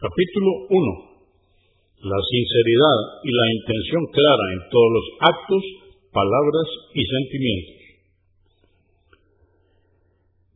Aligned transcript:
Capítulo 0.00 0.64
1. 0.64 2.08
La 2.08 2.20
sinceridad 2.24 3.00
y 3.20 3.30
la 3.36 3.46
intención 3.52 4.00
clara 4.16 4.46
en 4.56 4.60
todos 4.72 4.90
los 4.96 5.06
actos, 5.28 5.64
palabras 6.08 6.68
y 6.96 7.04
sentimientos. 7.04 7.80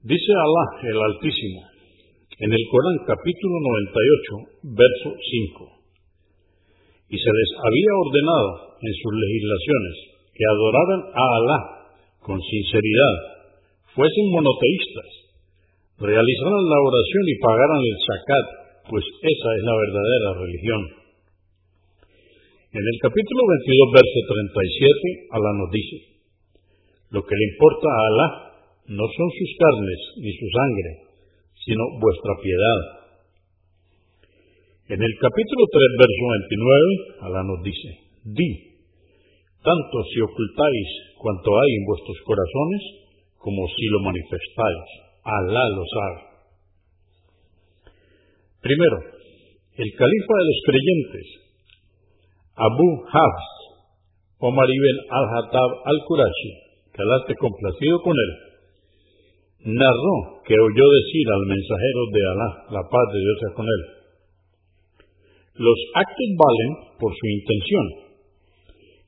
Dice 0.01 0.33
Alá 0.33 0.65
el 0.89 0.97
Altísimo 0.97 1.61
en 2.41 2.57
el 2.57 2.65
Corán 2.73 2.97
capítulo 3.05 3.57
98, 4.65 4.81
verso 4.81 5.13
5. 5.13 7.13
Y 7.13 7.17
se 7.21 7.29
les 7.29 7.51
había 7.61 7.93
ordenado 8.01 8.81
en 8.81 8.93
sus 8.97 9.13
legislaciones 9.13 9.97
que 10.33 10.45
adoraran 10.49 11.03
a 11.13 11.25
Alá 11.37 11.61
con 12.25 12.41
sinceridad, 12.41 13.45
fuesen 13.93 14.25
monoteístas, 14.33 15.37
realizaran 16.01 16.65
la 16.65 16.81
oración 16.81 17.25
y 17.29 17.37
pagaran 17.45 17.83
el 17.85 17.99
zakat, 18.09 18.64
pues 18.89 19.05
esa 19.05 19.49
es 19.57 19.63
la 19.65 19.75
verdadera 19.77 20.29
religión. 20.45 20.83
En 22.75 22.85
el 22.85 22.99
capítulo 23.01 23.41
22, 23.65 23.97
verso 23.97 24.19
37, 24.29 25.31
Alá 25.31 25.51
nos 25.57 25.71
dice, 25.71 25.97
lo 27.15 27.23
que 27.23 27.39
le 27.39 27.47
importa 27.55 27.87
a 27.87 28.03
Alá 28.11 28.29
no 28.91 29.07
son 29.09 29.29
sus 29.31 29.51
carnes 29.57 30.01
ni 30.21 30.33
su 30.35 30.47
sangre, 30.51 30.91
sino 31.65 31.83
vuestra 32.03 32.35
piedad. 32.43 32.81
En 34.91 35.01
el 35.01 35.15
capítulo 35.17 35.63
3, 35.71 36.03
verso 36.03 36.25
29, 36.51 37.31
Alá 37.31 37.41
nos 37.47 37.63
dice, 37.63 37.89
di, 38.27 38.51
tanto 39.65 39.97
si 40.13 40.21
ocultáis 40.21 40.89
cuanto 41.17 41.57
hay 41.57 41.71
en 41.79 41.85
vuestros 41.89 42.19
corazones, 42.27 42.83
como 43.39 43.65
si 43.71 43.87
lo 43.87 44.01
manifestáis, 44.03 44.89
Alá 45.25 45.65
lo 45.73 45.85
sabe. 45.89 46.34
Primero, 48.65 48.97
el 49.77 49.91
califa 49.93 50.35
de 50.41 50.47
los 50.49 50.61
creyentes, 50.65 51.27
Abu 52.57 52.89
Hafs, 53.13 53.49
Omar 54.41 54.65
ibn 54.65 54.97
al-Hattab 55.05 55.71
al-Qurashi, 55.85 56.53
que 56.89 57.01
Alá 57.05 57.29
complacido 57.37 58.01
con 58.01 58.17
él, 58.17 58.33
narró 59.69 60.41
que 60.49 60.57
oyó 60.57 60.87
decir 60.97 61.27
al 61.29 61.45
mensajero 61.45 62.01
de 62.09 62.23
Alá, 62.25 62.49
la 62.81 62.83
paz 62.89 63.07
de 63.13 63.21
Dios 63.21 63.37
sea 63.45 63.53
con 63.53 63.67
él, 63.69 63.83
los 65.61 65.79
actos 66.01 66.31
valen 66.41 66.73
por 66.97 67.13
su 67.13 67.27
intención, 67.37 67.87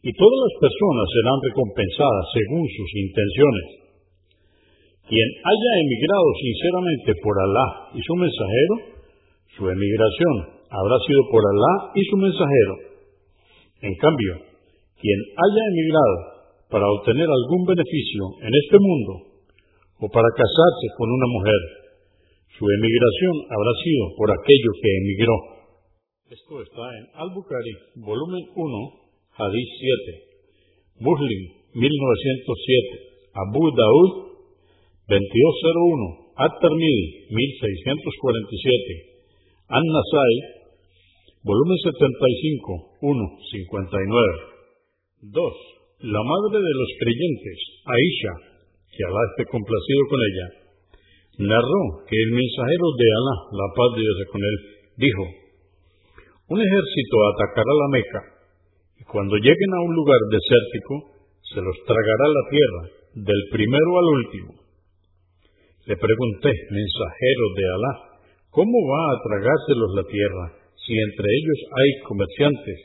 y 0.04 0.12
todas 0.20 0.36
las 0.36 0.54
personas 0.68 1.06
serán 1.16 1.38
recompensadas 1.48 2.24
según 2.36 2.64
sus 2.76 2.90
intenciones. 2.92 3.66
Quien 5.08 5.28
haya 5.32 5.72
emigrado 5.80 6.28
sinceramente 6.44 7.10
por 7.24 7.34
Alá 7.40 7.66
y 7.96 8.00
su 8.04 8.14
mensajero, 8.20 8.95
su 9.56 9.64
emigración 9.64 10.34
habrá 10.68 10.96
sido 11.08 11.20
por 11.32 11.40
Alá 11.40 11.92
y 11.96 12.02
su 12.04 12.16
mensajero. 12.16 12.74
En 13.80 13.94
cambio, 13.96 14.32
quien 15.00 15.18
haya 15.32 15.62
emigrado 15.72 16.16
para 16.68 16.84
obtener 16.84 17.24
algún 17.24 17.64
beneficio 17.64 18.22
en 18.44 18.52
este 18.52 18.76
mundo 18.76 19.12
o 19.96 20.06
para 20.12 20.28
casarse 20.36 20.86
con 20.96 21.08
una 21.08 21.28
mujer, 21.32 21.60
su 22.52 22.64
emigración 22.68 23.34
habrá 23.48 23.72
sido 23.80 24.04
por 24.16 24.28
aquello 24.32 24.70
que 24.80 24.90
emigró. 25.00 25.36
Esto 26.26 26.60
está 26.60 26.84
en 26.98 27.04
Al-Bukhari, 27.16 27.74
volumen 27.96 28.44
1, 28.52 29.06
Hadith 29.40 29.72
7, 31.00 31.00
Muslim 31.00 31.42
1907, 31.72 33.32
Abu 33.36 33.64
Daud 33.72 34.10
2201, 35.08 36.34
At-Tirmidhi 36.36 37.30
1647, 37.30 39.15
An-Nasai, 39.66 40.34
volumen 41.42 41.78
75, 41.82 43.02
1, 43.02 43.18
59. 43.50 45.26
2. 45.26 46.06
La 46.06 46.22
madre 46.22 46.62
de 46.62 46.70
los 46.70 46.90
creyentes, 47.02 47.58
Aisha, 47.82 48.34
que 48.94 49.02
Alá 49.02 49.22
esté 49.34 49.42
complacido 49.50 50.02
con 50.06 50.20
ella, 50.22 50.46
narró 51.50 51.82
que 52.06 52.14
el 52.14 52.30
mensajero 52.30 52.86
de 52.94 53.06
Alá, 53.10 53.36
la 53.58 53.68
paz 53.74 53.90
de 53.98 54.02
Dios 54.06 54.18
con 54.30 54.42
él, 54.46 54.56
dijo, 55.02 55.24
un 56.46 56.58
ejército 56.62 57.14
atacará 57.34 57.66
la 57.66 57.88
Meca, 57.90 58.22
y 59.02 59.04
cuando 59.10 59.34
lleguen 59.34 59.72
a 59.74 59.82
un 59.82 59.92
lugar 59.98 60.22
desértico, 60.30 60.94
se 61.42 61.58
los 61.58 61.74
tragará 61.90 62.26
la 62.30 62.44
tierra, 62.54 62.82
del 63.18 63.42
primero 63.50 63.90
al 63.98 64.08
último. 64.14 64.50
Le 65.90 65.96
pregunté, 65.98 66.54
mensajero 66.70 67.44
de 67.50 67.64
Alá, 67.66 68.15
¿cómo 68.56 68.76
va 68.88 69.02
a 69.12 69.20
tragárselos 69.20 69.90
la 70.00 70.04
tierra 70.08 70.44
si 70.80 70.96
entre 70.96 71.28
ellos 71.28 71.60
hay 71.76 71.90
comerciantes 72.08 72.78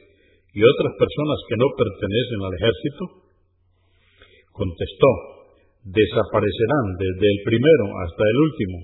y 0.51 0.59
otras 0.59 0.99
personas 0.99 1.39
que 1.47 1.55
no 1.55 1.67
pertenecen 1.79 2.39
al 2.43 2.53
ejército? 2.59 3.03
Contestó, 4.51 5.11
desaparecerán 5.87 6.85
desde 6.99 7.23
el 7.23 7.39
primero 7.47 7.85
hasta 8.03 8.23
el 8.27 8.37
último, 8.51 8.77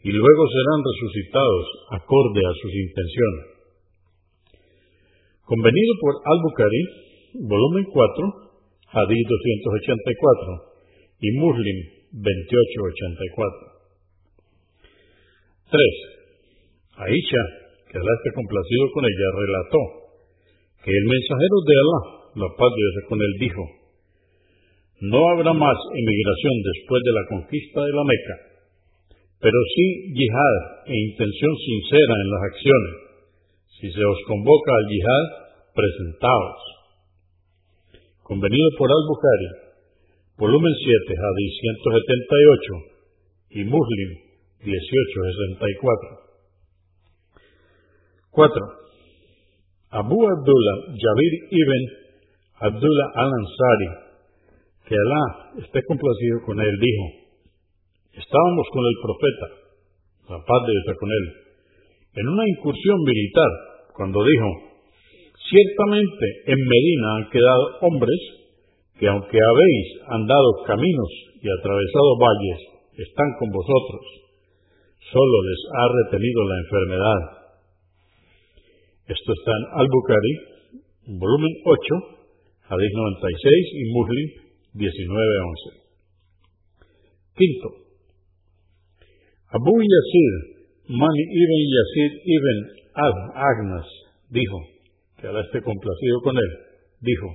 y 0.00 0.10
luego 0.16 0.42
serán 0.48 0.80
resucitados 0.80 1.64
acorde 2.00 2.40
a 2.40 2.56
sus 2.56 2.72
intenciones. 2.72 3.44
Convenido 5.44 5.92
por 6.00 6.12
Al-Bukhari, 6.24 6.82
volumen 7.36 7.84
4, 7.84 8.48
Hadith 8.96 9.28
284, 9.28 10.72
y 11.20 11.28
Muslim 11.36 11.78
2884. 12.16 13.77
3. 15.70 17.08
Aisha, 17.08 17.42
que 17.92 17.98
Alá 18.00 18.12
esté 18.16 18.32
complacido 18.32 18.84
con 18.92 19.04
ella, 19.04 19.28
relató 19.36 19.82
que 20.80 20.90
el 20.90 21.04
mensajero 21.04 21.56
de 21.68 21.74
Alá, 21.76 22.00
la 22.40 22.48
paz 22.56 22.70
de 22.72 22.80
Dios 22.80 22.96
con 23.08 23.18
él, 23.20 23.34
dijo, 23.38 23.62
no 25.00 25.20
habrá 25.30 25.52
más 25.52 25.78
emigración 25.94 26.54
después 26.72 27.00
de 27.04 27.12
la 27.12 27.24
conquista 27.28 27.78
de 27.84 27.92
la 27.92 28.04
Meca, 28.04 28.36
pero 29.38 29.58
sí 29.76 29.86
yihad 30.10 30.56
e 30.90 30.94
intención 30.96 31.54
sincera 31.54 32.14
en 32.18 32.28
las 32.32 32.42
acciones. 32.50 32.94
Si 33.78 33.86
se 33.92 34.04
os 34.04 34.18
convoca 34.26 34.72
al 34.74 34.86
yihad, 34.90 35.26
presentaos. 35.70 36.60
Convenido 38.24 38.68
por 38.76 38.90
Al-Bukhari, 38.90 39.48
volumen 40.36 40.74
7, 40.74 41.14
Hadith 41.14 41.54
178, 41.62 42.98
y 43.50 43.64
Muslim 43.64 44.27
1864. 44.64 46.28
4. 48.30 48.78
Abu 49.90 50.18
Abdullah 50.20 50.76
Jabir 50.94 51.32
ibn 51.50 51.82
Abdullah 52.60 53.08
al-Ansari, 53.14 53.88
que 54.84 54.94
Alá 54.94 55.24
esté 55.62 55.78
complacido 55.86 56.42
con 56.44 56.58
él, 56.58 56.74
dijo, 56.80 57.04
estábamos 58.18 58.66
con 58.72 58.82
el 58.82 58.96
profeta, 58.98 59.46
la 60.34 60.38
paz 60.44 60.60
de 60.66 60.72
Dios 60.74 60.96
con 60.98 61.10
él, 61.10 61.26
en 62.18 62.26
una 62.28 62.44
incursión 62.48 62.98
militar, 63.06 63.52
cuando 63.94 64.18
dijo, 64.24 64.48
ciertamente 65.48 66.26
en 66.46 66.58
Medina 66.58 67.06
han 67.16 67.30
quedado 67.30 67.62
hombres 67.82 68.20
que 68.98 69.06
aunque 69.06 69.38
habéis 69.38 69.86
andado 70.08 70.66
caminos 70.66 71.10
y 71.40 71.46
atravesado 71.46 72.18
valles, 72.18 72.60
están 72.98 73.30
con 73.38 73.50
vosotros, 73.50 74.27
solo 75.00 75.36
les 75.46 75.60
ha 75.72 75.84
retenido 76.02 76.40
la 76.44 76.56
enfermedad. 76.58 77.20
Esto 79.08 79.32
está 79.32 79.50
en 79.50 79.64
Al-Bukhari, 79.80 80.34
volumen 81.18 81.52
8, 81.64 82.18
Hadith 82.68 82.94
96 82.94 83.54
y 83.72 83.84
Muslim 83.92 84.28
1911. 84.74 85.88
Quinto, 87.34 87.68
Abu 89.48 89.80
Yasir, 89.80 90.34
Mani 90.92 91.24
ibn 91.24 91.60
Yasir 91.72 92.12
ibn 92.24 92.56
Al-Agnas, 92.94 93.88
dijo, 94.28 94.58
que 95.16 95.26
Alá 95.26 95.40
esté 95.40 95.62
complacido 95.62 96.20
con 96.22 96.36
él, 96.36 96.52
dijo, 97.00 97.28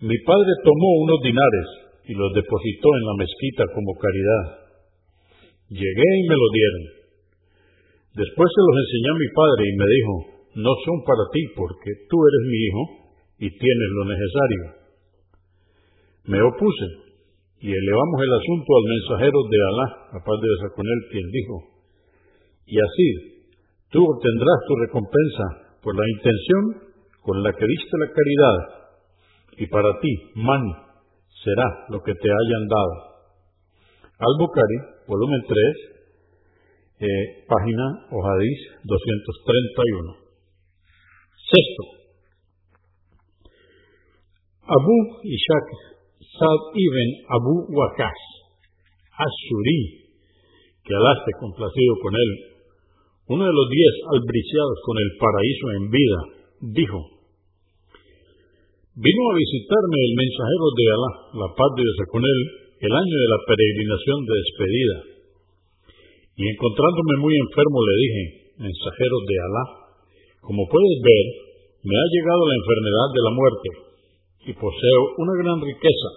mi 0.00 0.18
padre 0.26 0.50
tomó 0.64 0.88
unos 1.04 1.20
dinares 1.22 1.66
y 2.08 2.14
los 2.14 2.32
depositó 2.34 2.88
en 2.96 3.04
la 3.06 3.14
mezquita 3.18 3.64
como 3.74 3.94
caridad. 3.94 4.61
Llegué 5.72 6.08
y 6.20 6.28
me 6.28 6.36
lo 6.36 6.48
dieron. 6.52 6.84
Después 8.12 8.48
se 8.52 8.60
los 8.60 8.76
enseñé 8.76 9.08
a 9.08 9.22
mi 9.24 9.28
padre 9.32 9.62
y 9.64 9.72
me 9.72 9.88
dijo, 9.88 10.14
no 10.60 10.72
son 10.84 11.00
para 11.08 11.24
ti 11.32 11.42
porque 11.56 11.90
tú 12.12 12.16
eres 12.20 12.42
mi 12.44 12.58
hijo 12.60 12.82
y 13.40 13.48
tienes 13.56 13.90
lo 13.96 14.04
necesario. 14.04 14.62
Me 16.28 16.40
opuse 16.44 16.88
y 17.64 17.72
elevamos 17.72 18.18
el 18.20 18.32
asunto 18.36 18.68
al 18.76 18.86
mensajero 18.90 19.38
de 19.48 19.58
Alá, 19.64 19.86
la 20.12 20.20
paz 20.20 20.36
de 20.44 20.48
él, 20.50 21.00
quien 21.08 21.26
dijo, 21.30 21.56
y 22.66 22.76
así 22.76 23.08
tú 23.88 24.04
obtendrás 24.04 24.58
tu 24.68 24.74
recompensa 24.76 25.78
por 25.80 25.96
la 25.96 26.04
intención 26.04 26.92
con 27.22 27.42
la 27.42 27.52
que 27.52 27.64
diste 27.64 27.96
la 27.96 28.10
caridad, 28.12 28.58
y 29.56 29.66
para 29.68 29.88
ti, 30.00 30.12
man, 30.34 30.62
será 31.44 31.86
lo 31.88 32.02
que 32.02 32.14
te 32.14 32.28
hayan 32.28 32.68
dado. 32.68 33.11
Al-Bukhari, 34.22 34.78
volumen 35.10 35.42
3, 35.42 35.92
eh, 37.02 37.44
página 37.50 38.06
o 38.14 38.22
hadís 38.22 38.60
231. 38.86 40.14
Sexto. 41.50 41.84
Abu 44.62 44.96
Ishaq 45.26 45.92
Sad 46.32 46.62
ibn 46.72 47.08
Abu 47.28 47.54
Waqas, 47.76 48.20
Ashuri, 49.12 49.80
que 50.80 50.92
Alá 50.96 51.12
complacido 51.36 51.92
con 52.00 52.14
él, 52.16 52.30
uno 53.36 53.44
de 53.44 53.52
los 53.52 53.68
diez 53.68 53.94
albriciados 54.16 54.78
con 54.86 54.96
el 54.96 55.10
paraíso 55.20 55.66
en 55.76 55.84
vida, 55.92 56.20
dijo, 56.72 56.98
Vino 58.96 59.22
a 59.28 59.36
visitarme 59.36 59.98
el 60.00 60.14
mensajero 60.16 60.66
de 60.72 60.84
Alá, 60.88 61.12
la 61.36 61.48
paz 61.52 61.70
de 61.76 61.82
Dios 61.84 61.98
con 62.08 62.22
él, 62.24 62.40
el 62.82 62.90
año 62.90 63.16
de 63.22 63.30
la 63.30 63.40
peregrinación 63.46 64.18
de 64.26 64.34
despedida. 64.42 64.96
Y 66.34 66.42
encontrándome 66.50 67.14
muy 67.22 67.34
enfermo 67.38 67.78
le 67.78 67.94
dije, 68.02 68.22
mensajero 68.58 69.16
de 69.22 69.36
Alá, 69.38 69.64
como 70.42 70.66
puedes 70.66 70.98
ver, 70.98 71.26
me 71.86 71.94
ha 71.94 72.06
llegado 72.10 72.42
la 72.42 72.58
enfermedad 72.58 73.08
de 73.14 73.22
la 73.22 73.32
muerte 73.38 73.68
y 74.46 74.52
poseo 74.58 75.00
una 75.22 75.34
gran 75.38 75.58
riqueza, 75.62 76.10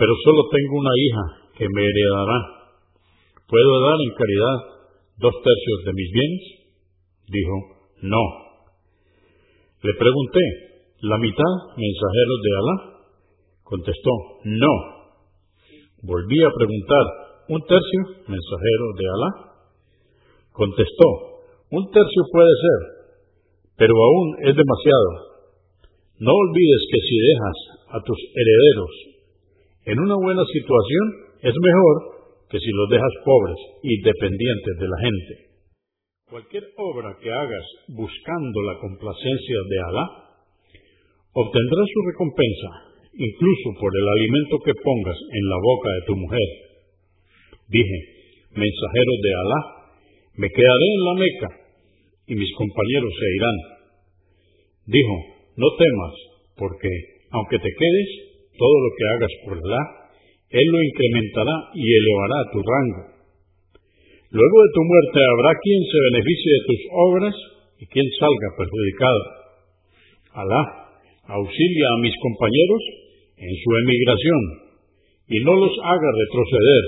pero 0.00 0.12
solo 0.24 0.48
tengo 0.48 0.80
una 0.80 0.94
hija 0.96 1.24
que 1.60 1.68
me 1.68 1.84
heredará. 1.84 2.38
¿Puedo 3.44 3.72
dar 3.84 3.98
en 4.00 4.16
caridad 4.16 4.56
dos 5.20 5.34
tercios 5.36 5.78
de 5.84 5.92
mis 5.92 6.10
bienes? 6.16 6.44
Dijo, 7.28 7.56
no. 8.08 8.24
Le 9.84 9.92
pregunté, 10.00 10.40
¿la 11.04 11.18
mitad, 11.18 11.52
mensajero 11.76 12.34
de 12.40 12.50
Alá? 12.56 12.76
Contestó, 13.64 14.12
no. 14.44 14.95
Volví 16.06 16.38
a 16.38 16.54
preguntar, 16.54 17.04
¿un 17.50 17.60
tercio, 17.66 18.00
mensajero 18.30 18.86
de 18.94 19.04
Alá? 19.10 19.30
Contestó, 20.54 21.08
un 21.74 21.82
tercio 21.90 22.22
puede 22.30 22.54
ser, 22.62 22.80
pero 23.74 23.90
aún 23.90 24.26
es 24.46 24.54
demasiado. 24.54 25.10
No 26.22 26.30
olvides 26.30 26.82
que 26.94 27.00
si 27.02 27.16
dejas 27.18 27.58
a 27.90 27.98
tus 28.06 28.20
herederos 28.38 28.94
en 29.86 29.98
una 29.98 30.14
buena 30.14 30.44
situación, 30.46 31.04
es 31.42 31.54
mejor 31.58 31.96
que 32.50 32.58
si 32.60 32.70
los 32.70 32.88
dejas 32.88 33.14
pobres 33.24 33.58
y 33.82 34.02
dependientes 34.02 34.74
de 34.78 34.86
la 34.86 34.98
gente. 35.02 35.34
Cualquier 36.30 36.70
obra 36.78 37.18
que 37.18 37.32
hagas 37.34 37.66
buscando 37.88 38.58
la 38.62 38.78
complacencia 38.78 39.58
de 39.58 39.78
Alá, 39.90 40.06
obtendrás 41.34 41.86
su 41.90 42.00
recompensa, 42.14 42.95
incluso 43.16 43.66
por 43.80 43.92
el 43.96 44.06
alimento 44.06 44.60
que 44.64 44.76
pongas 44.76 45.16
en 45.16 45.44
la 45.48 45.58
boca 45.60 45.88
de 45.88 46.02
tu 46.06 46.14
mujer. 46.16 46.48
Dije, 47.68 47.98
mensajero 48.52 49.12
de 49.24 49.30
Alá, 49.32 49.60
me 50.36 50.48
quedaré 50.52 50.86
en 50.92 51.02
la 51.04 51.14
Meca 51.16 51.50
y 52.28 52.34
mis 52.36 52.52
compañeros 52.52 53.12
se 53.16 53.28
irán. 53.40 53.58
Dijo, 54.86 55.16
no 55.56 55.68
temas, 55.80 56.14
porque 56.60 56.90
aunque 57.32 57.58
te 57.58 57.72
quedes, 57.72 58.08
todo 58.56 58.76
lo 58.84 58.90
que 58.92 59.04
hagas 59.16 59.32
por 59.44 59.56
Alá, 59.64 59.82
Él 60.52 60.66
lo 60.68 60.78
incrementará 60.84 61.56
y 61.74 61.84
elevará 61.88 62.38
tu 62.52 62.60
rango. 62.60 63.02
Luego 64.30 64.56
de 64.60 64.74
tu 64.74 64.82
muerte 64.84 65.18
habrá 65.24 65.50
quien 65.64 65.80
se 65.88 65.98
beneficie 66.12 66.50
de 66.52 66.66
tus 66.68 66.80
obras 66.92 67.36
y 67.80 67.86
quien 67.86 68.06
salga 68.20 68.48
perjudicado. 68.60 69.22
Alá 70.36 70.62
auxilia 71.26 71.88
a 71.90 72.02
mis 72.02 72.14
compañeros 72.22 73.05
en 73.36 73.52
su 73.52 73.70
emigración 73.84 74.42
y 75.28 75.36
no 75.44 75.54
los 75.54 75.74
haga 75.82 76.10
retroceder. 76.12 76.84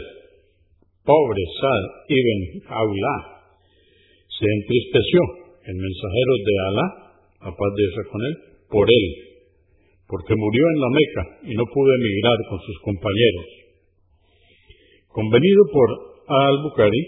Pobre 1.05 1.43
Sad 1.61 1.85
ibn 2.09 2.63
Aulá 2.69 3.17
se 4.29 4.47
entristeció 4.47 5.21
el 5.65 5.77
mensajero 5.77 6.33
de 6.45 6.55
Alá, 6.69 6.87
a 7.41 7.51
paz 7.51 7.71
de 7.77 7.83
Dios 7.83 8.07
con 8.11 8.21
él, 8.25 8.35
por 8.71 8.87
él, 8.89 9.07
porque 10.07 10.35
murió 10.37 10.65
en 10.65 10.81
la 10.81 10.91
Meca 10.95 11.25
y 11.51 11.55
no 11.57 11.65
pudo 11.67 11.91
emigrar 11.93 12.39
con 12.49 12.61
sus 12.61 12.79
compañeros. 12.81 13.47
Convenido 15.09 15.63
por 15.73 15.89
Al-Bukhari, 16.29 17.03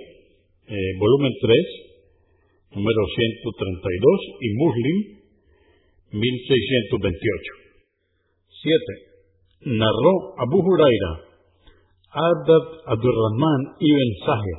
eh, 0.69 0.93
volumen 0.99 1.33
3, 1.41 2.77
número 2.77 3.03
132, 3.15 4.21
y 4.41 4.49
Muslim, 4.55 4.99
1628. 6.13 7.53
7. 8.63 9.10
Narró 9.61 10.41
Abu 10.41 10.57
Huraira, 10.57 11.21
Abdad 12.09 12.97
Abdurrahman 12.97 13.77
ibn 13.77 14.09
Sahya, 14.25 14.59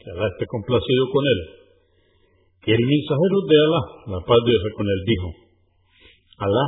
que 0.00 0.08
Alá 0.08 0.32
esté 0.32 0.46
complacido 0.48 1.12
con 1.12 1.24
él, 1.28 1.40
que 2.64 2.72
el 2.72 2.80
mensajero 2.88 3.38
de 3.44 3.56
Alá, 3.60 3.82
la 4.16 4.24
paz 4.24 4.38
de 4.46 4.50
Dios 4.50 4.64
con 4.72 4.86
él, 4.88 5.04
dijo, 5.04 5.28
Alá 6.40 6.64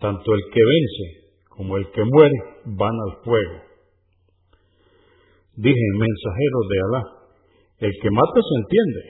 tanto 0.00 0.32
el 0.32 0.40
que 0.48 0.62
vence 0.64 1.36
como 1.50 1.76
el 1.76 1.84
que 1.92 2.00
muere 2.00 2.64
van 2.64 2.96
al 2.96 3.20
fuego. 3.28 3.69
Dije, 5.56 5.86
mensajero 5.98 6.58
de 6.70 6.76
Alá, 6.86 7.02
el 7.80 7.92
que 8.00 8.10
mata 8.10 8.38
se 8.40 8.54
entiende, 8.60 9.02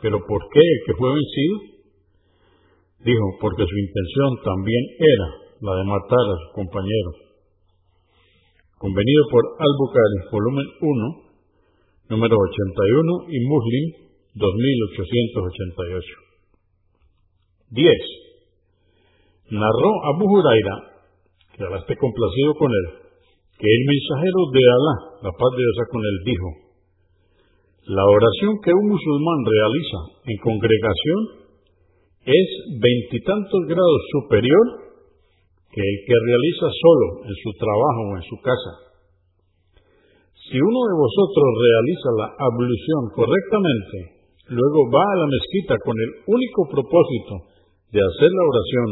pero 0.00 0.18
¿por 0.26 0.40
qué 0.52 0.60
el 0.60 0.80
que 0.86 0.94
fue 0.94 1.10
vencido? 1.10 1.56
Dijo, 3.04 3.26
porque 3.40 3.64
su 3.66 3.76
intención 3.76 4.30
también 4.44 4.84
era 4.98 5.28
la 5.60 5.74
de 5.76 5.84
matar 5.84 6.24
a 6.30 6.38
su 6.38 6.52
compañero. 6.54 7.10
Convenido 8.78 9.22
por 9.30 9.42
Al-Bukhari, 9.58 10.18
volumen 10.30 10.66
1, 10.80 11.22
número 12.10 12.36
81 12.36 13.26
y 13.30 13.38
Muslim 13.46 13.84
2888. 14.34 16.06
10. 17.70 17.96
Narró 19.50 19.90
Abu 20.14 20.30
Huraira, 20.30 20.76
que 21.56 21.64
Alá 21.64 21.78
esté 21.78 21.96
complacido 21.96 22.54
con 22.54 22.70
él, 22.70 23.01
que 23.62 23.70
el 23.70 23.82
mensajero 23.86 24.40
de 24.50 24.62
Alá, 24.74 24.94
la 25.22 25.32
paz 25.38 25.50
de 25.54 25.62
Dios 25.62 25.78
con 25.86 26.02
él, 26.02 26.16
dijo, 26.26 26.48
la 27.94 28.02
oración 28.10 28.58
que 28.58 28.74
un 28.74 28.90
musulmán 28.90 29.40
realiza 29.46 29.98
en 30.26 30.36
congregación 30.42 31.20
es 32.26 32.48
veintitantos 32.74 33.62
grados 33.70 34.02
superior 34.18 34.66
que 35.70 35.78
el 35.78 35.96
que 36.06 36.16
realiza 36.26 36.74
solo 36.74 37.06
en 37.22 37.34
su 37.38 37.50
trabajo 37.54 38.00
o 38.02 38.16
en 38.18 38.24
su 38.26 38.36
casa. 38.42 38.72
Si 40.42 40.58
uno 40.58 40.80
de 40.82 40.94
vosotros 40.98 41.48
realiza 41.62 42.08
la 42.18 42.28
ablución 42.34 43.02
correctamente, 43.14 43.96
luego 44.58 44.90
va 44.90 45.06
a 45.06 45.18
la 45.22 45.28
mezquita 45.30 45.78
con 45.86 45.94
el 46.02 46.10
único 46.34 46.60
propósito 46.66 47.46
de 47.94 48.00
hacer 48.02 48.26
la 48.26 48.44
oración, 48.50 48.88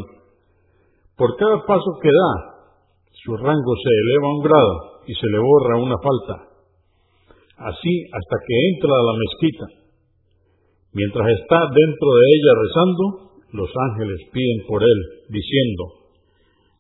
por 1.18 1.34
cada 1.34 1.58
paso 1.66 1.90
que 1.98 2.10
da, 2.14 2.50
su 3.12 3.36
rango 3.36 3.74
se 3.76 3.90
eleva 3.90 4.28
un 4.34 4.42
grado 4.42 4.74
y 5.06 5.14
se 5.14 5.26
le 5.26 5.38
borra 5.38 5.82
una 5.82 5.96
falta. 5.98 6.34
Así 7.58 7.92
hasta 8.08 8.36
que 8.46 8.54
entra 8.74 8.92
a 8.94 9.06
la 9.06 9.14
mezquita. 9.18 9.66
Mientras 10.92 11.26
está 11.38 11.58
dentro 11.70 12.08
de 12.08 12.24
ella 12.34 12.52
rezando, 12.64 13.04
los 13.52 13.70
ángeles 13.90 14.20
piden 14.32 14.66
por 14.66 14.82
él, 14.82 15.00
diciendo, 15.28 15.84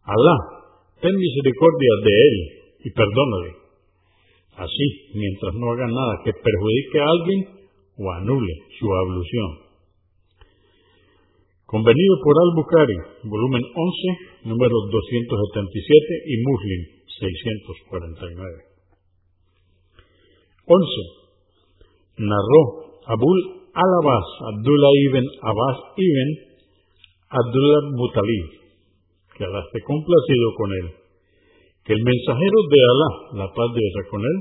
Alá, 0.02 0.36
ten 1.00 1.14
misericordia 1.14 1.92
de 2.04 2.10
él 2.10 2.36
y 2.84 2.90
perdónale. 2.90 3.50
Así, 4.56 4.86
mientras 5.14 5.54
no 5.54 5.72
haga 5.72 5.86
nada 5.86 6.14
que 6.24 6.32
perjudique 6.32 6.98
a 7.00 7.10
alguien 7.10 7.40
o 7.98 8.10
anule 8.12 8.54
su 8.78 8.86
ablución. 8.92 9.69
Convenido 11.70 12.18
por 12.26 12.34
Al-Bukhari, 12.34 12.98
volumen 13.30 13.62
11, 13.62 14.50
número 14.50 14.74
277 14.90 15.06
y 16.26 16.34
Muslim 16.42 16.80
649. 17.06 18.26
11. 20.66 22.26
Narró 22.26 22.62
Abul 23.06 23.38
Al-Abbas 23.70 24.26
Abdullah 24.50 24.94
ibn 25.14 25.22
Abbas 25.46 25.78
ibn 25.94 26.28
Abdullah 27.38 27.82
Mutalib, 27.94 28.50
que 29.38 29.46
Alá 29.46 29.62
esté 29.62 29.78
complacido 29.86 30.46
con 30.58 30.74
él, 30.74 30.86
que 31.86 31.94
el 31.94 32.02
mensajero 32.02 32.58
de 32.66 32.80
Alá, 32.82 33.46
la 33.46 33.48
paz 33.54 33.68
de 33.70 33.78
Dios 33.78 34.10
con 34.10 34.22
él, 34.26 34.38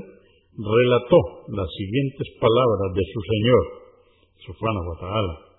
relató 0.58 1.46
las 1.54 1.70
siguientes 1.78 2.26
palabras 2.42 2.90
de 2.90 3.04
su 3.06 3.20
Señor, 3.22 3.62
Subhanahu 4.50 4.82
wa 4.82 4.98
ta'ala 4.98 5.49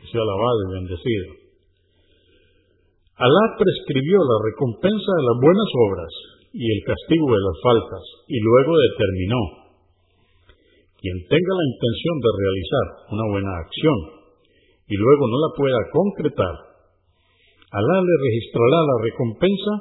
que 0.00 0.08
sea 0.08 0.24
alabado 0.24 0.58
y 0.64 0.72
bendecido. 0.80 1.26
Alá 3.20 3.44
prescribió 3.60 4.16
la 4.16 4.38
recompensa 4.48 5.10
de 5.12 5.24
las 5.28 5.38
buenas 5.44 5.70
obras 5.76 6.12
y 6.56 6.64
el 6.64 6.80
castigo 6.88 7.28
de 7.28 7.42
las 7.44 7.56
faltas, 7.60 8.04
y 8.26 8.40
luego 8.40 8.72
determinó, 8.80 9.40
quien 10.96 11.16
tenga 11.28 11.52
la 11.52 11.66
intención 11.68 12.16
de 12.16 12.30
realizar 12.32 12.86
una 13.12 13.26
buena 13.28 13.52
acción 13.60 13.98
y 14.88 14.96
luego 14.96 15.22
no 15.28 15.36
la 15.36 15.50
pueda 15.56 15.80
concretar, 15.92 16.54
Alá 17.70 17.96
le 18.02 18.14
registrará 18.18 18.78
la 18.82 18.96
recompensa 18.98 19.72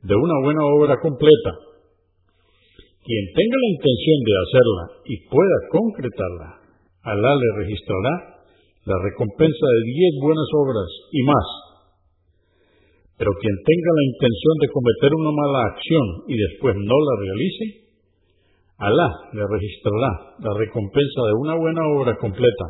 de 0.00 0.16
una 0.16 0.36
buena 0.42 0.64
obra 0.64 0.96
completa. 0.96 1.52
Quien 3.04 3.24
tenga 3.36 3.56
la 3.60 3.70
intención 3.76 4.18
de 4.24 4.34
hacerla 4.40 4.84
y 5.04 5.14
pueda 5.28 5.58
concretarla, 5.68 6.48
Alá 7.04 7.36
le 7.36 7.48
registrará 7.60 8.33
la 8.84 8.96
recompensa 9.00 9.64
de 9.64 9.80
diez 9.88 10.12
buenas 10.20 10.50
obras 10.60 10.90
y 11.10 11.20
más. 11.24 11.48
Pero 13.16 13.30
quien 13.40 13.56
tenga 13.64 13.90
la 13.96 14.04
intención 14.12 14.54
de 14.60 14.68
cometer 14.68 15.10
una 15.14 15.32
mala 15.32 15.60
acción 15.72 16.06
y 16.28 16.34
después 16.36 16.74
no 16.76 16.96
la 16.98 17.14
realice, 17.24 17.84
Alá 18.74 19.08
le 19.32 19.44
registrará 19.46 20.10
la 20.42 20.52
recompensa 20.58 21.20
de 21.30 21.34
una 21.38 21.54
buena 21.54 21.82
obra 21.94 22.18
completa. 22.18 22.66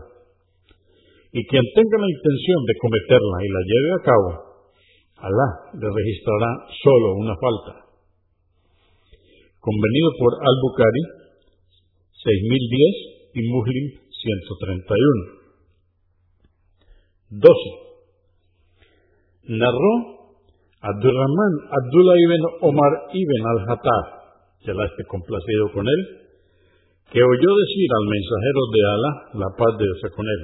Y 1.33 1.41
quien 1.49 1.65
tenga 1.75 1.97
la 1.99 2.11
intención 2.13 2.61
de 2.69 2.75
cometerla 2.79 3.37
y 3.41 3.49
la 3.49 3.63
lleve 3.65 3.91
a 3.91 4.05
cabo, 4.05 4.31
Alá 5.17 5.49
le 5.81 5.89
registrará 5.89 6.51
solo 6.79 7.09
una 7.19 7.35
falta. 7.41 7.89
Convenido 9.59 10.09
por 10.21 10.33
Al-Bukhari, 10.45 11.03
6010 12.23 13.33
y 13.33 13.49
Muslim 13.49 13.85
131. 14.13 15.44
12. 17.35 17.51
Narró 19.59 19.95
Abdurrahman 20.81 21.53
Abdullah 21.67 22.19
ibn 22.21 22.43
Omar 22.63 23.11
ibn 23.11 23.43
al-Hattab, 23.43 24.07
que 24.63 24.75
la 24.75 24.87
esté 24.87 25.03
complacido 25.09 25.73
con 25.73 25.89
él, 25.89 26.01
que 27.11 27.19
oyó 27.19 27.51
decir 27.59 27.91
al 27.91 28.07
mensajero 28.07 28.61
de 28.71 28.81
Alá, 28.87 29.13
la 29.35 29.51
paz 29.59 29.75
de 29.79 29.85
Dios 29.85 29.99
con 30.15 30.27
él. 30.27 30.43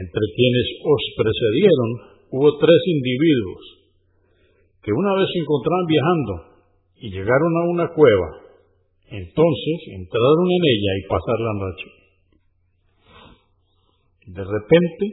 Entre 0.00 0.24
quienes 0.36 0.66
os 0.80 1.02
precedieron 1.16 1.90
hubo 2.30 2.56
tres 2.58 2.80
individuos 2.86 3.62
que 4.82 4.92
una 4.92 5.14
vez 5.14 5.28
se 5.32 5.38
encontraban 5.40 5.86
viajando 5.86 6.32
y 7.02 7.10
llegaron 7.10 7.56
a 7.56 7.64
una 7.68 7.88
cueva. 7.92 8.28
Entonces 9.10 9.78
entraron 9.92 10.46
en 10.46 10.62
ella 10.62 10.92
y 10.96 11.08
pasaron 11.08 11.46
la 11.46 11.54
noche. 11.66 12.05
De 14.26 14.42
repente 14.42 15.04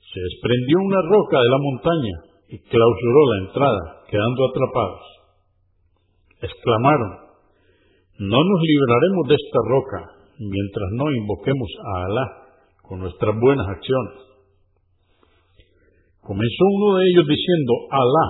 se 0.00 0.20
desprendió 0.20 0.80
una 0.80 1.02
roca 1.12 1.36
de 1.36 1.50
la 1.52 1.60
montaña 1.60 2.16
y 2.48 2.58
clausuró 2.64 3.20
la 3.28 3.46
entrada, 3.46 3.82
quedando 4.08 4.40
atrapados. 4.48 5.04
Exclamaron, 6.40 7.12
no 8.18 8.38
nos 8.40 8.60
libraremos 8.64 9.28
de 9.28 9.36
esta 9.36 9.60
roca 9.68 10.00
mientras 10.38 10.88
no 10.92 11.04
invoquemos 11.12 11.70
a 11.84 12.04
Alá 12.04 12.26
con 12.82 13.00
nuestras 13.00 13.34
buenas 13.38 13.68
acciones. 13.68 14.24
Comenzó 16.22 16.64
uno 16.80 16.96
de 16.96 17.04
ellos 17.12 17.26
diciendo, 17.28 17.72
Alá, 17.90 18.28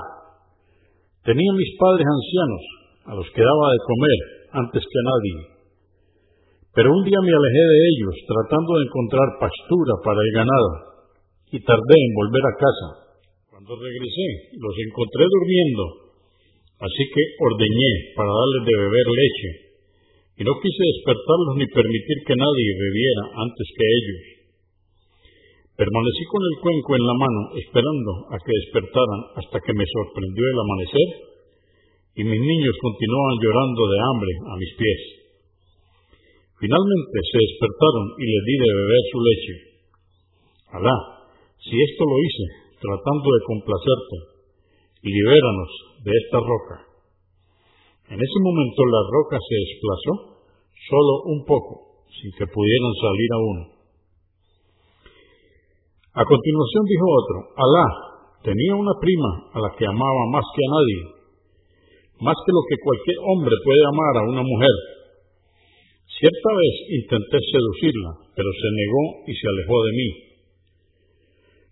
tenía 1.22 1.52
mis 1.54 1.70
padres 1.78 2.06
ancianos 2.06 2.62
a 3.06 3.14
los 3.14 3.30
que 3.30 3.42
daba 3.42 3.66
de 3.70 3.78
comer 3.86 4.18
antes 4.66 4.82
que 4.82 5.00
nadie 5.06 5.55
pero 6.76 6.92
un 6.92 7.02
día 7.08 7.16
me 7.24 7.32
alejé 7.32 7.64
de 7.72 7.78
ellos 7.88 8.14
tratando 8.28 8.76
de 8.76 8.84
encontrar 8.84 9.28
pastura 9.40 9.96
para 10.04 10.20
el 10.20 10.30
ganado 10.36 10.70
y 11.48 11.56
tardé 11.64 11.96
en 11.96 12.12
volver 12.12 12.44
a 12.44 12.58
casa. 12.60 12.88
Cuando 13.48 13.80
regresé, 13.80 14.52
los 14.60 14.76
encontré 14.84 15.24
durmiendo, 15.24 16.12
así 16.84 17.02
que 17.08 17.22
ordeñé 17.40 18.12
para 18.12 18.28
darles 18.28 18.62
de 18.68 18.74
beber 18.76 19.08
leche 19.08 19.50
y 20.36 20.44
no 20.44 20.52
quise 20.60 20.82
despertarlos 20.84 21.56
ni 21.56 21.66
permitir 21.72 22.16
que 22.28 22.36
nadie 22.36 22.68
bebiera 22.76 23.24
antes 23.40 23.66
que 23.72 23.86
ellos. 23.88 24.22
Permanecí 25.80 26.24
con 26.28 26.44
el 26.44 26.56
cuenco 26.60 26.92
en 26.92 27.04
la 27.08 27.16
mano 27.16 27.40
esperando 27.56 28.12
a 28.28 28.36
que 28.36 28.52
despertaran 28.52 29.20
hasta 29.40 29.64
que 29.64 29.72
me 29.72 29.88
sorprendió 29.88 30.44
el 30.44 30.60
amanecer 30.60 31.08
y 32.20 32.22
mis 32.36 32.42
niños 32.44 32.76
continuaban 32.84 33.36
llorando 33.40 33.80
de 33.80 33.98
hambre 34.12 34.32
a 34.44 34.54
mis 34.60 34.72
pies. 34.76 35.25
Finalmente 36.56 37.16
se 37.20 37.36
despertaron 37.36 38.16
y 38.16 38.24
les 38.24 38.42
di 38.48 38.54
de 38.56 38.70
beber 38.72 39.02
su 39.12 39.18
leche. 39.20 39.54
Alá, 40.72 40.96
si 41.60 41.76
esto 41.76 42.02
lo 42.08 42.16
hice 42.16 42.46
tratando 42.80 43.28
de 43.28 43.40
complacerte, 43.44 44.16
libéranos 45.04 45.70
de 46.00 46.12
esta 46.16 46.38
roca. 46.40 46.76
En 48.08 48.16
ese 48.16 48.38
momento 48.40 48.80
la 48.88 49.02
roca 49.04 49.36
se 49.36 49.54
desplazó 49.68 50.12
solo 50.88 51.12
un 51.36 51.44
poco, 51.44 52.08
sin 52.08 52.32
que 52.40 52.48
pudieran 52.48 52.94
salir 53.04 53.30
aún. 53.36 53.58
A 56.16 56.24
continuación 56.24 56.82
dijo 56.88 57.06
otro, 57.20 57.38
Alá 57.52 57.86
tenía 58.48 58.80
una 58.80 58.96
prima 58.96 59.52
a 59.52 59.58
la 59.60 59.70
que 59.76 59.84
amaba 59.84 60.22
más 60.32 60.46
que 60.56 60.62
a 60.64 60.72
nadie, 60.72 61.00
más 62.24 62.36
que 62.40 62.52
lo 62.56 62.62
que 62.64 62.80
cualquier 62.80 63.18
hombre 63.28 63.52
puede 63.60 63.84
amar 63.92 64.14
a 64.16 64.28
una 64.32 64.40
mujer 64.40 64.95
Cierta 66.16 66.50
vez 66.56 66.74
intenté 67.04 67.36
seducirla, 67.44 68.10
pero 68.32 68.48
se 68.48 68.68
negó 68.72 69.04
y 69.28 69.32
se 69.36 69.46
alejó 69.52 69.76
de 69.84 69.92
mí. 69.92 70.08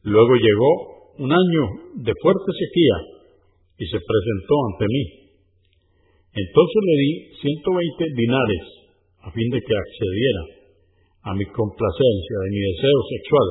Luego 0.05 0.33
llegó 0.37 0.71
un 1.17 1.33
año 1.33 1.63
de 1.97 2.13
fuerte 2.21 2.51
sequía 2.53 2.97
y 3.81 3.85
se 3.89 4.05
presentó 4.05 4.55
ante 4.69 4.85
mí. 4.85 5.05
Entonces 6.37 6.81
le 6.85 6.97
di 7.01 7.13
120 7.41 8.05
dinares 8.21 8.65
a 9.25 9.33
fin 9.33 9.49
de 9.49 9.61
que 9.65 9.75
accediera 9.81 10.43
a 11.25 11.31
mi 11.33 11.47
complacencia, 11.49 12.37
de 12.45 12.51
mi 12.53 12.61
deseo 12.61 12.99
sexual. 13.17 13.49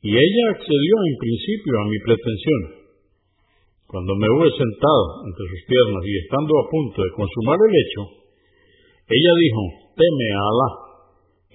Y 0.00 0.10
ella 0.16 0.44
accedió 0.56 0.94
en 1.12 1.16
principio 1.20 1.72
a 1.76 1.88
mi 1.92 1.98
pretensión. 2.00 2.62
Cuando 3.84 4.16
me 4.16 4.28
hube 4.32 4.48
sentado 4.48 5.04
entre 5.28 5.44
sus 5.44 5.62
piernas 5.68 6.02
y 6.08 6.14
estando 6.24 6.52
a 6.56 6.68
punto 6.72 7.04
de 7.04 7.12
consumar 7.12 7.58
el 7.68 7.74
hecho, 7.74 8.02
ella 9.10 9.32
dijo, 9.44 9.62
teme 10.00 10.28
a 10.32 10.42
Alá 10.48 10.70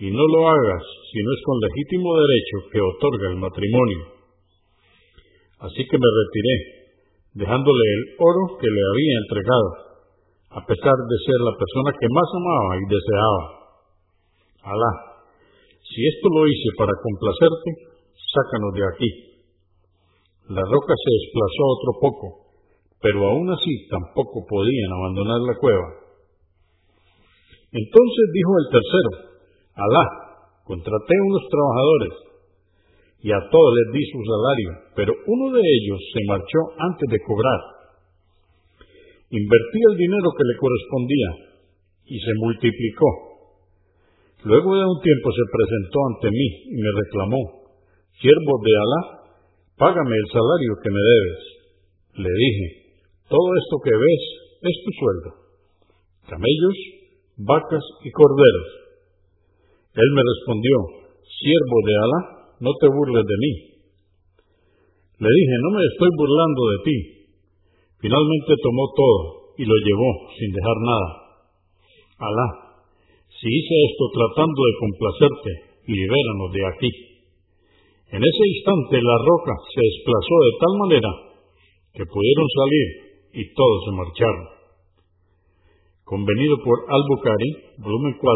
y 0.06 0.08
no 0.14 0.22
lo 0.22 0.40
hagas 0.46 0.84
si 1.10 1.18
no 1.24 1.30
es 1.34 1.42
con 1.42 1.58
legítimo 1.66 2.14
derecho 2.14 2.58
que 2.70 2.80
otorga 2.84 3.25
el 3.34 3.38
matrimonio. 3.42 4.02
Así 5.66 5.82
que 5.88 5.98
me 5.98 6.10
retiré, 6.14 6.56
dejándole 7.34 7.86
el 7.96 8.04
oro 8.22 8.60
que 8.60 8.70
le 8.70 8.82
había 8.86 9.16
entregado, 9.24 9.70
a 10.52 10.62
pesar 10.62 10.94
de 10.94 11.18
ser 11.25 11.40
la 11.42 11.56
persona 11.58 11.90
que 11.98 12.10
más 12.12 12.30
amaba 12.38 12.72
y 12.78 12.86
deseaba. 12.86 13.44
Alá, 14.68 14.94
si 15.82 16.06
esto 16.06 16.28
lo 16.30 16.46
hice 16.46 16.70
para 16.78 16.94
complacerte, 17.02 17.70
sácanos 18.14 18.72
de 18.75 18.84
aquí. 18.84 19.10
La 20.54 20.62
roca 20.62 20.94
se 20.94 21.10
desplazó 21.18 21.62
otro 21.72 21.92
poco, 22.04 22.28
pero 23.02 23.25
aún 23.25 23.50
así 23.50 23.88
tampoco 23.90 24.46
podían 24.46 24.92
abandonar 24.92 25.40
la 25.40 25.56
cueva. 25.58 26.05
Entonces 27.75 28.25
dijo 28.32 28.51
el 28.55 28.67
tercero, 28.72 29.12
Alá, 29.75 30.05
contraté 30.63 31.13
unos 31.27 31.44
trabajadores 31.51 32.13
y 33.20 33.29
a 33.36 33.41
todos 33.51 33.72
les 33.75 33.88
di 33.91 34.03
su 34.15 34.20
salario, 34.24 34.70
pero 34.96 35.12
uno 35.12 35.51
de 35.51 35.60
ellos 35.60 36.00
se 36.13 36.24
marchó 36.24 36.60
antes 36.79 37.08
de 37.12 37.20
cobrar. 37.20 37.62
Invertí 39.27 39.79
el 39.91 39.98
dinero 39.98 40.32
que 40.32 40.48
le 40.48 40.55
correspondía 40.55 41.29
y 42.08 42.15
se 42.15 42.34
multiplicó. 42.39 43.10
Luego 44.46 44.72
de 44.77 44.86
un 44.86 45.00
tiempo 45.01 45.27
se 45.36 45.46
presentó 45.51 45.98
ante 46.15 46.29
mí 46.32 46.48
y 46.70 46.77
me 46.79 46.91
reclamó, 46.96 47.41
siervo 48.22 48.53
de 48.63 48.72
Alá, 48.72 49.01
págame 49.75 50.15
el 50.15 50.27
salario 50.32 50.74
que 50.79 50.91
me 50.96 51.03
debes. 51.03 51.41
Le 52.24 52.32
dije, 52.32 52.67
todo 53.27 53.50
esto 53.60 53.75
que 53.84 53.96
ves 54.00 54.24
es 54.63 54.75
tu 54.79 54.91
sueldo. 54.96 55.29
Camellos, 56.29 56.95
vacas 57.38 57.84
y 58.04 58.12
corderos. 58.12 58.70
Él 59.96 60.10
me 60.12 60.24
respondió, 60.24 60.75
siervo 61.24 61.77
de 61.84 61.94
Alá, 61.96 62.22
no 62.60 62.72
te 62.80 62.88
burles 62.88 63.24
de 63.24 63.38
mí. 63.39 63.54
Le 65.20 65.30
dije, 65.32 65.56
no 65.63 65.70
me 65.72 65.84
estoy 65.88 66.10
burlando 66.15 66.62
de 66.72 66.77
ti. 66.84 66.98
Finalmente 68.04 68.51
tomó 68.60 68.86
todo 68.92 69.20
y 69.56 69.63
lo 69.63 69.75
llevó 69.80 70.12
sin 70.36 70.51
dejar 70.51 70.77
nada. 70.84 71.10
Alá, 72.20 72.48
si 73.32 73.48
hice 73.48 73.75
esto 73.88 74.04
tratando 74.12 74.60
de 74.60 74.74
complacerte, 74.80 75.51
libéranos 75.88 76.50
de 76.51 76.63
aquí. 76.68 76.92
En 78.12 78.22
ese 78.24 78.44
instante 78.48 78.96
la 79.00 79.18
roca 79.24 79.54
se 79.74 79.82
desplazó 79.82 80.36
de 80.39 80.54
tal 80.60 80.74
manera 80.80 81.12
que 81.96 82.06
pudieron 82.06 82.48
salir 82.51 82.88
y 83.34 83.54
todos 83.56 83.80
se 83.84 83.92
marcharon. 83.92 84.55
Convenido 86.06 86.62
por 86.62 86.86
Al-Bukhari, 86.86 87.82
volumen 87.82 88.14
4, 88.14 88.30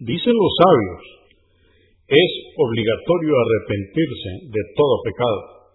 Dicen 0.09 0.33
los 0.33 0.53
sabios, 0.57 1.29
es 2.09 2.31
obligatorio 2.57 3.33
arrepentirse 3.45 4.49
de 4.49 4.63
todo 4.73 5.05
pecado. 5.05 5.69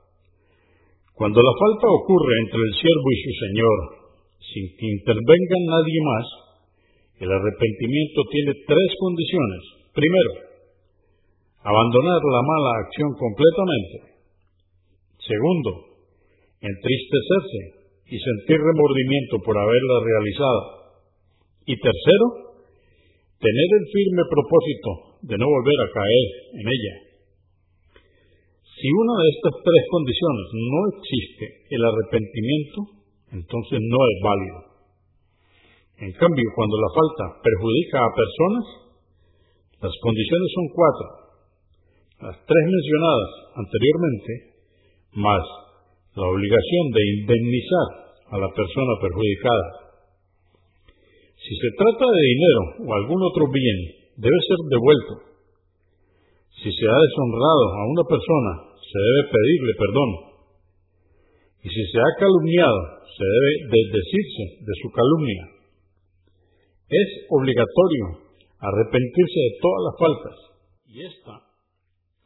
Cuando 1.14 1.38
la 1.38 1.54
falta 1.54 1.86
ocurre 1.86 2.34
entre 2.50 2.66
el 2.66 2.74
siervo 2.82 3.08
y 3.14 3.18
su 3.22 3.30
señor, 3.46 3.78
sin 4.42 4.66
que 4.74 4.90
intervenga 4.90 5.70
nadie 5.70 6.02
más, 6.02 6.26
el 7.22 7.30
arrepentimiento 7.30 8.26
tiene 8.26 8.58
tres 8.66 8.90
condiciones. 8.98 9.94
Primero, 9.94 10.47
abandonar 11.62 12.20
la 12.22 12.42
mala 12.42 12.70
acción 12.86 13.10
completamente. 13.18 13.96
Segundo, 15.18 15.70
entristecerse 16.60 17.62
y 18.08 18.16
sentir 18.16 18.58
remordimiento 18.58 19.38
por 19.44 19.58
haberla 19.58 19.96
realizado. 20.00 20.62
Y 21.66 21.76
tercero, 21.76 22.26
tener 23.38 23.68
el 23.78 23.84
firme 23.92 24.22
propósito 24.30 24.90
de 25.22 25.36
no 25.36 25.46
volver 25.46 25.78
a 25.84 25.92
caer 25.92 26.26
en 26.58 26.66
ella. 26.66 26.94
Si 28.78 28.86
una 28.86 29.14
de 29.18 29.28
estas 29.34 29.54
tres 29.58 29.82
condiciones 29.90 30.46
no 30.54 30.80
existe, 30.94 31.46
el 31.74 31.82
arrepentimiento 31.82 32.98
entonces 33.32 33.78
no 33.82 33.98
es 33.98 34.16
válido. 34.22 34.58
En 35.98 36.12
cambio, 36.14 36.46
cuando 36.54 36.76
la 36.78 36.90
falta 36.94 37.42
perjudica 37.42 37.98
a 37.98 38.14
personas, 38.14 38.64
las 39.82 39.94
condiciones 40.00 40.48
son 40.54 40.66
cuatro. 40.72 41.06
Las 42.18 42.34
tres 42.34 42.64
mencionadas 42.66 43.30
anteriormente 43.54 44.32
más 45.14 45.44
la 46.18 46.26
obligación 46.26 46.84
de 46.90 47.02
indemnizar 47.14 47.88
a 48.34 48.36
la 48.42 48.50
persona 48.50 48.92
perjudicada. 48.98 49.66
Si 51.38 51.54
se 51.54 51.70
trata 51.78 52.06
de 52.10 52.22
dinero 52.26 52.62
o 52.82 52.88
algún 52.90 53.22
otro 53.22 53.46
bien, 53.54 53.78
debe 54.18 54.38
ser 54.50 54.60
devuelto. 54.66 55.14
Si 56.58 56.66
se 56.74 56.86
ha 56.90 56.98
deshonrado 56.98 57.64
a 57.78 57.82
una 57.86 58.04
persona, 58.10 58.52
se 58.82 58.98
debe 58.98 59.22
pedirle 59.30 59.72
perdón. 59.78 60.10
Y 61.62 61.68
si 61.70 61.82
se 61.86 61.98
ha 62.02 62.10
calumniado, 62.18 62.80
se 63.14 63.22
debe 63.22 63.50
desdecirse 63.78 64.44
de 64.66 64.74
su 64.82 64.90
calumnia. 64.90 65.44
Es 66.82 67.08
obligatorio 67.30 68.26
arrepentirse 68.58 69.38
de 69.38 69.52
todas 69.62 69.82
las 69.86 69.94
faltas. 70.02 70.36
Y 70.90 70.96
esta 71.06 71.47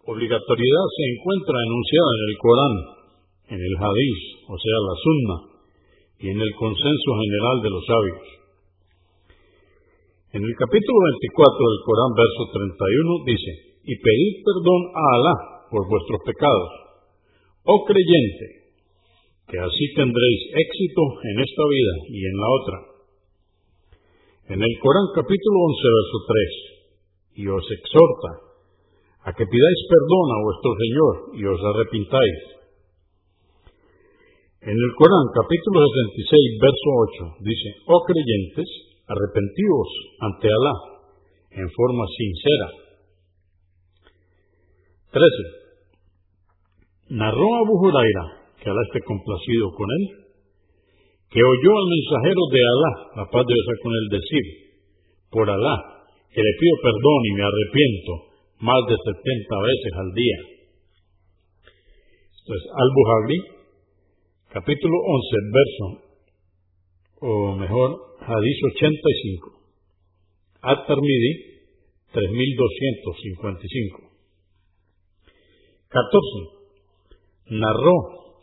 obligatoriedad 0.03 0.87
se 0.99 1.05
encuentra 1.15 1.57
enunciada 1.63 2.11
en 2.11 2.23
el 2.27 2.37
Corán, 2.43 2.75
en 3.55 3.61
el 3.63 3.75
Hadís, 3.79 4.21
o 4.51 4.57
sea, 4.59 4.79
la 4.83 4.97
Sunna, 4.99 5.37
y 6.19 6.27
en 6.31 6.41
el 6.43 6.53
consenso 6.59 7.11
general 7.23 7.57
de 7.63 7.71
los 7.71 7.85
sabios. 7.87 8.25
En 10.33 10.43
el 10.43 10.55
capítulo 10.59 10.99
24 11.23 11.55
del 11.55 11.81
Corán, 11.87 12.13
verso 12.19 12.43
31, 12.51 13.31
dice, 13.31 13.51
y 13.87 13.95
pedid 13.95 14.35
perdón 14.43 14.83
a 14.91 15.05
Alá 15.15 15.37
por 15.71 15.87
vuestros 15.87 16.19
pecados, 16.27 16.71
oh 17.63 17.85
creyente, 17.87 18.75
que 19.47 19.59
así 19.59 19.85
tendréis 19.95 20.41
éxito 20.51 21.03
en 21.31 21.37
esta 21.47 21.65
vida 21.69 21.95
y 22.11 22.21
en 22.27 22.37
la 22.43 22.49
otra. 22.51 22.77
En 24.57 24.61
el 24.67 24.75
Corán 24.83 25.09
capítulo 25.15 25.57
11, 25.63 25.95
verso 25.95 26.19
3, 26.27 27.39
y 27.39 27.45
os 27.47 27.67
exhorta 27.71 28.52
a 29.23 29.31
que 29.31 29.47
pidáis 29.47 29.81
perdón 29.87 30.27
a 30.35 30.43
vuestro 30.43 30.71
Señor 30.83 31.15
y 31.39 31.47
os 31.47 31.61
arrepintáis. 31.63 32.59
En 34.63 34.75
el 34.75 34.93
Corán, 34.99 35.27
capítulo 35.35 35.79
66, 35.79 36.59
verso 36.59 36.91
8, 37.39 37.43
dice, 37.43 37.75
oh 37.87 38.03
creyentes, 38.03 38.67
arrepentíos 39.07 39.89
ante 40.27 40.51
Alá 40.51 40.75
en 41.55 41.71
forma 41.71 42.03
sincera. 42.11 42.67
13. 45.15 47.15
Narró 47.15 47.47
Abu 47.63 47.79
Huraira, 47.79 48.27
que 48.59 48.67
Alá 48.71 48.83
esté 48.91 49.07
complacido 49.07 49.71
con 49.75 49.87
él, 49.87 50.35
que 51.31 51.43
oyó 51.43 51.73
al 51.79 51.89
mensajero 51.91 52.43
de 52.51 52.63
Alá, 52.63 52.93
la 53.23 53.27
paz 53.31 53.47
de 53.47 53.55
Dios 53.55 53.79
con 53.83 53.93
él, 53.95 54.07
decir, 54.19 54.45
por 55.31 55.47
Alá, 55.47 56.11
que 56.27 56.43
le 56.43 56.55
pido 56.59 56.75
perdón 56.83 57.23
y 57.23 57.33
me 57.39 57.47
arrepiento 57.47 58.32
más 58.63 58.79
de 58.87 58.95
70 58.95 59.19
veces 59.19 59.93
al 59.99 60.11
día. 60.15 60.39
Entonces, 62.43 62.71
Al-Buhari, 62.71 63.39
capítulo 64.51 64.97
11, 64.99 65.37
verso, 65.51 65.87
o 67.23 67.57
mejor, 67.57 67.91
Hadís 68.23 68.59
85. 68.75 69.51
At-Tirmidhi, 70.63 71.33
3255. 72.13 74.11
14. 75.91 77.59
Narró 77.59 77.97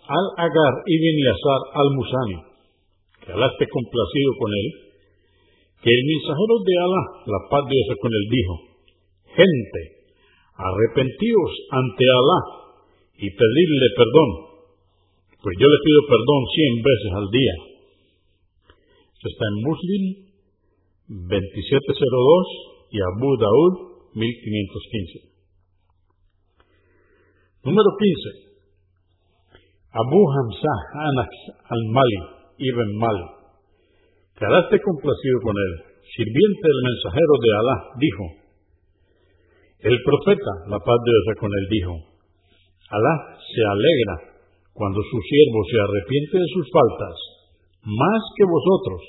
Al-Agar 0.04 0.74
ibn 0.86 1.16
Yasar 1.24 1.62
al-Musani, 1.80 2.40
que 3.24 3.32
Alá 3.32 3.48
esté 3.48 3.68
complacido 3.72 4.32
con 4.38 4.52
él, 4.52 4.68
que 5.80 5.92
el 5.96 6.04
mensajero 6.12 6.56
de 6.60 6.76
Alá, 6.76 7.04
la 7.24 7.40
paz 7.50 7.64
de 7.70 7.76
Dios 7.76 7.96
con 8.02 8.12
él, 8.12 8.26
dijo, 8.28 8.54
gente, 9.32 9.99
arrepentíos 10.60 11.52
ante 11.72 12.04
Alá 12.04 12.40
y 13.16 13.28
pedirle 13.32 13.88
perdón, 13.96 14.30
pues 15.40 15.56
yo 15.56 15.68
le 15.72 15.80
pido 15.88 16.00
perdón 16.04 16.42
cien 16.52 16.74
veces 16.84 17.12
al 17.16 17.28
día. 17.32 17.56
Esto 19.16 19.28
está 19.32 19.46
en 19.48 19.58
Muslim 19.64 20.04
2702 21.08 22.92
y 22.92 22.98
Abu 23.00 23.30
Daud 23.40 23.74
1515. 24.16 25.30
Número 27.64 27.90
15. 27.96 28.50
Abu 29.92 30.22
Hamza 30.32 30.74
Anas 30.94 31.34
al-Mali, 31.66 32.20
Ibn 32.60 32.90
Mali, 33.00 33.28
quedaste 34.38 34.80
complacido 34.86 35.38
con 35.42 35.56
él, 35.58 35.74
sirviente 36.16 36.66
del 36.68 36.82
mensajero 36.84 37.34
de 37.42 37.50
Alá, 37.58 37.78
dijo, 37.98 38.39
el 39.80 39.98
profeta, 40.04 40.52
la 40.68 40.80
paz 40.80 41.00
de 41.06 41.12
Dios 41.12 41.40
con 41.40 41.52
él, 41.52 41.66
dijo, 41.72 41.94
Alá 42.92 43.16
se 43.40 43.62
alegra 43.64 44.16
cuando 44.74 45.00
su 45.00 45.18
siervo 45.24 45.60
se 45.72 45.78
arrepiente 45.80 46.36
de 46.40 46.50
sus 46.52 46.66
faltas, 46.68 47.16
más 47.88 48.22
que 48.36 48.44
vosotros, 48.44 49.02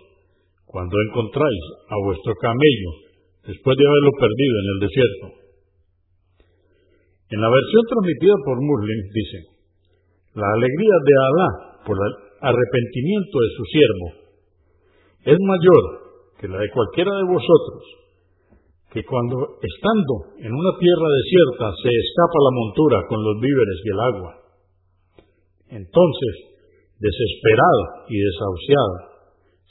cuando 0.66 0.94
encontráis 1.10 1.64
a 1.90 1.96
vuestro 2.06 2.34
camello 2.38 2.90
después 3.50 3.74
de 3.74 3.86
haberlo 3.86 4.12
perdido 4.14 4.54
en 4.62 4.68
el 4.70 4.78
desierto. 4.86 5.26
En 7.34 7.40
la 7.40 7.50
versión 7.50 7.82
transmitida 7.90 8.36
por 8.46 8.56
Muslim 8.62 9.00
dice, 9.10 9.38
la 10.34 10.48
alegría 10.54 10.96
de 11.02 11.14
Alá 11.18 11.50
por 11.82 11.96
el 11.98 12.12
arrepentimiento 12.46 13.36
de 13.42 13.50
su 13.58 13.64
siervo 13.74 14.06
es 15.34 15.38
mayor 15.38 15.82
que 16.38 16.48
la 16.48 16.58
de 16.58 16.70
cualquiera 16.70 17.10
de 17.10 17.26
vosotros 17.26 17.82
que 18.90 19.06
cuando 19.06 19.38
estando 19.62 20.34
en 20.42 20.50
una 20.50 20.72
tierra 20.82 21.08
desierta 21.14 21.66
se 21.78 21.90
escapa 21.94 22.38
la 22.42 22.54
montura 22.58 22.98
con 23.06 23.22
los 23.22 23.36
víveres 23.38 23.78
y 23.86 23.88
el 23.88 24.00
agua. 24.02 24.32
Entonces, 25.78 26.34
desesperado 26.98 28.10
y 28.10 28.18
desahuciado, 28.18 28.94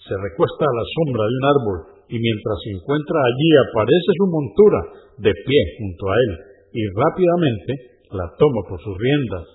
se 0.07 0.15
recuesta 0.15 0.63
a 0.63 0.77
la 0.79 0.85
sombra 0.87 1.23
de 1.27 1.35
un 1.35 1.45
árbol 1.51 1.77
y 2.07 2.15
mientras 2.15 2.57
se 2.63 2.71
encuentra 2.79 3.19
allí 3.19 3.49
aparece 3.59 4.09
su 4.15 4.25
montura 4.31 4.79
de 5.19 5.31
pie 5.35 5.61
junto 5.83 6.03
a 6.07 6.15
él 6.15 6.31
y 6.71 6.81
rápidamente 6.95 7.71
la 8.15 8.25
toma 8.39 8.61
por 8.71 8.79
sus 8.79 8.95
riendas. 8.95 9.45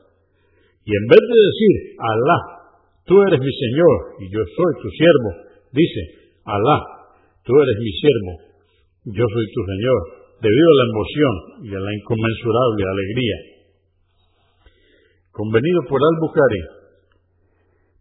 Y 0.85 0.93
en 0.93 1.05
vez 1.09 1.25
de 1.25 1.39
decir, 1.41 1.75
Alá, 1.97 2.39
tú 3.09 3.17
eres 3.33 3.41
mi 3.41 3.49
Señor 3.49 3.97
y 4.21 4.25
yo 4.29 4.41
soy 4.45 4.73
tu 4.85 4.89
siervo, 4.93 5.29
dice, 5.73 6.01
Alá, 6.45 6.79
tú 7.43 7.57
eres 7.57 7.77
mi 7.81 7.93
siervo, 7.97 8.54
yo 9.05 9.25
soy 9.29 9.47
tu 9.53 9.61
Señor, 9.69 10.01
debido 10.41 10.69
a 10.69 10.79
la 10.81 10.87
emoción 10.89 11.35
y 11.69 11.71
a 11.77 11.81
la 11.81 11.93
inconmensurable 11.93 12.85
alegría. 12.89 13.37
Convenido 15.31 15.81
por 15.89 16.01
Al-Bukhari, 16.01 16.63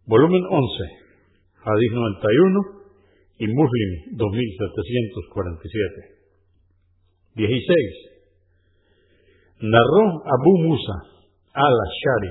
volumen 0.06 0.44
11, 0.48 1.04
Hadith 1.60 1.92
91 1.92 2.60
y 3.38 3.46
Muslim 3.48 4.16
2747. 4.16 6.14
16. 7.34 8.14
Narró 9.60 10.22
Abu 10.24 10.58
Musa 10.68 10.96
al-Ashari, 11.52 12.30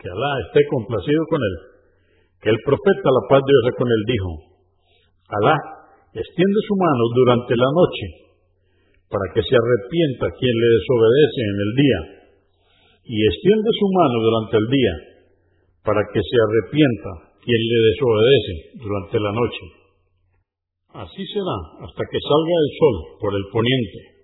que 0.00 0.08
Alá 0.08 0.32
esté 0.46 0.60
complacido 0.70 1.26
con 1.28 1.40
él, 1.42 1.56
que 2.40 2.50
el 2.50 2.58
profeta, 2.64 3.08
la 3.10 3.28
paz 3.28 3.42
de 3.44 3.52
Dios 3.52 3.74
con 3.76 3.88
él, 3.88 4.02
dijo, 4.06 4.30
Alá 5.28 5.56
extiende 6.14 6.60
su 6.66 6.74
mano 6.78 7.02
durante 7.10 7.54
la 7.58 7.70
noche 7.74 8.06
para 9.10 9.26
que 9.34 9.42
se 9.42 9.54
arrepienta 9.54 10.30
quien 10.38 10.54
le 10.54 10.68
desobedece 10.78 11.40
en 11.44 11.58
el 11.60 11.72
día, 11.74 12.00
y 13.04 13.16
extiende 13.20 13.70
su 13.78 13.86
mano 13.92 14.16
durante 14.22 14.56
el 14.56 14.66
día 14.70 14.94
para 15.84 16.00
que 16.08 16.22
se 16.24 16.36
arrepienta 16.40 17.36
quien 17.44 17.60
le 17.60 17.78
desobedece 17.92 18.54
durante 18.80 19.20
la 19.20 19.32
noche. 19.36 19.64
Así 21.04 21.22
será 21.26 21.84
hasta 21.84 22.02
que 22.08 22.20
salga 22.22 22.56
el 22.64 22.70
sol 22.78 22.96
por 23.20 23.34
el 23.34 23.44
poniente 23.52 24.14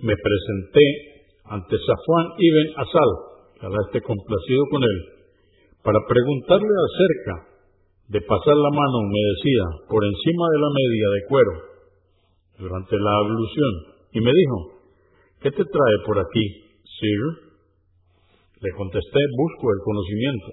me 0.00 0.14
presenté 0.14 0.86
ante 1.44 1.78
Safwan 1.78 2.26
Ibn 2.38 2.74
Asal, 2.76 3.35
Alá 3.60 3.78
esté 3.88 4.02
complacido 4.04 4.62
con 4.70 4.82
él, 4.84 4.98
para 5.82 5.96
preguntarle 6.06 6.68
acerca 6.68 7.34
de 8.08 8.20
pasar 8.20 8.52
la 8.52 8.68
mano 8.68 8.96
humedecida 9.00 9.66
por 9.88 10.04
encima 10.04 10.44
de 10.52 10.58
la 10.60 10.70
media 10.76 11.08
de 11.08 11.20
cuero 11.28 11.54
durante 12.58 12.96
la 13.00 13.12
ablución, 13.16 13.72
y 14.12 14.20
me 14.20 14.32
dijo, 14.32 14.56
¿qué 15.40 15.50
te 15.50 15.64
trae 15.64 15.96
por 16.04 16.18
aquí, 16.18 16.44
Sir? 16.84 17.22
Le 18.60 18.70
contesté, 18.76 19.20
busco 19.36 19.72
el 19.72 19.80
conocimiento. 19.84 20.50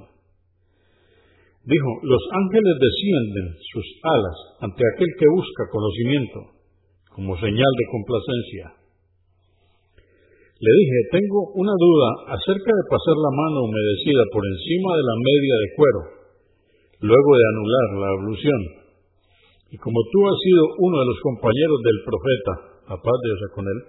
Dijo, 1.64 1.90
los 2.04 2.24
ángeles 2.32 2.76
descienden 2.80 3.56
sus 3.72 3.88
alas 4.04 4.38
ante 4.60 4.84
aquel 4.96 5.08
que 5.20 5.28
busca 5.28 5.64
conocimiento, 5.72 6.40
como 7.16 7.36
señal 7.36 7.72
de 7.80 7.86
complacencia. 7.92 8.83
Le 10.54 10.70
dije, 10.70 10.98
tengo 11.18 11.50
una 11.58 11.74
duda 11.74 12.38
acerca 12.38 12.72
de 12.72 12.86
pasar 12.88 13.18
la 13.18 13.34
mano 13.34 13.66
humedecida 13.66 14.24
por 14.30 14.46
encima 14.46 14.90
de 14.96 15.04
la 15.04 15.18
media 15.18 15.56
de 15.58 15.70
cuero, 15.76 16.02
luego 17.10 17.32
de 17.34 17.46
anular 17.50 17.88
la 18.00 18.10
ablución. 18.14 18.62
Y 19.74 19.78
como 19.82 19.98
tú 20.14 20.20
has 20.30 20.38
sido 20.46 20.62
uno 20.78 20.96
de 21.02 21.08
los 21.10 21.20
compañeros 21.26 21.80
del 21.82 22.00
profeta, 22.06 22.54
paz 23.02 23.18
de 23.26 23.30
Dios 23.34 23.52
con 23.58 23.66
él, 23.66 23.80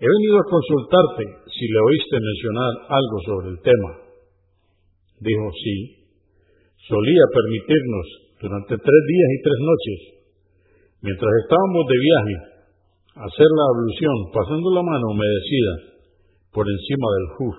he 0.00 0.08
venido 0.08 0.36
a 0.40 0.48
consultarte 0.48 1.24
si 1.52 1.64
le 1.68 1.80
oíste 1.84 2.16
mencionar 2.16 2.72
algo 2.88 3.16
sobre 3.28 3.46
el 3.52 3.58
tema. 3.60 3.90
Dijo, 5.20 5.44
sí, 5.60 5.76
solía 6.88 7.24
permitirnos 7.28 8.06
durante 8.40 8.74
tres 8.80 9.02
días 9.04 9.28
y 9.28 9.42
tres 9.44 9.58
noches, 9.60 9.98
mientras 11.02 11.32
estábamos 11.44 11.84
de 11.84 11.98
viaje, 12.00 12.36
hacer 13.28 13.50
la 13.52 13.66
ablución 13.76 14.16
pasando 14.32 14.66
la 14.72 14.82
mano 14.82 15.04
humedecida 15.12 15.97
por 16.52 16.66
encima 16.66 17.06
del 17.12 17.26
juz. 17.36 17.56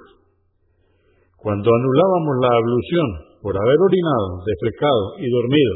Cuando 1.38 1.69
anulábamos 1.71 2.36
la 2.41 2.52
ablución 2.52 3.08
por 3.41 3.56
haber 3.56 3.80
orinado, 3.80 4.43
defecado 4.43 5.04
y 5.19 5.28
dormido, 5.30 5.75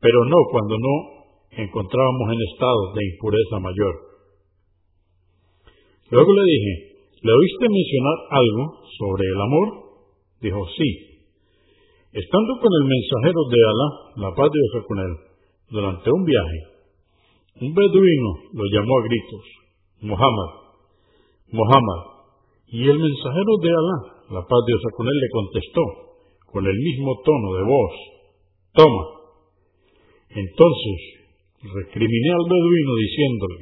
pero 0.00 0.24
no 0.24 0.38
cuando 0.50 0.74
no 0.78 0.94
encontrábamos 1.50 2.26
en 2.32 2.40
estado 2.52 2.80
de 2.94 3.02
impureza 3.12 3.56
mayor. 3.60 3.94
Luego 6.10 6.30
le 6.32 6.44
dije, 6.44 6.72
¿le 7.22 7.32
oíste 7.32 7.66
mencionar 7.68 8.18
algo 8.30 8.64
sobre 8.98 9.24
el 9.28 9.40
amor? 9.40 9.68
Dijo, 10.40 10.66
sí. 10.76 10.88
Estando 12.12 12.52
con 12.58 12.70
el 12.72 12.86
mensajero 12.88 13.40
de 13.46 13.60
Alá, 13.62 13.88
la 14.16 14.34
paz 14.34 14.48
de 14.50 14.58
Dios 14.58 14.84
con 14.88 14.98
él, 14.98 15.12
durante 15.70 16.10
un 16.10 16.24
viaje, 16.24 16.60
un 17.60 17.74
beduino 17.74 18.30
lo 18.52 18.64
llamó 18.72 18.98
a 18.98 19.04
gritos, 19.04 19.44
Muhammad, 20.00 20.50
Muhammad, 21.52 22.19
y 22.72 22.88
el 22.88 22.98
mensajero 22.98 23.52
de 23.62 23.70
Alá, 23.70 23.98
la 24.30 24.42
paz 24.46 24.60
de 24.66 24.72
Dios 24.72 24.82
con 24.96 25.06
él, 25.06 25.18
le 25.18 25.28
contestó 25.30 25.82
con 26.46 26.66
el 26.66 26.76
mismo 26.76 27.20
tono 27.24 27.54
de 27.54 27.62
voz, 27.64 27.94
toma. 28.74 29.04
Entonces 30.30 30.98
recriminé 31.62 32.30
al 32.30 32.46
beduino 32.48 32.92
diciéndole, 32.96 33.58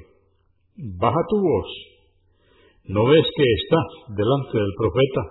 baja 1.01 1.21
tu 1.29 1.37
voz, 1.41 1.69
¿no 2.85 3.05
ves 3.07 3.25
que 3.35 3.45
estás 3.45 4.17
delante 4.17 4.59
del 4.59 4.75
profeta, 4.77 5.23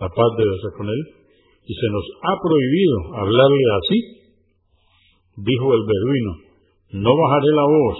la 0.00 0.08
paz 0.08 0.30
de 0.36 0.44
Dios 0.44 0.60
con 0.76 0.88
él? 0.88 1.20
y 1.70 1.74
se 1.74 1.88
nos 1.92 2.04
ha 2.26 2.34
prohibido 2.42 2.96
hablarle 3.14 3.64
así, 3.78 3.98
dijo 5.38 5.66
el 5.70 5.82
beduino, 5.86 6.32
no 7.04 7.10
bajaré 7.14 7.50
la 7.54 7.66
voz. 7.70 7.98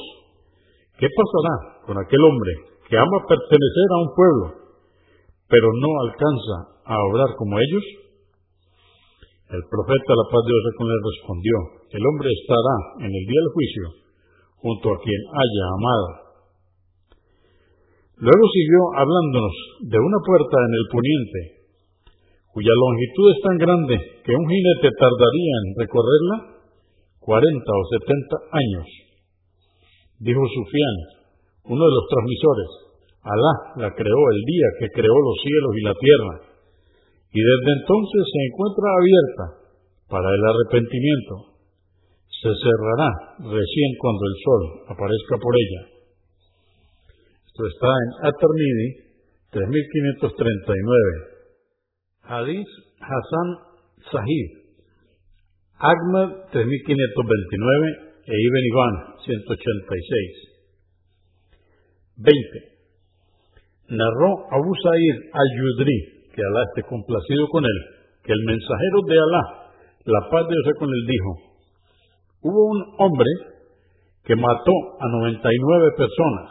¿Qué 0.98 1.06
pasará 1.06 1.86
con 1.86 1.96
aquel 1.98 2.18
hombre 2.18 2.52
que 2.88 2.98
ama 2.98 3.18
pertenecer 3.28 3.88
a 3.94 4.02
un 4.02 4.10
pueblo, 4.16 4.44
pero 5.50 5.66
no 5.74 5.90
alcanza 6.06 6.56
a 6.86 6.94
obrar 7.10 7.34
como 7.34 7.58
ellos? 7.58 7.84
El 9.50 9.62
profeta, 9.66 10.10
la 10.14 10.26
paz 10.30 10.42
de 10.46 10.54
Dios 10.54 10.74
con 10.78 10.86
respondió, 10.86 11.56
el 11.90 12.02
hombre 12.06 12.30
estará 12.30 12.76
en 13.02 13.10
el 13.10 13.24
día 13.26 13.40
del 13.42 13.54
juicio 13.58 13.84
junto 14.62 14.86
a 14.94 15.00
quien 15.02 15.20
haya 15.26 15.64
amado. 15.74 16.08
Luego 18.22 18.44
siguió 18.46 18.80
hablándonos 18.94 19.56
de 19.90 19.98
una 19.98 20.18
puerta 20.22 20.54
en 20.54 20.72
el 20.78 20.86
poniente 20.86 21.40
cuya 22.52 22.74
longitud 22.74 23.26
es 23.30 23.40
tan 23.42 23.56
grande 23.58 23.94
que 24.26 24.34
un 24.34 24.46
jinete 24.46 24.90
tardaría 24.98 25.54
en 25.62 25.68
recorrerla 25.78 26.36
40 27.20 27.62
o 27.62 27.82
70 27.98 28.36
años. 28.54 28.86
Dijo 30.18 30.42
Sufián, 30.46 30.96
uno 31.70 31.82
de 31.84 31.94
los 31.94 32.06
transmisores, 32.10 32.70
Alá 33.20 33.52
la 33.76 33.90
creó 33.92 34.22
el 34.32 34.40
día 34.48 34.68
que 34.80 34.88
creó 34.96 35.12
los 35.12 35.36
cielos 35.44 35.72
y 35.76 35.82
la 35.84 35.94
tierra, 35.94 36.34
y 37.32 37.40
desde 37.40 37.70
entonces 37.76 38.22
se 38.24 38.40
encuentra 38.48 38.86
abierta 38.96 39.44
para 40.08 40.24
el 40.24 40.42
arrepentimiento. 40.42 41.52
Se 42.32 42.48
cerrará 42.48 43.10
recién 43.44 43.90
cuando 44.00 44.24
el 44.24 44.36
sol 44.40 44.62
aparezca 44.88 45.36
por 45.36 45.52
ella. 45.52 45.82
Esto 47.44 47.66
está 47.68 47.92
en 47.92 48.08
At-Tirmidhi 48.32 48.88
3539. 49.52 51.40
Hadith 52.24 52.72
Hassan 53.04 53.48
Sahih, 54.08 54.48
Ahmad 55.76 56.48
3529 56.52 58.10
e 58.24 58.32
Ibn 58.32 58.64
Iván 58.72 58.94
186. 59.24 60.50
20. 62.16 62.69
Narró 63.90 64.46
Abu 64.54 64.70
Sa'id 64.74 65.16
al-Yudri, 65.34 66.30
que 66.30 66.42
Alá 66.42 66.62
esté 66.70 66.82
complacido 66.88 67.48
con 67.50 67.64
él, 67.64 67.78
que 68.22 68.32
el 68.32 68.42
mensajero 68.46 68.98
de 69.06 69.16
Alá, 69.18 69.42
la 70.06 70.30
paz 70.30 70.46
de 70.46 70.54
Dios 70.54 70.78
con 70.78 70.88
él, 70.88 71.02
dijo, 71.06 71.30
hubo 72.42 72.70
un 72.70 72.80
hombre 72.98 73.30
que 74.24 74.36
mató 74.36 74.74
a 75.00 75.08
99 75.08 75.90
personas 75.96 76.48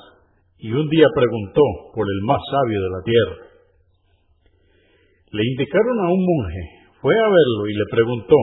y 0.60 0.71
un 0.71 0.89
día 0.89 1.08
preguntó 1.15 1.62
por 1.95 2.06
el 2.06 2.21
más 2.28 2.41
sabio 2.52 2.80
de 2.82 2.89
la 2.89 3.04
tierra. 3.08 3.49
Le 5.32 5.43
indicaron 5.45 5.97
a 6.04 6.12
un 6.12 6.19
monje, 6.19 6.63
fue 7.02 7.13
a 7.15 7.30
verlo 7.30 7.63
y 7.69 7.73
le 7.73 7.86
preguntó 7.89 8.36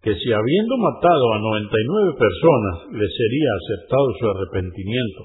que 0.00 0.14
si 0.14 0.32
habiendo 0.32 0.76
matado 0.78 1.32
a 1.34 1.38
99 1.38 2.12
personas 2.16 2.76
le 2.92 3.04
sería 3.04 3.50
aceptado 3.60 4.06
su 4.18 4.24
arrepentimiento. 4.30 5.22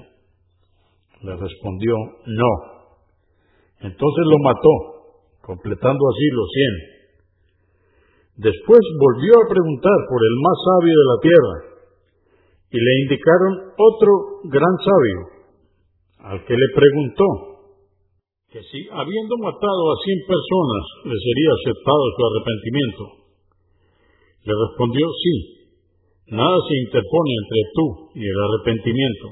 Le 1.22 1.36
respondió, 1.36 1.94
no. 2.26 2.73
Entonces 3.84 4.24
lo 4.32 4.38
mató, 4.40 4.74
completando 5.44 6.02
así 6.08 6.26
los 6.32 6.48
cien. 6.48 6.74
Después 8.48 8.80
volvió 8.96 9.32
a 9.36 9.50
preguntar 9.52 9.98
por 10.08 10.20
el 10.24 10.36
más 10.40 10.56
sabio 10.64 10.96
de 10.96 11.08
la 11.12 11.18
tierra 11.20 11.56
y 12.72 12.78
le 12.80 12.92
indicaron 13.04 13.52
otro 13.76 14.10
gran 14.48 14.74
sabio, 14.80 15.18
al 16.32 16.38
que 16.48 16.56
le 16.56 16.68
preguntó 16.74 17.26
que 18.48 18.60
si 18.64 18.88
habiendo 18.88 19.34
matado 19.44 19.82
a 19.92 20.00
cien 20.00 20.18
personas 20.24 20.84
le 21.04 21.16
sería 21.20 21.50
aceptado 21.52 22.02
su 22.08 22.20
arrepentimiento. 22.24 23.02
Le 24.48 24.52
respondió, 24.64 25.04
sí, 25.20 25.34
nada 26.32 26.56
se 26.56 26.74
interpone 26.88 27.32
entre 27.36 27.60
tú 27.76 27.86
y 28.16 28.24
el 28.24 28.38
arrepentimiento. 28.48 29.26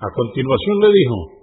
A 0.00 0.08
continuación 0.08 0.76
le 0.80 0.90
dijo, 0.96 1.37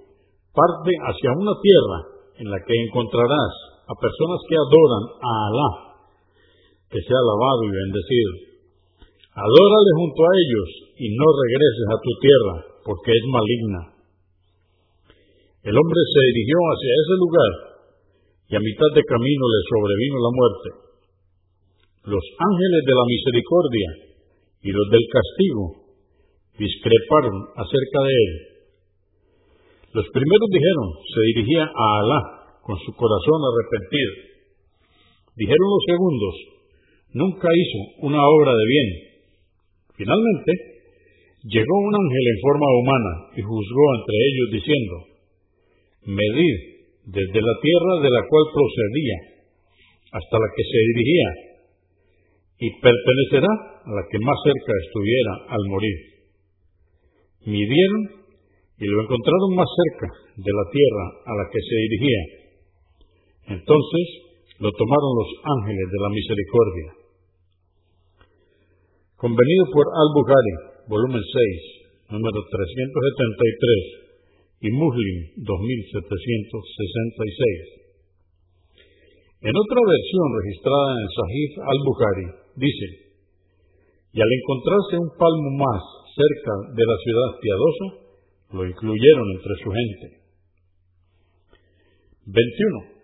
parte 0.56 0.92
hacia 1.12 1.36
una 1.36 1.54
tierra 1.60 2.00
en 2.40 2.48
la 2.50 2.60
que 2.64 2.76
encontrarás 2.88 3.54
a 3.86 3.94
personas 4.00 4.40
que 4.48 4.56
adoran 4.56 5.04
a 5.20 5.32
Alá, 5.52 5.72
que 6.90 7.00
sea 7.04 7.20
alabado 7.20 7.62
y 7.68 7.76
bendecido. 7.76 8.32
Adórale 9.36 9.92
junto 10.00 10.22
a 10.24 10.32
ellos 10.40 10.70
y 10.96 11.08
no 11.12 11.28
regreses 11.28 11.88
a 11.92 11.98
tu 12.00 12.12
tierra, 12.24 12.56
porque 12.88 13.12
es 13.12 13.26
maligna. 13.28 13.82
El 15.68 15.76
hombre 15.76 16.02
se 16.08 16.22
dirigió 16.32 16.58
hacia 16.72 16.94
ese 16.94 17.16
lugar 17.20 17.52
y 18.48 18.54
a 18.56 18.64
mitad 18.64 18.92
de 18.96 19.04
camino 19.04 19.44
le 19.50 19.62
sobrevino 19.66 20.18
la 20.24 20.34
muerte. 20.34 20.70
Los 22.06 22.26
ángeles 22.38 22.82
de 22.86 22.96
la 22.96 23.06
misericordia 23.10 23.90
y 24.62 24.70
los 24.72 24.88
del 24.94 25.06
castigo 25.10 25.64
discreparon 26.58 27.36
acerca 27.58 28.00
de 28.06 28.14
él. 28.14 28.55
Los 29.96 30.04
primeros 30.12 30.50
dijeron, 30.52 30.88
se 31.08 31.22
dirigía 31.32 31.64
a 31.72 31.86
Alá 32.04 32.20
con 32.60 32.76
su 32.84 32.92
corazón 33.00 33.40
arrepentido. 33.48 34.12
Dijeron 35.40 35.68
los 35.72 35.84
segundos, 35.88 36.36
nunca 37.16 37.48
hizo 37.48 37.80
una 38.04 38.20
obra 38.20 38.52
de 38.52 38.66
bien. 38.68 38.90
Finalmente, 39.96 40.52
llegó 41.48 41.76
un 41.80 41.96
ángel 41.96 42.26
en 42.28 42.40
forma 42.44 42.68
humana 42.76 43.12
y 43.40 43.42
juzgó 43.42 43.86
entre 43.96 44.18
ellos 44.20 44.48
diciendo, 44.52 44.96
medid 46.12 46.58
desde 47.08 47.40
la 47.40 47.56
tierra 47.64 47.94
de 48.04 48.12
la 48.12 48.24
cual 48.28 48.46
procedía 48.52 49.18
hasta 50.12 50.36
la 50.36 50.50
que 50.60 50.64
se 50.64 50.80
dirigía, 50.92 51.30
y 52.60 52.68
pertenecerá 52.84 53.52
a 53.80 53.92
la 53.96 54.04
que 54.12 54.20
más 54.20 54.36
cerca 54.44 54.74
estuviera 54.84 55.56
al 55.56 55.64
morir. 55.72 55.98
Midieron 57.48 58.25
y 58.78 58.86
lo 58.86 59.02
encontraron 59.04 59.56
más 59.56 59.70
cerca 59.72 60.08
de 60.36 60.52
la 60.52 60.66
tierra 60.68 61.06
a 61.26 61.34
la 61.40 61.48
que 61.48 61.62
se 61.64 61.76
dirigía. 61.88 62.24
Entonces 63.56 64.06
lo 64.60 64.70
tomaron 64.72 65.16
los 65.16 65.32
ángeles 65.44 65.88
de 65.92 66.00
la 66.00 66.10
misericordia. 66.12 66.94
Convenido 69.16 69.66
por 69.72 69.88
Al-Bukhari, 69.88 70.84
volumen 70.92 71.24
6, 71.24 72.12
número 72.12 72.44
373, 72.52 74.60
y 74.60 74.72
Muslim 74.72 75.32
2766. 75.40 77.76
En 79.46 79.54
otra 79.56 79.78
versión 79.78 80.26
registrada 80.42 80.90
en 80.96 81.02
el 81.06 81.12
Sahih 81.16 81.52
al-Bukhari, 81.64 82.28
dice, 82.60 83.06
y 84.16 84.20
al 84.20 84.32
encontrarse 84.32 84.98
un 84.98 85.12
palmo 85.20 85.52
más 85.60 85.84
cerca 86.16 86.56
de 86.74 86.82
la 86.82 86.98
ciudad 87.04 87.38
piadosa, 87.40 88.05
lo 88.52 88.66
incluyeron 88.66 89.32
entre 89.32 89.56
su 89.64 89.72
gente. 89.72 90.26
21. 92.26 92.96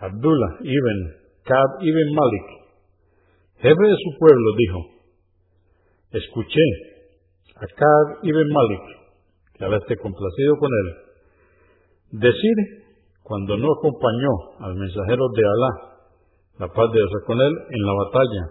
Abdullah 0.00 0.58
ibn 0.62 1.24
Kab 1.44 1.70
ibn 1.80 2.08
Malik, 2.16 2.46
jefe 3.60 3.84
de 3.84 3.96
su 4.00 4.18
pueblo, 4.18 4.48
dijo, 4.56 4.80
escuché 6.12 6.66
a 7.56 7.66
Kab 7.68 8.24
ibn 8.24 8.48
Malik, 8.48 8.84
que 9.52 9.64
ahora 9.64 9.76
esté 9.76 9.96
complacido 9.98 10.56
con 10.58 10.70
él, 10.72 10.88
decir 12.12 12.84
cuando 13.22 13.56
no 13.56 13.72
acompañó 13.72 14.32
al 14.60 14.74
mensajero 14.74 15.24
de 15.36 15.42
Alá, 15.44 15.72
la 16.60 16.68
paz 16.68 16.90
de 16.92 16.98
Dios 16.98 17.12
con 17.26 17.40
él, 17.40 17.52
en 17.68 17.82
la 17.84 17.92
batalla 17.92 18.44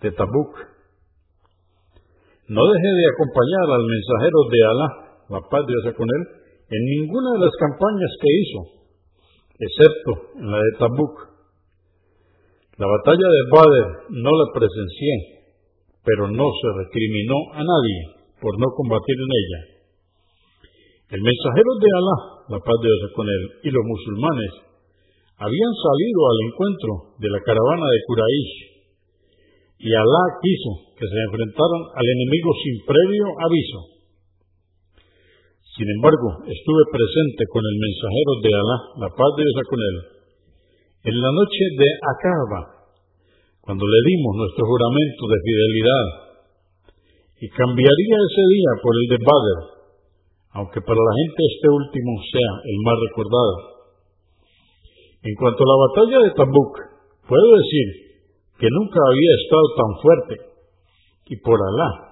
de 0.00 0.10
Tabuk. 0.12 0.52
No 2.48 2.62
deje 2.66 2.90
de 2.90 3.06
acompañar 3.06 3.66
al 3.70 3.84
mensajero 3.86 4.38
de 4.50 4.60
Alá, 4.66 5.01
la 5.28 5.38
de 5.38 5.66
Dios 5.66 5.94
con 5.94 6.08
él, 6.08 6.22
en 6.72 6.82
ninguna 6.98 7.36
de 7.36 7.44
las 7.44 7.54
campañas 7.60 8.12
que 8.16 8.30
hizo, 8.32 8.60
excepto 9.60 10.10
en 10.40 10.46
la 10.50 10.58
de 10.58 10.72
Tabuk. 10.78 11.14
La 12.78 12.88
batalla 12.88 13.28
de 13.28 13.42
Badr 13.52 13.86
no 14.10 14.30
la 14.32 14.46
presencié, 14.56 15.14
pero 16.02 16.26
no 16.32 16.46
se 16.50 16.68
recriminó 16.82 17.36
a 17.52 17.62
nadie 17.62 17.98
por 18.40 18.58
no 18.58 18.66
combatir 18.74 19.16
en 19.20 19.30
ella. 19.30 19.60
El 21.12 21.20
mensajero 21.20 21.70
de 21.76 21.90
Alá, 21.92 22.18
la 22.56 22.60
paz 22.64 22.76
de 22.80 22.88
Dios 22.88 23.12
con 23.12 23.28
él, 23.28 23.42
y 23.62 23.70
los 23.70 23.84
musulmanes 23.84 24.52
habían 25.36 25.74
salido 25.76 26.20
al 26.24 26.38
encuentro 26.48 26.90
de 27.20 27.28
la 27.28 27.40
caravana 27.44 27.84
de 27.84 28.02
Quraysh, 28.08 28.54
y 29.82 29.90
Alá 29.92 30.24
quiso 30.40 30.70
que 30.96 31.04
se 31.04 31.18
enfrentaran 31.28 31.82
al 31.92 32.06
enemigo 32.06 32.50
sin 32.64 32.76
previo 32.88 33.26
aviso. 33.44 33.91
Sin 35.72 35.88
embargo, 35.88 36.44
estuve 36.44 36.84
presente 36.92 37.48
con 37.48 37.64
el 37.64 37.76
mensajero 37.80 38.32
de 38.44 38.50
Alá, 38.52 38.78
la 39.08 39.10
paz 39.16 39.30
de 39.40 39.44
Dios 39.48 39.56
con 39.64 39.80
él, 39.80 39.96
en 41.08 41.16
la 41.16 41.30
noche 41.32 41.64
de 41.80 41.88
Acaba, 42.12 42.60
cuando 43.64 43.80
le 43.80 44.00
dimos 44.04 44.36
nuestro 44.36 44.68
juramento 44.68 45.22
de 45.32 45.38
fidelidad, 45.40 46.06
y 47.40 47.46
cambiaría 47.56 48.16
ese 48.20 48.44
día 48.52 48.72
por 48.84 48.92
el 49.00 49.06
de 49.16 49.18
Badr, 49.24 49.58
aunque 50.60 50.80
para 50.84 51.00
la 51.00 51.14
gente 51.24 51.40
este 51.40 51.68
último 51.72 52.10
sea 52.20 52.52
el 52.68 52.78
más 52.84 52.96
recordado. 53.08 53.54
En 55.24 55.34
cuanto 55.40 55.56
a 55.56 55.70
la 55.72 55.78
batalla 55.88 56.18
de 56.20 56.36
Tabuk, 56.36 56.74
puedo 57.24 57.48
decir 57.56 57.88
que 58.60 58.68
nunca 58.68 59.00
había 59.00 59.32
estado 59.40 59.66
tan 59.72 59.90
fuerte, 60.04 60.34
y 61.32 61.36
por 61.40 61.56
Alá, 61.56 62.11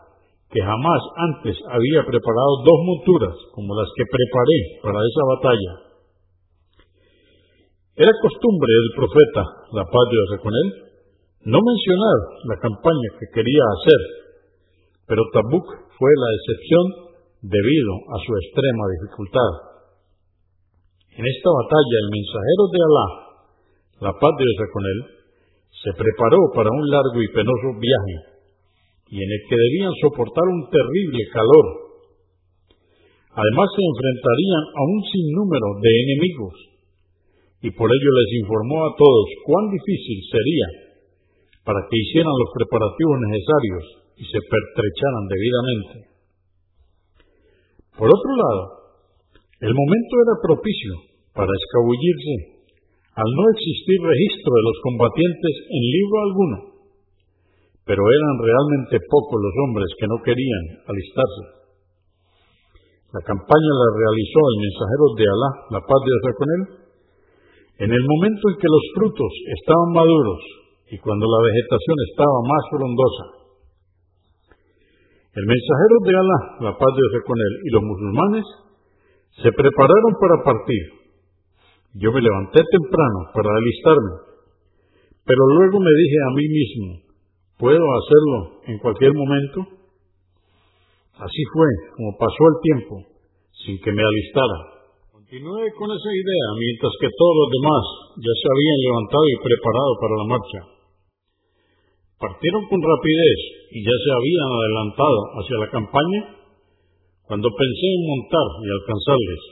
que 0.51 0.61
jamás 0.61 1.03
antes 1.31 1.57
había 1.71 2.03
preparado 2.03 2.53
dos 2.67 2.79
monturas 2.83 3.37
como 3.55 3.71
las 3.75 3.87
que 3.95 4.05
preparé 4.05 4.59
para 4.83 4.99
esa 4.99 5.25
batalla. 5.31 5.73
Era 7.95 8.13
costumbre 8.23 8.71
del 8.71 8.91
profeta, 8.99 9.43
la 9.79 9.85
paz 9.87 10.05
de 10.11 10.17
Dios 10.17 10.31
no 11.41 11.57
mencionar 11.57 12.19
la 12.53 12.57
campaña 12.61 13.09
que 13.17 13.33
quería 13.33 13.65
hacer, 13.65 14.01
pero 15.09 15.25
Tabuk 15.33 15.67
fue 15.97 16.11
la 16.13 16.31
excepción 16.37 16.85
debido 17.41 17.93
a 18.13 18.17
su 18.21 18.31
extrema 18.45 18.85
dificultad. 19.01 19.51
En 21.17 21.25
esta 21.25 21.49
batalla 21.49 21.97
el 21.97 22.11
mensajero 22.13 22.65
de 22.69 22.81
Alá, 22.85 23.09
la 24.05 24.13
paz 24.21 24.33
de 24.37 24.45
Dios 24.45 24.69
con 24.73 24.85
él, 24.85 25.01
se 25.81 25.91
preparó 25.97 26.41
para 26.53 26.69
un 26.69 26.85
largo 26.89 27.19
y 27.25 27.29
penoso 27.33 27.69
viaje, 27.81 28.17
y 29.11 29.17
en 29.19 29.31
el 29.31 29.43
que 29.51 29.59
debían 29.59 29.95
soportar 29.99 30.47
un 30.47 30.71
terrible 30.71 31.23
calor. 31.35 31.67
Además 33.35 33.69
se 33.75 33.83
enfrentarían 33.83 34.65
a 34.75 34.83
un 34.87 35.01
sinnúmero 35.11 35.69
de 35.83 35.91
enemigos, 35.91 36.55
y 37.63 37.69
por 37.75 37.91
ello 37.91 38.11
les 38.15 38.31
informó 38.41 38.87
a 38.87 38.95
todos 38.97 39.27
cuán 39.45 39.67
difícil 39.71 40.19
sería 40.31 40.69
para 41.67 41.83
que 41.91 41.99
hicieran 41.99 42.33
los 42.33 42.51
preparativos 42.57 43.17
necesarios 43.29 43.85
y 44.17 44.25
se 44.25 44.41
pertrecharan 44.41 45.25
debidamente. 45.29 45.97
Por 47.99 48.09
otro 48.09 48.33
lado, 48.33 48.63
el 49.61 49.75
momento 49.77 50.15
era 50.25 50.41
propicio 50.41 50.93
para 51.37 51.53
escabullirse 51.53 52.65
al 53.13 53.29
no 53.29 53.45
existir 53.53 53.99
registro 54.01 54.51
de 54.57 54.65
los 54.65 54.77
combatientes 54.81 55.55
en 55.69 55.83
libro 55.85 56.17
alguno, 56.25 56.57
pero 57.91 58.07
eran 58.07 58.35
realmente 58.39 59.03
pocos 59.03 59.35
los 59.35 59.55
hombres 59.67 59.91
que 59.99 60.07
no 60.07 60.23
querían 60.23 60.65
alistarse. 60.87 61.43
La 63.11 63.23
campaña 63.27 63.73
la 63.83 63.89
realizó 63.99 64.41
el 64.47 64.59
mensajero 64.63 65.07
de 65.19 65.27
Alá, 65.27 65.51
la 65.75 65.83
paz 65.83 65.99
de 65.99 66.11
Dios 66.15 66.23
con 66.39 66.49
él, 66.55 66.63
en 67.83 67.91
el 67.91 68.05
momento 68.07 68.47
en 68.47 68.57
que 68.63 68.71
los 68.71 68.85
frutos 68.95 69.33
estaban 69.59 69.91
maduros 69.91 70.43
y 70.87 71.03
cuando 71.03 71.27
la 71.27 71.41
vegetación 71.51 71.97
estaba 72.15 72.39
más 72.47 72.63
frondosa. 72.71 73.25
El 75.35 75.47
mensajero 75.51 75.97
de 76.07 76.15
Alá, 76.15 76.39
la 76.71 76.73
paz 76.79 76.91
de 76.95 77.03
Dios 77.11 77.27
con 77.27 77.39
él, 77.43 77.55
y 77.59 77.69
los 77.75 77.83
musulmanes 77.91 78.47
se 79.35 79.51
prepararon 79.51 80.15
para 80.15 80.47
partir. 80.47 80.85
Yo 81.99 82.15
me 82.15 82.23
levanté 82.23 82.63
temprano 82.63 83.35
para 83.35 83.51
alistarme, 83.51 84.15
pero 85.27 85.43
luego 85.59 85.83
me 85.83 85.91
dije 85.91 86.19
a 86.23 86.31
mí 86.39 86.47
mismo, 86.47 87.10
¿puedo 87.61 87.85
hacerlo 87.85 88.65
en 88.65 88.79
cualquier 88.81 89.13
momento? 89.13 89.61
Así 91.21 91.43
fue 91.53 91.69
como 91.95 92.17
pasó 92.17 92.43
el 92.49 92.59
tiempo 92.65 92.95
sin 93.53 93.77
que 93.85 93.93
me 93.93 94.01
alistara. 94.01 94.81
Continué 95.13 95.69
con 95.77 95.93
esa 95.93 96.11
idea 96.11 96.49
mientras 96.57 96.93
que 96.97 97.13
todos 97.13 97.37
los 97.45 97.49
demás 97.53 97.85
ya 98.17 98.35
se 98.41 98.47
habían 98.49 98.79
levantado 98.81 99.27
y 99.29 99.37
preparado 99.45 99.93
para 100.01 100.15
la 100.17 100.27
marcha. 100.33 100.61
Partieron 102.17 102.65
con 102.73 102.81
rapidez 102.81 103.41
y 103.77 103.85
ya 103.85 103.97
se 104.01 104.11
habían 104.17 104.49
adelantado 104.49 105.21
hacia 105.37 105.57
la 105.61 105.69
campaña 105.69 106.21
cuando 107.29 107.47
pensé 107.47 107.87
en 107.87 108.03
montar 108.09 108.49
y 108.65 108.69
alcanzarles, 108.75 109.43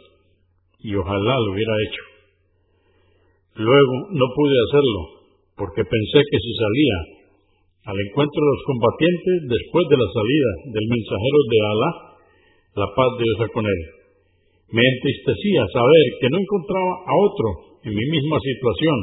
y 0.83 0.91
ojalá 0.97 1.35
lo 1.39 1.53
hubiera 1.53 1.75
hecho. 1.87 2.05
Luego 3.55 3.95
no 4.11 4.27
pude 4.35 4.57
hacerlo, 4.67 5.01
porque 5.55 5.85
pensé 5.85 6.19
que 6.27 6.39
si 6.43 6.53
salía 6.59 7.18
al 7.85 7.99
encuentro 7.99 8.39
de 8.41 8.51
los 8.53 8.65
combatientes 8.67 9.37
después 9.49 9.85
de 9.89 9.99
la 9.99 10.09
salida 10.11 10.51
del 10.75 10.87
mensajero 10.89 11.39
de 11.49 11.59
Alá, 11.63 11.91
la 12.75 12.89
paz 12.95 13.11
de 13.19 13.25
Dios 13.25 13.51
con 13.55 13.65
él. 13.65 13.81
Me 14.71 14.85
entristecía 14.85 15.63
saber 15.73 16.05
que 16.21 16.29
no 16.29 16.37
encontraba 16.39 16.93
a 17.07 17.13
otro 17.25 17.49
en 17.85 17.93
mi 17.95 18.07
misma 18.13 18.39
situación 18.41 18.99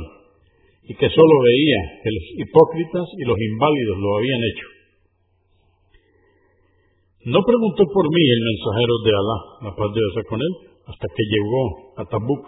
y 0.85 0.93
que 0.93 1.09
solo 1.09 1.35
veía 1.41 1.81
que 2.03 2.11
los 2.13 2.25
hipócritas 2.45 3.05
y 3.17 3.23
los 3.25 3.38
inválidos 3.39 3.97
lo 3.97 4.09
habían 4.17 4.41
hecho. 4.53 4.67
No 7.25 7.41
preguntó 7.41 7.81
por 7.89 8.05
mí 8.05 8.21
el 8.21 8.43
mensajero 8.45 8.95
de 9.01 9.11
Alá, 9.17 9.38
la 9.65 9.71
paz 9.73 9.89
de 9.89 9.97
Dios 9.97 10.13
con 10.29 10.39
él, 10.39 10.53
hasta 10.85 11.07
que 11.09 11.23
llegó 11.25 11.63
a 11.97 12.05
Tabuk 12.05 12.45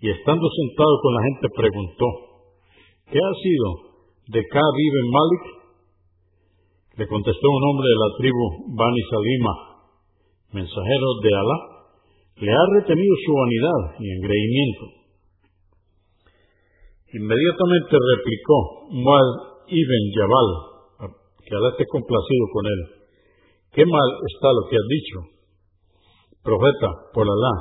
y 0.00 0.10
estando 0.10 0.46
sentado 0.54 0.94
con 1.02 1.14
la 1.14 1.22
gente 1.26 1.46
preguntó, 1.50 2.06
¿qué 3.10 3.18
ha 3.18 3.34
sido 3.42 3.95
de 4.26 4.40
Ka'b 4.42 4.76
ibn 4.76 5.06
Malik? 5.14 5.44
Le 6.98 7.06
contestó 7.06 7.46
un 7.46 7.62
hombre 7.70 7.86
de 7.86 7.98
la 8.00 8.10
tribu 8.18 8.44
Bani 8.74 9.02
Salima, 9.10 9.54
mensajero 10.52 11.08
de 11.22 11.30
Alá, 11.30 11.58
le 12.40 12.50
ha 12.50 12.64
retenido 12.80 13.14
su 13.24 13.32
vanidad 13.32 13.80
y 14.00 14.10
engreimiento. 14.10 14.84
Inmediatamente 17.14 17.94
replicó 17.94 18.56
Muad 18.90 19.28
ibn 19.68 20.02
Jabal, 20.16 20.50
que 21.44 21.54
Alá 21.54 21.68
esté 21.70 21.86
complacido 21.86 22.44
con 22.52 22.64
él. 22.66 22.80
Qué 23.72 23.84
mal 23.86 24.10
está 24.34 24.48
lo 24.50 24.68
que 24.68 24.76
has 24.76 24.88
dicho. 24.88 25.16
Profeta, 26.42 26.88
por 27.12 27.28
Alá, 27.28 27.54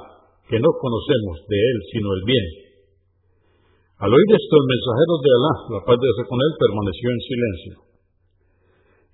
que 0.50 0.60
no 0.60 0.70
conocemos 0.82 1.46
de 1.48 1.58
él 1.60 1.78
sino 1.92 2.08
el 2.14 2.24
bien. 2.26 2.65
Al 3.96 4.12
oír 4.12 4.30
esto, 4.36 4.54
el 4.60 4.68
mensajero 4.68 5.14
de 5.24 5.30
Alá, 5.32 5.54
la 5.80 5.82
paz 5.88 5.96
de 5.96 6.04
Dios 6.04 6.28
con 6.28 6.40
él, 6.44 6.52
permaneció 6.60 7.08
en 7.16 7.22
silencio. 7.24 7.76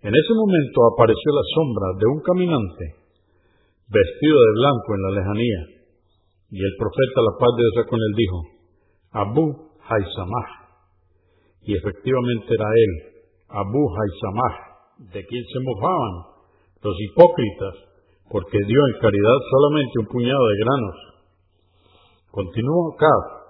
En 0.02 0.14
ese 0.18 0.34
momento 0.34 0.78
apareció 0.90 1.30
la 1.38 1.46
sombra 1.54 1.88
de 2.02 2.06
un 2.10 2.20
caminante 2.26 2.86
vestido 3.86 4.38
de 4.42 4.52
blanco 4.58 4.90
en 4.98 5.02
la 5.06 5.12
lejanía. 5.22 5.62
Y 6.50 6.60
el 6.66 6.74
profeta, 6.82 7.18
la 7.22 7.38
paz 7.38 7.52
de 7.54 7.62
Dios 7.62 7.86
con 7.86 8.00
él, 8.02 8.14
dijo, 8.18 8.38
Abu 9.14 9.46
Haisamah. 9.86 10.50
Y 11.62 11.78
efectivamente 11.78 12.50
era 12.50 12.66
él, 12.66 12.94
Abu 13.54 13.86
Haisamah, 13.86 14.56
de 15.14 15.22
quien 15.22 15.44
se 15.46 15.60
mofaban 15.62 16.14
los 16.82 16.96
hipócritas, 17.06 17.76
porque 18.34 18.58
dio 18.66 18.82
en 18.88 18.96
caridad 18.98 19.38
solamente 19.46 19.94
un 20.00 20.08
puñado 20.08 20.42
de 20.42 20.58
granos. 20.58 20.98
Continuó 22.32 22.96
acá. 22.96 23.41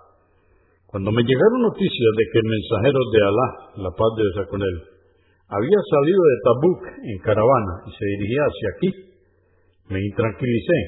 Cuando 0.92 1.08
me 1.08 1.24
llegaron 1.24 1.72
noticias 1.72 2.12
de 2.20 2.26
que 2.28 2.40
el 2.44 2.52
mensajero 2.52 3.00
de 3.00 3.20
Alá, 3.24 3.48
la 3.88 3.92
paz 3.96 4.12
de 4.20 4.28
Dios 4.28 4.44
con 4.52 4.60
él, 4.60 4.76
había 5.48 5.80
salido 5.88 6.20
de 6.20 6.38
Tabuk 6.44 6.82
en 7.00 7.18
caravana 7.24 7.74
y 7.88 7.92
se 7.96 8.06
dirigía 8.20 8.44
hacia 8.44 8.68
aquí, 8.76 8.90
me 9.88 10.04
intranquilicé. 10.04 10.80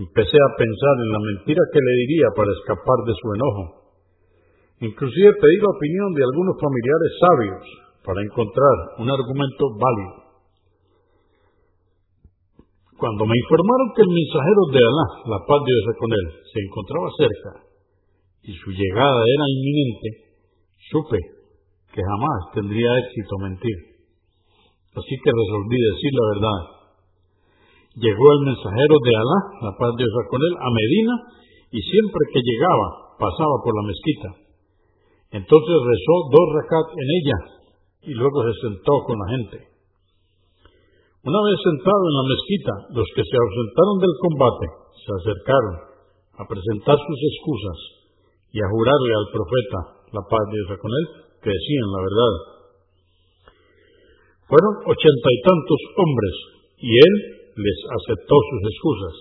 Empecé 0.00 0.40
a 0.40 0.56
pensar 0.56 0.94
en 0.96 1.10
la 1.12 1.20
mentira 1.28 1.60
que 1.76 1.84
le 1.84 1.92
diría 2.08 2.28
para 2.40 2.48
escapar 2.56 2.98
de 3.04 3.14
su 3.20 3.26
enojo. 3.36 3.64
Inclusive 4.80 5.44
pedí 5.44 5.56
la 5.60 5.76
opinión 5.76 6.08
de 6.16 6.24
algunos 6.24 6.56
familiares 6.56 7.12
sabios 7.20 7.64
para 8.00 8.24
encontrar 8.24 8.76
un 8.96 9.08
argumento 9.12 9.76
válido. 9.76 10.12
Cuando 12.96 13.28
me 13.28 13.36
informaron 13.44 13.92
que 13.92 14.04
el 14.08 14.12
mensajero 14.24 14.62
de 14.72 14.80
Alá, 14.80 15.06
la 15.36 15.40
paz 15.44 15.60
de 15.68 15.72
Dios 15.84 15.96
con 16.00 16.10
él, 16.16 16.26
se 16.48 16.58
encontraba 16.64 17.08
cerca 17.20 17.65
y 18.46 18.52
su 18.54 18.70
llegada 18.70 19.20
era 19.26 19.44
inminente, 19.50 20.08
supe 20.90 21.18
que 21.90 22.00
jamás 22.00 22.54
tendría 22.54 22.98
éxito 23.02 23.34
mentir. 23.42 23.78
Así 24.94 25.14
que 25.18 25.30
resolví 25.34 25.76
decir 25.76 26.12
la 26.14 26.26
verdad 26.32 26.60
llegó 27.96 28.26
el 28.38 28.42
mensajero 28.44 28.96
de 29.02 29.12
Alá, 29.16 29.40
la 29.66 29.72
paz 29.74 29.90
de 29.96 30.04
Dios 30.04 30.28
con 30.28 30.40
él, 30.40 30.54
a 30.60 30.68
Medina 30.68 31.14
y 31.72 31.80
siempre 31.80 32.22
que 32.30 32.44
llegaba 32.44 33.18
pasaba 33.18 33.56
por 33.64 33.72
la 33.72 33.88
mezquita. 33.88 34.30
Entonces 35.42 35.76
rezó 35.82 36.14
dos 36.30 36.46
rakat 36.60 36.86
en 36.92 37.08
ella 37.18 37.38
y 38.06 38.12
luego 38.14 38.46
se 38.46 38.54
sentó 38.68 39.02
con 39.02 39.16
la 39.18 39.28
gente. 39.34 39.58
Una 41.26 41.40
vez 41.42 41.58
sentado 41.58 42.02
en 42.06 42.14
la 42.14 42.26
mezquita, 42.30 42.72
los 42.94 43.08
que 43.10 43.24
se 43.26 43.34
ausentaron 43.34 43.96
del 43.98 44.14
combate 44.22 44.66
se 44.94 45.10
acercaron 45.10 45.74
a 46.38 46.42
presentar 46.46 46.94
sus 46.94 47.20
excusas 47.26 47.95
y 48.56 48.58
a 48.64 48.72
jurarle 48.72 49.12
al 49.12 49.28
profeta, 49.36 49.80
la 50.16 50.24
paz 50.24 50.44
de 50.48 50.56
Dios 50.56 50.80
con 50.80 50.88
él, 50.88 51.06
que 51.44 51.52
decían 51.52 51.88
la 51.92 52.00
verdad. 52.08 52.34
Fueron 54.48 54.74
ochenta 54.96 55.28
y 55.28 55.38
tantos 55.44 55.80
hombres 56.00 56.34
y 56.80 56.90
él 56.96 57.14
les 57.52 57.78
aceptó 58.00 58.32
sus 58.32 58.62
excusas, 58.64 59.16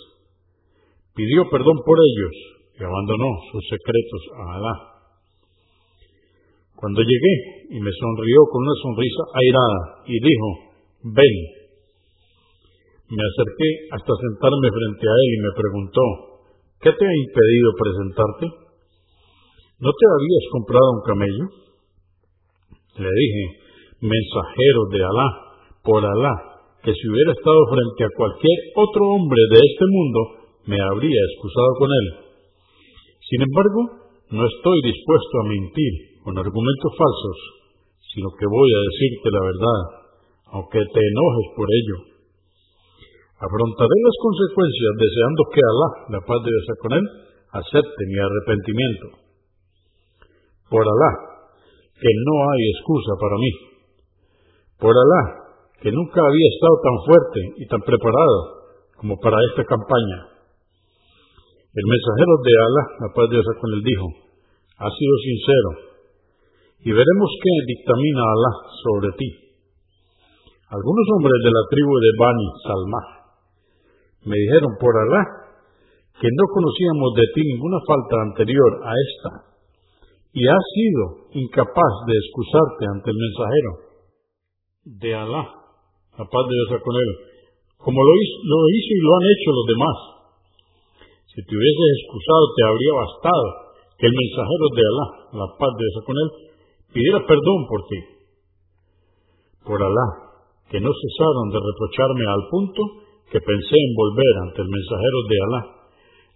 pidió 1.20 1.52
perdón 1.52 1.76
por 1.84 1.98
ellos 2.00 2.36
y 2.80 2.82
abandonó 2.88 3.28
sus 3.52 3.64
secretos 3.68 4.24
a 4.40 4.44
Alá. 4.56 4.76
Cuando 6.80 7.04
llegué 7.04 7.36
y 7.76 7.80
me 7.84 7.92
sonrió 7.92 8.40
con 8.48 8.64
una 8.64 8.78
sonrisa 8.88 9.24
airada 9.36 9.82
y 10.08 10.16
dijo, 10.16 10.48
ven, 11.12 11.36
me 13.12 13.20
acerqué 13.20 13.70
hasta 14.00 14.12
sentarme 14.16 14.70
frente 14.72 15.06
a 15.12 15.16
él 15.20 15.30
y 15.36 15.44
me 15.44 15.54
preguntó, 15.60 16.04
¿qué 16.80 16.92
te 16.96 17.04
ha 17.04 17.16
impedido 17.20 17.68
presentarte? 17.76 18.65
¿No 19.76 19.92
te 19.92 20.06
habías 20.08 20.46
comprado 20.56 20.88
un 20.88 21.04
camello? 21.04 21.46
Le 22.96 23.12
dije, 23.12 23.44
mensajero 24.08 24.82
de 24.88 25.04
Alá, 25.04 25.30
por 25.84 26.00
Alá, 26.00 26.36
que 26.80 26.96
si 26.96 27.04
hubiera 27.12 27.36
estado 27.36 27.60
frente 27.68 28.08
a 28.08 28.16
cualquier 28.16 28.58
otro 28.72 29.04
hombre 29.04 29.42
de 29.52 29.60
este 29.60 29.86
mundo, 29.92 30.20
me 30.72 30.80
habría 30.80 31.20
excusado 31.28 31.72
con 31.76 31.90
él. 31.92 32.08
Sin 33.20 33.44
embargo, 33.44 33.82
no 34.32 34.48
estoy 34.48 34.80
dispuesto 34.80 35.34
a 35.44 35.50
mentir 35.52 35.94
con 36.24 36.40
argumentos 36.40 36.92
falsos, 36.96 37.38
sino 38.16 38.32
que 38.32 38.48
voy 38.48 38.70
a 38.72 38.86
decirte 38.96 39.28
la 39.28 39.44
verdad, 39.44 39.82
aunque 40.56 40.80
te 40.88 41.02
enojes 41.04 41.48
por 41.52 41.68
ello. 41.68 41.98
Afrontaré 43.44 43.98
las 44.08 44.18
consecuencias 44.24 44.94
deseando 45.04 45.42
que 45.52 45.60
Alá, 45.60 45.90
la 46.16 46.22
paz 46.24 46.40
de 46.48 46.52
Dios 46.56 46.68
con 46.80 46.92
él, 46.96 47.06
acepte 47.60 48.02
mi 48.08 48.20
arrepentimiento. 48.24 49.25
Por 50.70 50.82
Alá, 50.82 51.12
que 51.94 52.12
no 52.26 52.36
hay 52.50 52.62
excusa 52.74 53.14
para 53.20 53.38
mí. 53.38 53.52
Por 54.80 54.94
Alá, 54.94 55.24
que 55.82 55.92
nunca 55.92 56.20
había 56.20 56.50
estado 56.50 56.76
tan 56.82 56.98
fuerte 57.06 57.40
y 57.62 57.66
tan 57.68 57.82
preparado 57.82 58.38
como 58.98 59.16
para 59.22 59.38
esta 59.52 59.64
campaña. 59.66 60.20
El 61.76 61.86
mensajero 61.86 62.34
de 62.42 62.54
Alá, 62.56 62.84
la 63.04 63.10
paz 63.14 63.26
de 63.30 63.36
Dios 63.36 63.46
con 63.60 63.70
él, 63.74 63.84
dijo, 63.84 64.08
ha 64.80 64.90
sido 64.90 65.14
sincero, 65.22 65.70
y 66.82 66.90
veremos 66.92 67.30
qué 67.42 67.54
dictamina 67.68 68.24
Alá 68.24 68.52
sobre 68.82 69.10
ti. 69.18 69.30
Algunos 70.70 71.06
hombres 71.16 71.40
de 71.46 71.52
la 71.52 71.64
tribu 71.70 71.94
de 72.00 72.12
Bani 72.18 72.48
Salma 72.66 73.02
me 74.26 74.36
dijeron 74.36 74.74
por 74.82 74.94
Alá 74.98 75.24
que 76.20 76.30
no 76.32 76.44
conocíamos 76.50 77.14
de 77.14 77.26
ti 77.36 77.42
ninguna 77.46 77.78
falta 77.86 78.16
anterior 78.24 78.72
a 78.82 78.92
esta, 78.92 79.55
y 80.36 80.44
has 80.44 80.66
sido 80.76 81.32
incapaz 81.32 81.94
de 82.12 82.14
excusarte 82.20 82.84
ante 82.92 83.08
el 83.08 83.18
mensajero 83.18 83.72
de 84.84 85.10
Alá 85.16 85.44
la 86.16 86.26
paz 86.28 86.44
de 86.48 86.56
Dios 86.56 86.80
con 86.80 86.96
él, 86.96 87.12
como 87.76 88.00
lo 88.00 88.14
hizo, 88.20 88.36
lo 88.44 88.60
hizo 88.72 88.92
y 88.96 89.02
lo 89.04 89.12
han 89.16 89.26
hecho 89.32 89.50
los 89.52 89.68
demás. 89.68 89.98
Si 91.28 91.40
te 91.44 91.52
hubieses 91.56 91.88
excusado, 92.00 92.44
te 92.56 92.64
habría 92.68 92.94
bastado 93.04 93.48
que 94.00 94.08
el 94.08 94.16
mensajero 94.16 94.66
de 94.76 94.84
Alá, 94.84 95.08
la 95.44 95.48
paz 95.60 95.72
de 95.76 95.84
Dios 95.84 96.04
con 96.08 96.16
él, 96.16 96.30
pidiera 96.96 97.20
perdón 97.28 97.60
por 97.68 97.80
ti. 97.92 98.00
Por 99.68 99.80
Alá, 99.84 100.08
que 100.72 100.80
no 100.80 100.92
cesaron 100.92 101.48
de 101.52 101.60
reprocharme 101.60 102.26
al 102.28 102.44
punto 102.48 102.82
que 103.32 103.40
pensé 103.44 103.76
en 103.76 103.92
volver 103.96 104.34
ante 104.48 104.60
el 104.64 104.70
mensajero 104.72 105.20
de 105.32 105.38
Alá, 105.48 105.62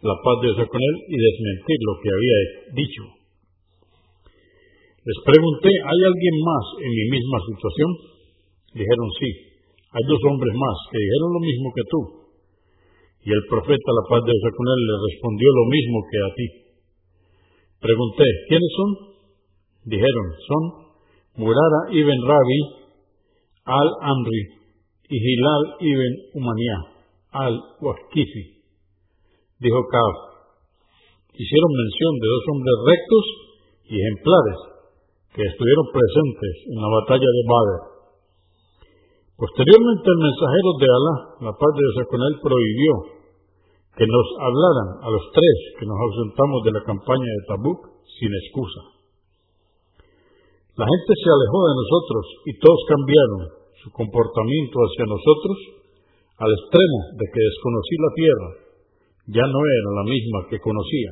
la 0.08 0.16
paz 0.20 0.36
de 0.44 0.48
Dios 0.56 0.68
con 0.68 0.84
él, 0.84 0.96
y 1.08 1.16
desmentir 1.16 1.80
lo 1.88 1.94
que 2.04 2.10
había 2.12 2.38
dicho. 2.76 3.19
Les 5.10 5.26
pregunté, 5.26 5.74
¿hay 5.74 6.00
alguien 6.06 6.38
más 6.46 6.66
en 6.86 6.92
mi 6.94 7.06
misma 7.18 7.42
situación? 7.42 7.90
Dijeron 8.78 9.10
sí, 9.18 9.30
hay 9.90 10.06
dos 10.06 10.22
hombres 10.30 10.54
más 10.54 10.78
que 10.94 11.02
dijeron 11.02 11.30
lo 11.34 11.42
mismo 11.42 11.68
que 11.74 11.86
tú. 11.90 12.02
Y 13.26 13.34
el 13.34 13.44
profeta, 13.50 13.90
la 13.90 14.06
paz 14.06 14.22
de 14.22 14.38
Dios 14.38 14.54
con 14.54 14.70
él, 14.70 14.82
le 14.86 14.96
respondió 15.10 15.48
lo 15.50 15.66
mismo 15.66 15.98
que 16.06 16.18
a 16.22 16.30
ti. 16.38 16.48
Pregunté, 17.82 18.26
¿quiénes 18.54 18.72
son? 18.78 18.90
Dijeron, 19.90 20.28
son 20.46 20.64
Murara 21.42 21.82
ibn 21.90 22.20
Rabi 22.30 22.60
al-Amri 23.66 24.42
y 25.10 25.18
Hilal 25.18 25.64
ibn 25.90 26.14
Umanía 26.38 26.78
al-Wakifi. 27.34 28.62
Dijo 29.58 29.82
Kaab, 29.90 30.16
hicieron 31.34 31.72
mención 31.74 32.14
de 32.22 32.28
dos 32.30 32.44
hombres 32.54 32.78
rectos 32.94 33.26
y 33.90 33.94
ejemplares 33.98 34.79
que 35.34 35.44
estuvieron 35.46 35.86
presentes 35.94 36.54
en 36.74 36.78
la 36.82 36.90
batalla 36.90 37.30
de 37.30 37.44
Badr. 37.46 38.00
Posteriormente 39.40 40.08
el 40.10 40.20
mensajero 40.20 40.70
de 40.76 40.88
Alá, 40.90 41.16
la 41.48 41.54
paz 41.56 41.72
de 41.72 41.82
Dios 41.86 42.08
con 42.12 42.20
él, 42.20 42.34
prohibió 42.44 42.94
que 43.96 44.08
nos 44.08 44.28
hablaran 44.36 44.90
a 45.04 45.08
los 45.12 45.24
tres 45.32 45.58
que 45.80 45.86
nos 45.88 45.96
ausentamos 45.96 46.60
de 46.64 46.72
la 46.76 46.84
campaña 46.84 47.30
de 47.30 47.46
Tabuk 47.48 47.80
sin 48.20 48.32
excusa. 48.32 49.00
La 50.80 50.88
gente 50.88 51.12
se 51.12 51.28
alejó 51.28 51.60
de 51.68 51.76
nosotros 51.76 52.24
y 52.48 52.52
todos 52.60 52.80
cambiaron 52.88 53.42
su 53.84 53.92
comportamiento 53.92 54.76
hacia 54.80 55.06
nosotros 55.08 55.56
al 56.40 56.52
extremo 56.56 57.00
de 57.20 57.26
que 57.28 57.44
desconocí 57.44 57.96
la 58.00 58.12
tierra, 58.16 58.50
ya 59.36 59.46
no 59.48 59.60
era 59.60 59.90
la 60.00 60.06
misma 60.08 60.40
que 60.48 60.60
conocía. 60.64 61.12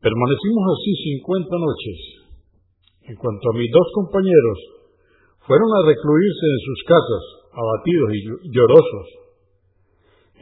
Permanecimos 0.00 0.64
así 0.76 0.92
cincuenta 1.16 1.56
noches. 1.56 2.19
En 3.10 3.18
cuanto 3.18 3.42
a 3.50 3.58
mis 3.58 3.66
dos 3.74 3.88
compañeros, 3.90 4.58
fueron 5.42 5.66
a 5.66 5.82
recluirse 5.82 6.46
en 6.46 6.60
sus 6.62 6.80
casas, 6.86 7.24
abatidos 7.50 8.08
y 8.14 8.20
llorosos. 8.54 9.06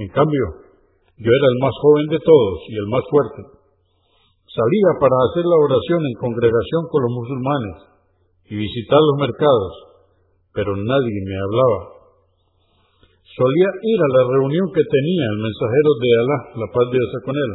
En 0.04 0.08
cambio, 0.12 0.68
yo 1.16 1.30
era 1.32 1.46
el 1.48 1.58
más 1.64 1.72
joven 1.80 2.06
de 2.12 2.20
todos 2.20 2.56
y 2.68 2.74
el 2.76 2.88
más 2.92 3.04
fuerte. 3.08 3.40
Salía 4.52 4.90
para 5.00 5.16
hacer 5.16 5.48
la 5.48 5.64
oración 5.64 6.00
en 6.12 6.20
congregación 6.20 6.82
con 6.92 7.00
los 7.08 7.12
musulmanes 7.16 7.76
y 8.52 8.60
visitar 8.60 9.00
los 9.00 9.16
mercados, 9.16 9.72
pero 10.52 10.76
nadie 10.76 11.18
me 11.24 11.36
hablaba. 11.40 11.80
Solía 13.32 13.70
ir 13.80 14.00
a 14.04 14.12
la 14.12 14.24
reunión 14.28 14.68
que 14.76 14.84
tenía 14.84 15.24
el 15.24 15.40
mensajero 15.40 15.90
de 16.04 16.10
Alá, 16.20 16.38
la 16.52 16.68
paz 16.68 16.84
de 16.92 16.96
Dios 17.00 17.12
con 17.24 17.32
él, 17.32 17.52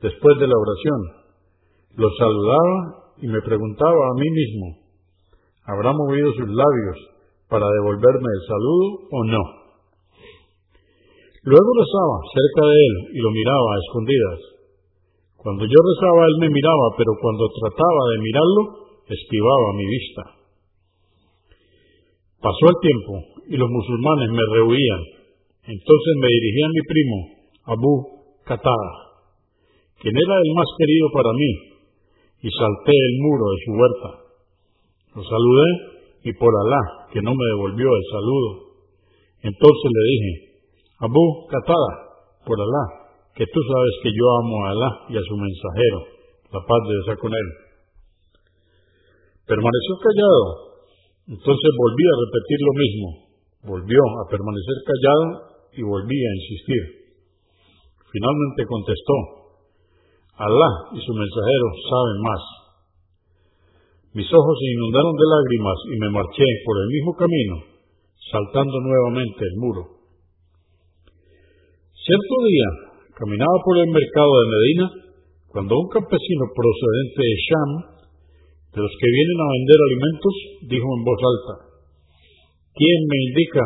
después 0.00 0.34
de 0.40 0.48
la 0.48 0.56
oración. 0.56 1.00
Lo 2.00 2.08
saludaba 2.16 3.03
y 3.22 3.26
me 3.28 3.40
preguntaba 3.42 4.02
a 4.10 4.18
mí 4.18 4.28
mismo, 4.30 4.66
¿habrá 5.66 5.92
movido 5.92 6.32
sus 6.32 6.48
labios 6.48 6.98
para 7.48 7.66
devolverme 7.66 8.30
el 8.30 8.42
saludo 8.46 8.86
o 9.10 9.24
no? 9.24 9.42
Luego 11.44 11.70
rezaba 11.76 12.16
cerca 12.32 12.62
de 12.72 12.76
él 12.80 12.94
y 13.12 13.18
lo 13.20 13.30
miraba 13.30 13.68
a 13.68 13.80
escondidas. 13.84 14.40
Cuando 15.36 15.64
yo 15.64 15.76
rezaba 15.76 16.24
él 16.24 16.36
me 16.40 16.48
miraba, 16.48 16.86
pero 16.96 17.12
cuando 17.20 17.44
trataba 17.60 18.02
de 18.16 18.18
mirarlo, 18.24 18.62
esquivaba 19.04 19.76
mi 19.76 19.86
vista. 19.86 20.22
Pasó 22.40 22.64
el 22.64 22.78
tiempo 22.80 23.12
y 23.48 23.56
los 23.56 23.68
musulmanes 23.68 24.28
me 24.32 24.44
rehuían. 24.56 25.02
Entonces 25.68 26.12
me 26.20 26.28
dirigí 26.28 26.60
a 26.64 26.72
mi 26.72 26.82
primo, 26.88 27.18
Abu 27.64 27.92
Qatada, 28.44 28.92
quien 30.00 30.12
era 30.16 30.36
el 30.36 30.50
más 30.56 30.68
querido 30.76 31.08
para 31.12 31.32
mí, 31.32 31.73
y 32.44 32.48
salté 32.52 32.92
el 32.92 33.14
muro 33.24 33.44
de 33.48 33.58
su 33.64 33.70
huerta. 33.72 34.10
Lo 35.16 35.22
saludé 35.24 35.68
y 36.28 36.32
por 36.36 36.52
Alá, 36.52 37.08
que 37.08 37.22
no 37.24 37.32
me 37.32 37.46
devolvió 37.56 37.88
el 37.88 38.04
saludo. 38.12 38.50
Entonces 39.40 39.88
le 39.88 40.02
dije, 40.12 40.32
Abu 41.00 41.48
Qatada, 41.48 41.92
por 42.44 42.60
Alá, 42.60 42.84
que 43.32 43.48
tú 43.48 43.60
sabes 43.64 43.94
que 44.04 44.12
yo 44.12 44.24
amo 44.44 44.56
a 44.60 44.70
Alá 44.76 44.90
y 45.08 45.16
a 45.16 45.24
su 45.24 45.34
mensajero, 45.40 45.98
la 46.52 46.60
paz 46.60 46.80
de 46.84 46.92
Dios 46.92 47.18
con 47.18 47.32
él. 47.32 47.48
Permaneció 49.48 49.92
callado 50.04 50.74
entonces 51.24 51.70
volví 51.80 52.04
a 52.04 52.20
repetir 52.20 52.58
lo 52.60 52.74
mismo. 52.76 53.06
Volvió 53.64 54.00
a 54.20 54.28
permanecer 54.28 54.76
callado 54.84 55.24
y 55.72 55.80
volví 55.80 56.18
a 56.20 56.34
insistir. 56.36 56.82
Finalmente 58.12 58.68
contestó, 58.68 59.16
Alá 60.34 60.70
y 60.90 60.98
su 60.98 61.12
mensajero 61.14 61.66
saben 61.86 62.18
más. 62.26 62.42
Mis 64.14 64.26
ojos 64.30 64.54
se 64.58 64.68
inundaron 64.74 65.14
de 65.14 65.26
lágrimas 65.30 65.78
y 65.90 65.94
me 65.98 66.10
marché 66.10 66.48
por 66.66 66.74
el 66.78 66.88
mismo 66.90 67.12
camino, 67.14 67.54
saltando 68.30 68.78
nuevamente 68.82 69.42
el 69.42 69.56
muro. 69.58 69.82
Cierto 71.94 72.34
día, 72.46 72.68
caminaba 73.14 73.58
por 73.64 73.78
el 73.78 73.90
mercado 73.94 74.32
de 74.42 74.50
Medina, 74.50 74.86
cuando 75.54 75.78
un 75.78 75.88
campesino 75.88 76.44
procedente 76.50 77.20
de 77.22 77.36
Sham 77.46 77.70
de 78.74 78.80
los 78.82 78.90
que 78.98 79.06
vienen 79.06 79.38
a 79.38 79.52
vender 79.54 79.78
alimentos, 79.86 80.34
dijo 80.66 80.88
en 80.98 81.02
voz 81.06 81.20
alta, 81.22 81.54
¿quién 82.74 83.00
me 83.06 83.18
indica 83.30 83.62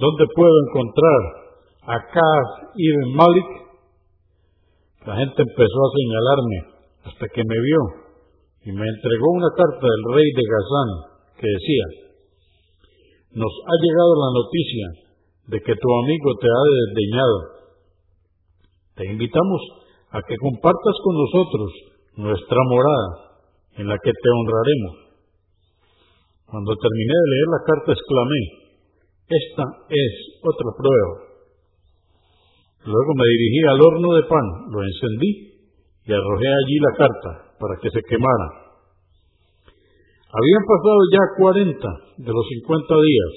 dónde 0.00 0.24
puedo 0.34 0.56
encontrar 0.68 1.20
a 1.84 1.96
Kaz 2.12 2.48
ibn 2.80 3.12
Malik? 3.12 3.61
La 5.02 5.16
gente 5.18 5.42
empezó 5.42 5.78
a 5.82 5.94
señalarme 5.98 6.58
hasta 7.10 7.26
que 7.34 7.42
me 7.42 7.58
vio 7.58 7.82
y 8.62 8.70
me 8.70 8.86
entregó 8.86 9.26
una 9.34 9.50
carta 9.50 9.82
del 9.82 10.04
rey 10.14 10.28
de 10.30 10.44
Gazán 10.46 10.90
que 11.34 11.46
decía, 11.50 11.86
nos 13.34 13.50
ha 13.50 13.76
llegado 13.82 14.12
la 14.14 14.30
noticia 14.38 14.86
de 15.50 15.58
que 15.58 15.74
tu 15.74 15.88
amigo 16.06 16.28
te 16.38 16.46
ha 16.46 16.64
desdeñado. 16.70 17.38
Te 18.94 19.04
invitamos 19.10 19.60
a 20.14 20.22
que 20.22 20.36
compartas 20.38 20.96
con 21.02 21.14
nosotros 21.18 21.70
nuestra 22.22 22.60
morada 22.70 23.10
en 23.82 23.88
la 23.88 23.98
que 23.98 24.12
te 24.12 24.28
honraremos. 24.30 24.94
Cuando 26.46 26.76
terminé 26.78 27.14
de 27.18 27.30
leer 27.32 27.48
la 27.50 27.62
carta 27.66 27.90
exclamé, 27.90 28.42
esta 29.26 29.64
es 29.90 30.12
otra 30.46 30.70
prueba. 30.78 31.31
Luego 32.84 33.10
me 33.14 33.26
dirigí 33.38 33.60
al 33.68 33.80
horno 33.80 34.08
de 34.14 34.22
pan, 34.26 34.46
lo 34.70 34.82
encendí 34.82 35.30
y 36.04 36.12
arrojé 36.12 36.48
allí 36.50 36.76
la 36.82 36.92
carta 36.98 37.30
para 37.58 37.78
que 37.80 37.90
se 37.90 38.02
quemara. 38.02 38.48
Habían 40.32 40.64
pasado 40.66 41.00
ya 41.12 41.22
cuarenta 41.38 41.90
de 42.18 42.32
los 42.32 42.46
cincuenta 42.48 42.94
días, 42.98 43.34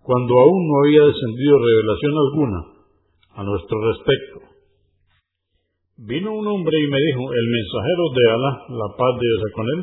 cuando 0.00 0.32
aún 0.32 0.60
no 0.64 0.74
había 0.80 1.04
descendido 1.12 1.58
revelación 1.58 2.14
alguna 2.16 2.60
a 3.36 3.42
nuestro 3.44 3.76
respecto. 3.92 4.48
Vino 5.98 6.32
un 6.32 6.46
hombre 6.46 6.78
y 6.78 6.88
me 6.88 6.96
dijo, 6.96 7.22
el 7.28 7.46
mensajero 7.50 8.04
de 8.14 8.24
Alá, 8.30 8.52
la 8.70 8.88
paz 8.96 9.12
de 9.18 9.26
Dios 9.26 9.42
con 9.52 9.66
él, 9.74 9.80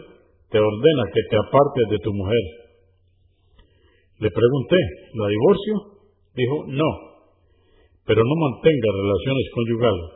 te 0.49 0.57
ordena 0.57 1.03
que 1.13 1.21
te 1.29 1.35
apartes 1.37 1.85
de 1.91 1.99
tu 1.99 2.13
mujer. 2.13 2.43
Le 4.19 4.31
pregunté, 4.31 4.77
¿la 5.13 5.27
divorcio? 5.27 5.73
Dijo, 6.33 6.65
no, 6.67 6.89
pero 8.05 8.21
no 8.21 8.35
mantenga 8.37 8.89
relaciones 9.01 9.45
conyugales. 9.53 10.09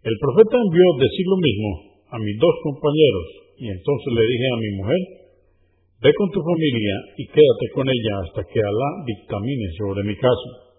El 0.00 0.16
profeta 0.16 0.56
envió 0.56 0.86
decir 0.96 1.26
lo 1.28 1.38
mismo 1.38 1.70
a 2.08 2.16
mis 2.18 2.36
dos 2.40 2.54
compañeros 2.64 3.26
y 3.60 3.68
entonces 3.68 4.10
le 4.16 4.24
dije 4.24 4.46
a 4.48 4.62
mi 4.62 4.70
mujer, 4.80 5.00
ve 6.00 6.10
con 6.16 6.30
tu 6.32 6.40
familia 6.40 6.96
y 7.20 7.26
quédate 7.28 7.66
con 7.74 7.84
ella 7.84 8.14
hasta 8.24 8.40
que 8.48 8.58
Alá 8.58 8.90
dictamine 9.04 9.68
sobre 9.76 10.02
mi 10.08 10.16
caso. 10.16 10.70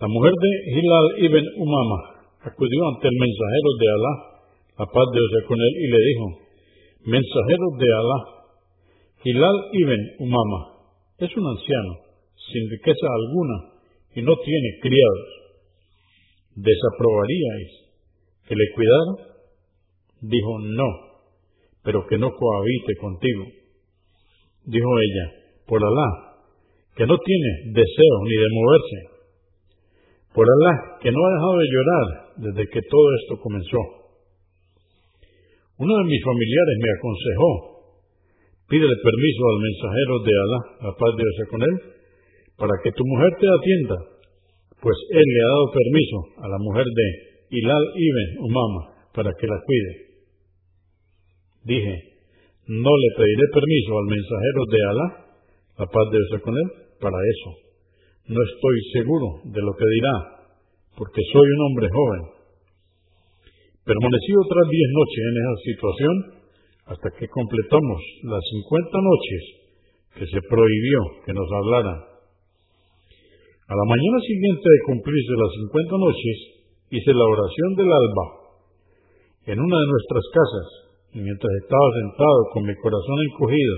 La 0.00 0.08
mujer 0.08 0.32
de 0.32 0.50
Hilal 0.72 1.08
ibn 1.28 1.44
Umama 1.60 2.00
acudió 2.40 2.80
ante 2.94 3.08
el 3.12 3.16
mensajero 3.18 3.70
de 3.76 3.86
Alá, 3.92 4.14
la 4.78 4.86
paz 4.86 5.06
de 5.12 5.18
Dios 5.18 5.44
con 5.44 5.58
él, 5.58 5.74
y 5.74 5.86
le 5.90 6.00
dijo, 6.08 6.26
mensajero 7.04 7.66
de 7.76 7.88
Alá, 7.92 8.20
Hilal 9.24 9.58
ibn 9.74 10.02
Umama 10.24 10.60
es 11.18 11.36
un 11.36 11.44
anciano, 11.44 12.07
sin 12.52 12.70
riqueza 12.70 13.06
alguna, 13.06 13.78
y 14.14 14.22
no 14.22 14.34
tiene 14.36 14.78
criados. 14.80 15.28
¿Desaprobaríais 16.56 17.72
que 18.46 18.54
le 18.56 18.64
cuidara? 18.74 19.38
Dijo, 20.20 20.58
no, 20.58 20.90
pero 21.84 22.06
que 22.08 22.18
no 22.18 22.30
cohabite 22.34 22.96
contigo. 23.00 23.44
Dijo 24.64 24.88
ella, 24.98 25.26
por 25.66 25.78
Alá, 25.84 26.38
que 26.96 27.06
no 27.06 27.16
tiene 27.16 27.72
deseo 27.72 28.16
ni 28.24 28.36
de 28.36 28.48
moverse, 28.52 29.00
por 30.34 30.44
Alá, 30.44 30.98
que 31.00 31.12
no 31.12 31.18
ha 31.18 31.32
dejado 31.32 31.58
de 31.58 31.68
llorar 31.70 32.06
desde 32.36 32.70
que 32.70 32.80
todo 32.82 33.06
esto 33.22 33.40
comenzó. 33.40 33.78
Uno 35.78 35.94
de 35.98 36.04
mis 36.10 36.22
familiares 36.24 36.76
me 36.82 36.90
aconsejó, 36.98 37.50
pídele 38.68 38.96
permiso 38.98 39.42
al 39.46 39.58
mensajero 39.62 40.14
de 40.26 40.32
Alá, 40.34 40.60
la 40.90 40.92
paz 40.98 41.10
de 41.14 41.22
Dios 41.22 41.48
con 41.48 41.62
él, 41.62 41.97
para 42.58 42.74
que 42.82 42.90
tu 42.90 43.06
mujer 43.06 43.30
te 43.38 43.46
atienda, 43.46 43.96
pues 44.82 44.96
él 45.10 45.22
le 45.22 45.40
ha 45.42 45.50
dado 45.54 45.66
permiso 45.70 46.16
a 46.42 46.46
la 46.50 46.58
mujer 46.58 46.84
de 46.84 47.06
Hilal 47.50 47.86
ibn 47.94 48.28
Umama 48.44 48.82
para 49.14 49.30
que 49.38 49.46
la 49.46 49.58
cuide. 49.64 49.94
Dije, 51.64 51.94
no 52.66 52.90
le 52.90 53.10
pediré 53.16 53.44
permiso 53.54 53.90
al 53.98 54.06
mensajero 54.10 54.60
de 54.68 54.80
Alá, 54.90 55.08
la 55.78 55.86
paz 55.86 56.06
de 56.10 56.18
Dios 56.18 56.42
con 56.42 56.54
él, 56.54 56.68
para 57.00 57.16
eso. 57.16 57.50
No 58.26 58.40
estoy 58.42 58.76
seguro 58.92 59.26
de 59.44 59.62
lo 59.62 59.72
que 59.72 59.86
dirá, 59.88 60.16
porque 60.98 61.22
soy 61.32 61.46
un 61.46 61.62
hombre 61.64 61.88
joven. 61.88 62.22
Permanecí 63.86 64.32
otras 64.36 64.66
diez 64.68 64.90
noches 64.92 65.22
en 65.24 65.36
esa 65.40 65.56
situación 65.64 66.14
hasta 66.92 67.08
que 67.18 67.28
completamos 67.28 68.00
las 68.24 68.42
cincuenta 68.50 68.98
noches 69.00 69.42
que 70.18 70.26
se 70.26 70.40
prohibió 70.48 71.00
que 71.24 71.32
nos 71.32 71.48
hablaran. 71.52 72.07
A 73.68 73.76
la 73.76 73.84
mañana 73.84 74.18
siguiente 74.24 74.64
de 74.64 74.86
cumplirse 74.88 75.34
las 75.36 75.52
cincuenta 75.60 75.96
noches, 76.00 76.36
hice 76.88 77.12
la 77.12 77.20
oración 77.28 77.76
del 77.76 77.92
alba 77.92 78.26
en 79.44 79.60
una 79.60 79.76
de 79.76 79.88
nuestras 79.92 80.24
casas, 80.32 80.68
mientras 81.12 81.52
estaba 81.60 81.88
sentado 82.00 82.40
con 82.56 82.64
mi 82.64 82.72
corazón 82.80 83.16
encogido 83.28 83.76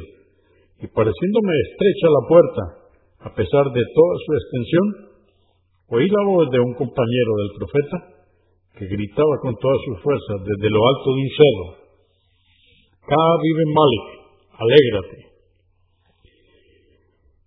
y 0.79 0.87
pareciéndome 0.95 1.53
estrecha 1.67 2.07
la 2.07 2.23
puerta, 2.23 2.63
a 3.27 3.31
pesar 3.35 3.67
de 3.67 3.83
toda 3.83 4.15
su 4.23 4.31
extensión, 4.39 4.87
oí 5.91 6.07
la 6.07 6.23
voz 6.23 6.47
de 6.55 6.61
un 6.63 6.75
compañero 6.79 7.33
del 7.43 7.51
profeta 7.59 7.97
que 8.79 8.87
gritaba 8.87 9.43
con 9.43 9.59
todas 9.59 9.81
sus 9.91 9.99
fuerzas 10.07 10.39
desde 10.47 10.71
lo 10.71 10.87
alto 10.87 11.09
de 11.11 11.19
un 11.19 11.33
cerro, 11.35 11.67
Cada 13.11 13.35
vive 13.43 13.65
Malik, 13.75 14.07
alégrate. 14.55 15.30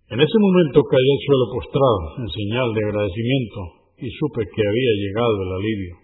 En 0.04 0.20
ese 0.20 0.36
momento 0.36 0.84
caí 0.84 1.08
al 1.08 1.22
suelo 1.24 1.46
postrado 1.56 2.00
en 2.20 2.28
señal 2.28 2.68
de 2.76 2.82
agradecimiento 2.84 3.60
y 4.04 4.08
supe 4.12 4.44
que 4.52 4.62
había 4.68 4.92
llegado 5.00 5.34
el 5.40 5.52
alivio. 5.56 5.94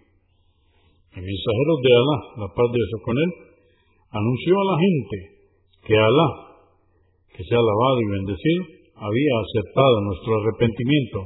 El 1.21 1.23
mensajero 1.29 1.73
de 1.85 1.91
Alá, 1.93 2.19
la 2.41 2.49
paz 2.49 2.69
de 2.73 2.81
Dios 2.81 3.03
con 3.05 3.17
él, 3.21 3.31
anunció 4.09 4.53
a 4.57 4.69
la 4.73 4.77
gente 4.81 5.17
que 5.85 5.95
Alá, 6.01 6.29
que 7.29 7.45
sea 7.45 7.61
alabado 7.61 7.99
y 8.01 8.09
bendecido, 8.17 8.63
había 8.97 9.35
aceptado 9.45 9.95
nuestro 10.01 10.33
arrepentimiento 10.33 11.19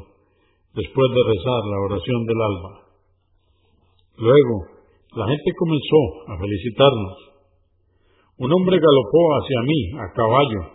después 0.75 1.09
de 1.15 1.23
rezar 1.31 1.61
la 1.71 1.79
oración 1.79 2.21
del 2.27 2.41
alba. 2.43 2.73
Luego, 4.19 4.57
la 5.15 5.27
gente 5.31 5.51
comenzó 5.55 6.03
a 6.27 6.39
felicitarnos. 6.43 7.17
Un 8.39 8.51
hombre 8.51 8.83
galopó 8.83 9.23
hacia 9.39 9.61
mí 9.63 9.81
a 9.95 10.07
caballo, 10.11 10.74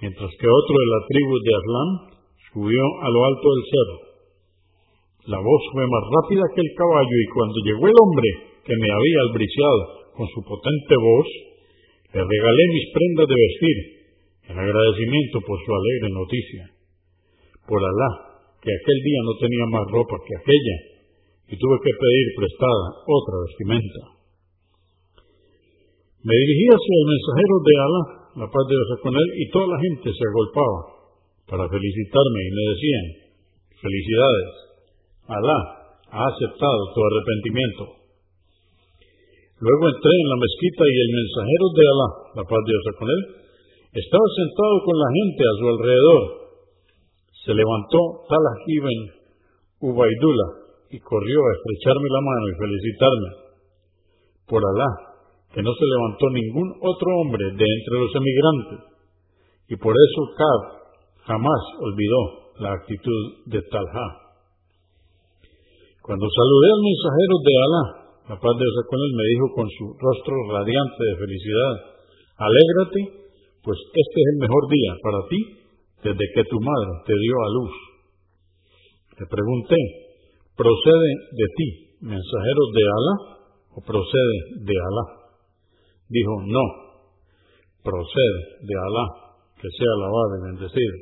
mientras 0.00 0.30
que 0.30 0.48
otro 0.48 0.74
de 0.76 0.88
la 0.92 1.00
tribu 1.08 1.32
de 1.40 1.52
Aslan 1.56 1.90
subió 2.52 2.82
a 3.02 3.08
lo 3.08 3.20
alto 3.24 3.46
del 3.52 3.64
cerro. 3.68 3.98
La 5.26 5.40
voz 5.42 5.62
fue 5.72 5.84
más 5.84 6.04
rápida 6.06 6.44
que 6.54 6.62
el 6.62 6.72
caballo 6.76 7.16
y 7.18 7.32
cuando 7.34 7.56
llegó 7.66 7.84
el 7.88 7.98
hombre 7.98 8.28
que 8.62 8.76
me 8.76 8.90
había 8.90 9.18
albriciado 9.26 9.80
con 10.14 10.26
su 10.30 10.40
potente 10.44 10.94
voz, 10.96 11.28
le 12.14 12.22
regalé 12.22 12.62
mis 12.72 12.86
prendas 12.94 13.26
de 13.26 13.36
vestir 13.36 13.76
en 14.48 14.56
agradecimiento 14.56 15.36
por 15.42 15.58
su 15.58 15.70
alegre 15.74 16.08
noticia. 16.14 16.64
Por 17.66 17.82
Alá, 17.82 18.10
que 18.62 18.70
aquel 18.70 18.98
día 19.02 19.20
no 19.26 19.34
tenía 19.42 19.66
más 19.74 19.84
ropa 19.90 20.16
que 20.22 20.34
aquella, 20.38 20.76
y 21.50 21.54
tuve 21.58 21.76
que 21.82 21.94
pedir 21.94 22.26
prestada 22.38 22.86
otra 23.06 23.34
vestimenta. 23.46 24.02
Me 26.22 26.34
dirigí 26.34 26.66
hacia 26.70 26.94
el 26.98 27.06
mensajero 27.06 27.54
de 27.62 27.74
Alá, 27.78 28.25
la 28.36 28.44
paz 28.44 28.64
de 28.68 28.74
Dios 28.76 29.00
con 29.00 29.14
él, 29.16 29.28
y 29.40 29.44
toda 29.48 29.66
la 29.72 29.80
gente 29.80 30.12
se 30.12 30.24
agolpaba 30.28 30.80
para 31.48 31.64
felicitarme 31.72 32.40
y 32.44 32.50
me 32.52 32.64
decían, 32.68 33.06
felicidades, 33.80 34.52
Alá 35.26 35.58
ha 36.12 36.22
aceptado 36.22 36.80
tu 36.94 37.00
arrepentimiento. 37.02 37.82
Luego 39.58 39.84
entré 39.88 40.12
en 40.12 40.28
la 40.28 40.38
mezquita 40.38 40.84
y 40.84 40.96
el 41.00 41.10
mensajero 41.16 41.66
de 41.72 41.84
Alá, 41.88 42.08
la 42.36 42.44
paz 42.44 42.60
de 42.60 42.70
Dios 42.70 42.84
con 43.00 43.08
él, 43.08 43.22
estaba 43.96 44.26
sentado 44.36 44.74
con 44.84 44.96
la 45.00 45.10
gente 45.16 45.42
a 45.42 45.56
su 45.56 45.64
alrededor. 45.72 46.22
Se 47.40 47.52
levantó 47.56 48.00
Talah 48.28 48.56
ibn 48.68 48.98
Ubaidullah 49.80 50.50
y 50.92 51.00
corrió 51.00 51.38
a 51.40 51.52
estrecharme 51.56 52.08
la 52.12 52.20
mano 52.20 52.44
y 52.52 52.58
felicitarme. 52.60 53.30
Por 54.44 54.60
Alá, 54.60 55.15
que 55.56 55.64
no 55.64 55.72
se 55.72 55.88
levantó 55.88 56.24
ningún 56.36 56.68
otro 56.84 57.08
hombre 57.16 57.40
de 57.48 57.64
entre 57.64 57.94
los 57.96 58.12
emigrantes. 58.12 58.78
Y 59.72 59.76
por 59.80 59.96
eso 59.96 60.20
Kab 60.36 60.60
jamás 61.24 61.62
olvidó 61.80 62.20
la 62.60 62.76
actitud 62.76 63.48
de 63.48 63.64
Talha. 63.72 64.08
Cuando 66.04 66.28
saludé 66.28 66.68
al 66.76 66.82
mensajero 66.84 67.34
de 67.40 67.54
Alá, 67.56 67.84
la 68.28 68.36
paz 68.36 68.52
de 68.52 68.68
Dios 68.68 68.84
con 68.84 69.00
él, 69.00 69.12
me 69.16 69.26
dijo 69.32 69.46
con 69.56 69.68
su 69.72 69.84
rostro 69.96 70.36
radiante 70.60 71.00
de 71.08 71.20
felicidad, 71.24 71.74
alégrate 72.36 73.00
pues 73.64 73.80
este 73.80 74.18
es 74.20 74.28
el 74.36 74.38
mejor 74.44 74.62
día 74.68 74.92
para 75.00 75.20
ti 75.32 75.40
desde 76.04 76.24
que 76.36 76.44
tu 76.52 76.60
madre 76.60 77.00
te 77.08 77.16
dio 77.16 77.32
a 77.32 77.48
luz. 77.56 77.74
Te 79.16 79.24
pregunté, 79.24 79.80
¿procede 80.52 81.10
de 81.32 81.46
ti, 81.56 81.68
mensajero 82.04 82.62
de 82.76 82.84
Alá, 82.92 83.14
o 83.72 83.80
procede 83.80 84.36
de 84.68 84.76
Alá? 84.76 85.25
Dijo, 86.08 86.32
no, 86.46 86.64
procede 87.82 88.40
de 88.62 88.74
Alá, 88.74 89.06
que 89.58 89.68
sea 89.70 89.90
alabado 89.98 90.30
y 90.34 90.44
bendecido. 90.50 90.96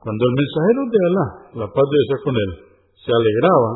Cuando 0.00 0.22
el 0.24 0.34
mensajero 0.36 0.80
de 0.88 1.00
Alá, 1.08 1.26
la 1.64 1.68
paz 1.68 1.86
de 1.88 2.00
Dios 2.06 2.20
con 2.24 2.36
él, 2.36 2.52
se 2.96 3.10
alegraba, 3.12 3.70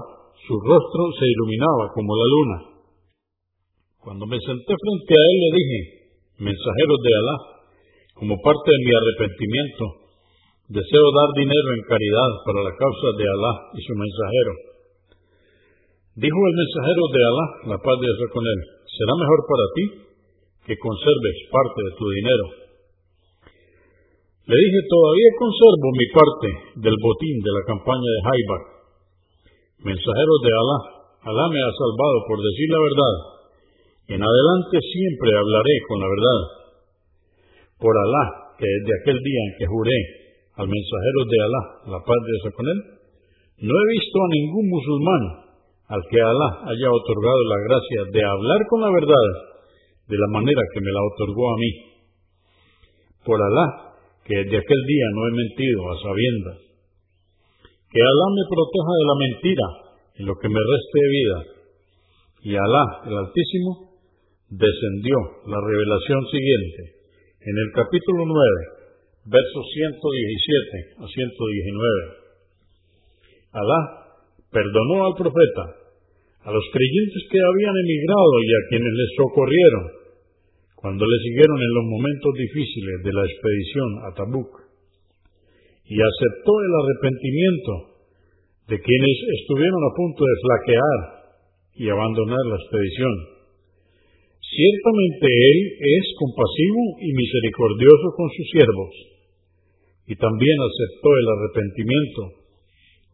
su 0.45 0.55
rostro 0.61 1.03
se 1.19 1.27
iluminaba 1.29 1.93
como 1.95 2.11
la 2.17 2.29
luna. 2.29 2.59
Cuando 4.03 4.27
me 4.27 4.39
senté 4.41 4.73
frente 4.75 5.13
a 5.15 5.25
él 5.31 5.37
le 5.41 5.51
dije, 5.57 5.81
mensajeros 6.43 7.01
de 7.01 7.13
Alá, 7.15 7.37
como 8.19 8.35
parte 8.43 8.69
de 8.71 8.83
mi 8.83 8.93
arrepentimiento, 8.93 9.85
deseo 10.69 11.07
dar 11.17 11.31
dinero 11.37 11.69
en 11.75 11.83
caridad 11.87 12.31
para 12.45 12.61
la 12.67 12.73
causa 12.77 13.09
de 13.19 13.25
Alá 13.25 13.53
y 13.73 13.81
su 13.83 13.95
mensajero. 13.95 14.53
Dijo 16.13 16.39
el 16.39 16.55
mensajero 16.61 17.03
de 17.09 17.21
Alá, 17.25 17.47
la 17.73 17.79
paz 17.81 17.97
de 17.99 18.09
Dios 18.09 18.31
con 18.33 18.45
él, 18.45 18.61
será 18.93 19.13
mejor 19.17 19.41
para 19.49 19.67
ti 19.75 19.85
que 20.69 20.77
conserves 20.79 21.37
parte 21.51 21.79
de 21.83 21.93
tu 21.97 22.05
dinero. 22.09 22.47
Le 24.43 24.57
dije, 24.59 24.81
todavía 24.91 25.31
conservo 25.39 25.89
mi 25.97 26.07
parte 26.13 26.49
del 26.83 26.97
botín 27.01 27.37
de 27.41 27.53
la 27.53 27.63
campaña 27.67 28.09
de 28.11 28.23
Haibar. 28.27 28.63
Mensajero 29.83 30.35
de 30.45 30.51
Alá, 30.53 30.79
Alá 31.25 31.45
me 31.49 31.61
ha 31.63 31.71
salvado 31.73 32.17
por 32.27 32.39
decir 32.39 32.69
la 32.71 32.83
verdad 32.83 33.33
en 34.09 34.21
adelante 34.21 34.77
siempre 34.83 35.31
hablaré 35.31 35.75
con 35.89 35.97
la 36.01 36.09
verdad. 36.11 36.41
Por 37.79 37.95
Alá, 37.97 38.25
que 38.59 38.67
desde 38.67 38.93
aquel 39.01 39.19
día 39.23 39.41
en 39.47 39.53
que 39.59 39.67
juré 39.67 39.99
al 40.59 40.69
mensajero 40.69 41.21
de 41.25 41.39
Alá, 41.41 41.63
la 41.97 42.01
paz 42.05 42.19
de 42.21 42.29
Dios 42.29 42.45
con 42.53 42.67
él, 42.67 42.81
no 43.63 43.73
he 43.73 43.87
visto 43.95 44.17
a 44.21 44.33
ningún 44.37 44.69
musulmán 44.69 45.23
al 45.93 46.01
que 46.09 46.17
Alá 46.17 46.73
haya 46.73 46.89
otorgado 46.89 47.41
la 47.53 47.61
gracia 47.69 48.01
de 48.09 48.23
hablar 48.25 48.61
con 48.73 48.81
la 48.81 48.91
verdad 48.97 49.29
de 50.09 50.17
la 50.17 50.29
manera 50.33 50.63
que 50.73 50.81
me 50.81 50.89
la 50.89 51.05
otorgó 51.05 51.45
a 51.53 51.57
mí. 51.61 51.73
Por 53.21 53.37
Alá, 53.37 53.93
que 54.25 54.41
desde 54.41 54.57
aquel 54.57 54.83
día 54.89 55.07
no 55.13 55.21
he 55.29 55.33
mentido 55.37 55.79
a 55.93 56.01
sabiendas. 56.01 56.59
Que 57.93 58.01
Alá 58.01 58.27
me 58.33 58.45
proteja 58.49 58.93
de 58.97 59.05
la 59.05 59.17
mentira 59.21 59.67
en 60.17 60.25
lo 60.33 60.35
que 60.41 60.49
me 60.49 60.63
reste 60.65 60.97
de 60.97 61.13
vida. 61.13 61.39
Y 62.41 62.51
Alá, 62.57 62.85
el 63.13 63.17
Altísimo, 63.29 63.93
descendió 64.49 65.45
la 65.45 65.61
revelación 65.61 66.25
siguiente 66.33 67.05
en 67.37 67.57
el 67.59 67.69
capítulo 67.77 68.25
9, 68.25 69.29
versos 69.29 69.65
117 69.77 71.05
a 71.05 71.07
119. 71.07 72.23
Alá 73.53 73.81
perdonó 74.53 75.05
al 75.05 75.15
profeta, 75.21 75.82
a 76.43 76.51
los 76.51 76.67
creyentes 76.75 77.23
que 77.31 77.39
habían 77.39 77.77
emigrado 77.77 78.35
y 78.43 78.51
a 78.51 78.65
quienes 78.69 78.93
les 78.93 79.11
socorrieron 79.17 79.85
cuando 80.83 81.07
le 81.07 81.19
siguieron 81.23 81.59
en 81.63 81.73
los 81.79 81.87
momentos 81.87 82.33
difíciles 82.35 82.97
de 83.07 83.13
la 83.15 83.23
expedición 83.23 83.89
a 84.03 84.09
Tabuk, 84.19 84.51
y 85.87 85.95
aceptó 85.95 86.53
el 86.59 86.73
arrepentimiento 86.75 87.73
de 88.67 88.77
quienes 88.83 89.17
estuvieron 89.39 89.79
a 89.79 89.95
punto 89.95 90.23
de 90.27 90.37
flaquear 90.43 91.01
y 91.79 91.85
abandonar 91.87 92.43
la 92.51 92.59
expedición 92.59 93.33
Ciertamente 94.53 95.27
Él 95.33 95.59
es 95.81 96.05
compasivo 96.21 96.83
y 97.01 97.09
misericordioso 97.17 98.07
con 98.17 98.29
sus 98.37 98.49
siervos. 98.53 98.95
y 100.05 100.17
también 100.17 100.57
aceptó 100.61 101.09
el 101.15 101.27
arrepentimiento 101.31 102.42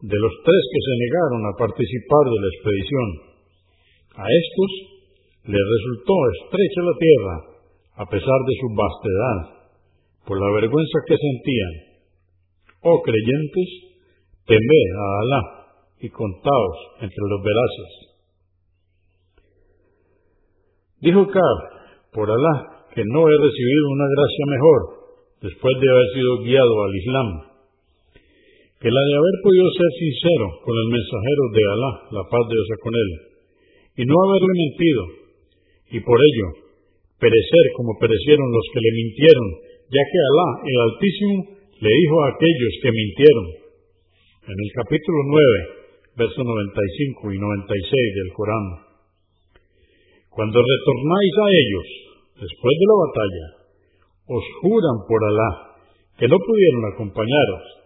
de 0.01 0.17
los 0.17 0.33
tres 0.43 0.63
que 0.71 0.81
se 0.83 0.95
negaron 0.95 1.41
a 1.43 1.57
participar 1.59 2.23
de 2.31 2.39
la 2.39 2.49
expedición. 2.55 3.07
A 4.15 4.25
estos 4.25 4.71
les 5.43 5.59
resultó 5.59 6.15
estrecha 6.39 6.81
la 6.87 6.95
tierra, 6.99 7.35
a 7.99 8.05
pesar 8.07 8.39
de 8.47 8.55
su 8.59 8.67
vastedad, 8.75 9.37
por 10.25 10.39
la 10.39 10.49
vergüenza 10.55 10.97
que 11.07 11.17
sentían. 11.17 11.73
Oh 12.81 13.01
creyentes, 13.01 13.69
temed 14.47 14.89
a 14.95 15.07
Alá 15.19 15.41
y 15.99 16.09
contaos 16.09 16.77
entre 17.01 17.23
los 17.27 17.41
veraces. 17.43 17.91
Dijo 21.01 21.27
Cab, 21.27 21.57
por 22.13 22.31
Alá, 22.31 22.87
que 22.95 23.03
no 23.03 23.27
he 23.27 23.35
recibido 23.35 23.83
una 23.91 24.07
gracia 24.07 24.45
mejor 24.47 24.81
después 25.41 25.73
de 25.79 25.91
haber 25.91 26.07
sido 26.13 26.37
guiado 26.43 26.83
al 26.83 26.95
Islam, 26.95 27.48
que 28.79 28.87
la 28.87 29.03
de 29.03 29.15
haber 29.19 29.35
podido 29.43 29.67
ser 29.75 29.91
sincero 29.99 30.45
con 30.63 30.71
el 30.71 30.87
mensajero 30.87 31.43
de 31.51 31.63
Alá, 31.67 31.91
la 32.15 32.23
paz 32.31 32.43
de 32.47 32.55
Dios 32.55 32.71
con 32.79 32.93
él, 32.95 33.09
y 33.99 34.03
no 34.07 34.15
haberle 34.23 34.53
mentido, 34.55 35.01
y 35.91 35.99
por 35.99 36.15
ello 36.15 36.47
perecer 37.19 37.65
como 37.75 37.99
perecieron 37.99 38.47
los 38.47 38.65
que 38.71 38.79
le 38.79 38.91
mintieron, 38.95 39.47
ya 39.91 40.03
que 40.07 40.19
Alá, 40.31 40.49
el 40.63 40.77
Altísimo, 40.79 41.35
le 41.59 41.91
dijo 41.91 42.15
a 42.23 42.31
aquellos 42.31 42.73
que 42.79 42.91
mintieron. 42.95 43.47
En 44.47 44.55
el 44.55 44.71
capítulo 44.71 45.19
9, 45.27 45.79
versos 46.15 46.43
95 46.43 47.35
y 47.35 47.37
96 47.37 48.15
del 48.15 48.31
Corán. 48.31 48.67
Cuando 50.31 50.55
retornáis 50.63 51.33
a 51.35 51.47
ellos, 51.51 51.87
después 52.47 52.73
de 52.79 52.87
la 52.87 52.97
batalla, 53.03 53.47
os 54.31 54.43
juran 54.63 54.97
por 55.03 55.19
Alá 55.19 55.51
que 56.15 56.27
no 56.31 56.39
pudieron 56.39 56.83
acompañaros 56.95 57.78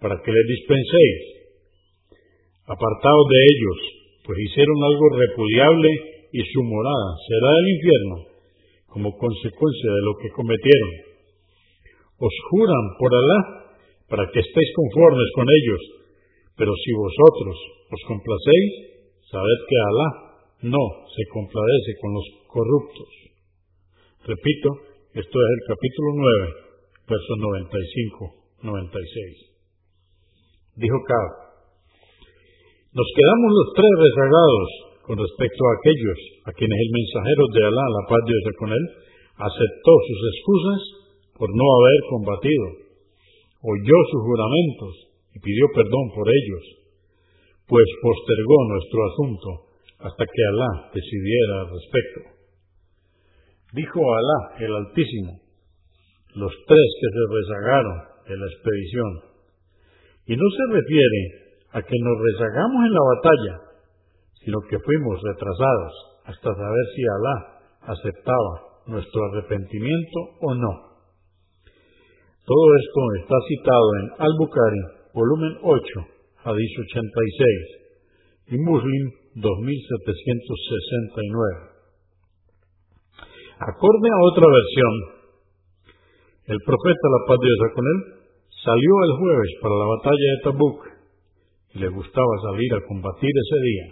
para 0.00 0.16
que 0.22 0.32
les 0.32 0.46
dispenséis. 0.46 1.20
Apartaos 2.66 3.26
de 3.30 3.40
ellos, 3.46 3.78
pues 4.24 4.38
hicieron 4.50 4.78
algo 4.82 5.06
repudiable 5.14 5.90
y 6.32 6.40
su 6.42 6.62
morada 6.62 7.10
será 7.28 7.50
el 7.54 7.68
infierno 7.70 8.16
como 8.96 9.12
consecuencia 9.16 9.90
de 9.92 10.02
lo 10.02 10.16
que 10.18 10.30
cometieron. 10.30 10.92
Os 12.18 12.34
juran 12.50 12.84
por 12.98 13.14
Alá 13.14 13.40
para 14.08 14.24
que 14.32 14.40
estéis 14.40 14.70
conformes 14.74 15.30
con 15.36 15.46
ellos, 15.46 15.82
pero 16.56 16.72
si 16.74 16.92
vosotros 16.96 17.56
os 17.92 18.02
complacéis, 18.08 18.72
sabed 19.30 19.58
que 19.68 19.76
Alá 19.76 20.08
no 20.62 20.84
se 21.12 21.22
compadece 21.28 21.92
con 22.00 22.14
los 22.14 22.26
corruptos. 22.48 23.10
Repito, 24.24 24.68
esto 25.12 25.36
es 25.38 25.48
el 25.54 25.62
capítulo 25.68 26.08
9, 26.16 26.66
versos 27.06 27.38
95-96. 28.64 29.55
Dijo 30.76 30.98
Cab, 31.08 31.28
nos 32.92 33.08
quedamos 33.16 33.48
los 33.48 33.68
tres 33.76 33.92
rezagados 33.96 34.68
con 35.08 35.16
respecto 35.16 35.60
a 35.64 35.74
aquellos 35.80 36.20
a 36.44 36.50
quienes 36.52 36.76
el 36.76 36.92
mensajero 36.92 37.44
de 37.48 37.60
Alá, 37.64 37.84
la 37.96 38.04
paz 38.08 38.20
de 38.24 38.32
Dios 38.36 38.56
con 38.60 38.70
él, 38.72 38.84
aceptó 39.40 39.92
sus 40.04 40.20
excusas 40.32 40.80
por 41.36 41.48
no 41.48 41.66
haber 41.80 41.98
combatido, 42.12 42.66
oyó 43.72 43.98
sus 44.12 44.20
juramentos 44.20 44.92
y 45.32 45.38
pidió 45.40 45.64
perdón 45.76 46.06
por 46.12 46.28
ellos, 46.28 46.64
pues 47.68 47.86
postergó 48.00 48.58
nuestro 48.68 49.00
asunto 49.12 49.48
hasta 50.00 50.24
que 50.28 50.42
Alá 50.52 50.70
decidiera 50.92 51.54
al 51.64 51.68
respecto. 51.72 52.20
Dijo 53.72 54.00
Alá, 54.00 54.40
el 54.60 54.72
Altísimo, 54.72 55.40
los 56.36 56.52
tres 56.68 56.88
que 57.00 57.08
se 57.12 57.22
rezagaron 57.32 57.96
de 58.28 58.36
la 58.36 58.46
expedición. 58.46 59.35
Y 60.26 60.36
no 60.36 60.50
se 60.50 60.64
refiere 60.74 61.46
a 61.72 61.82
que 61.82 61.98
nos 62.02 62.18
rezagamos 62.18 62.86
en 62.86 62.92
la 62.92 63.04
batalla, 63.14 63.60
sino 64.44 64.60
que 64.68 64.78
fuimos 64.78 65.22
retrasados 65.22 65.92
hasta 66.24 66.54
saber 66.54 66.86
si 66.94 67.02
Alá 67.06 67.36
aceptaba 67.94 68.66
nuestro 68.86 69.24
arrepentimiento 69.30 70.18
o 70.40 70.54
no. 70.54 70.86
Todo 72.46 72.76
esto 72.78 73.00
está 73.22 73.34
citado 73.48 73.86
en 74.02 74.10
Al-Bukhari, 74.22 74.82
volumen 75.14 75.58
8, 75.62 75.82
Hadith 76.44 76.78
86, 76.78 77.86
y 78.54 78.58
Muslim 78.58 79.10
2769. 79.34 81.74
Acorde 83.58 84.08
a 84.08 84.22
otra 84.30 84.46
versión, 84.46 84.94
el 86.46 86.58
profeta, 86.64 87.08
la 87.10 87.26
paz 87.26 87.36
de 87.40 87.46
Dios 87.46 87.58
con 87.74 87.84
él, 87.84 87.98
salió 88.64 88.92
el 89.04 89.12
jueves 89.18 89.50
para 89.62 89.74
la 89.74 89.86
batalla 89.86 90.28
de 90.30 90.42
Tabuk 90.44 90.96
le 91.76 91.88
gustaba 91.88 92.32
salir 92.50 92.72
a 92.72 92.84
combatir 92.88 93.30
ese 93.30 93.58
día. 93.60 93.86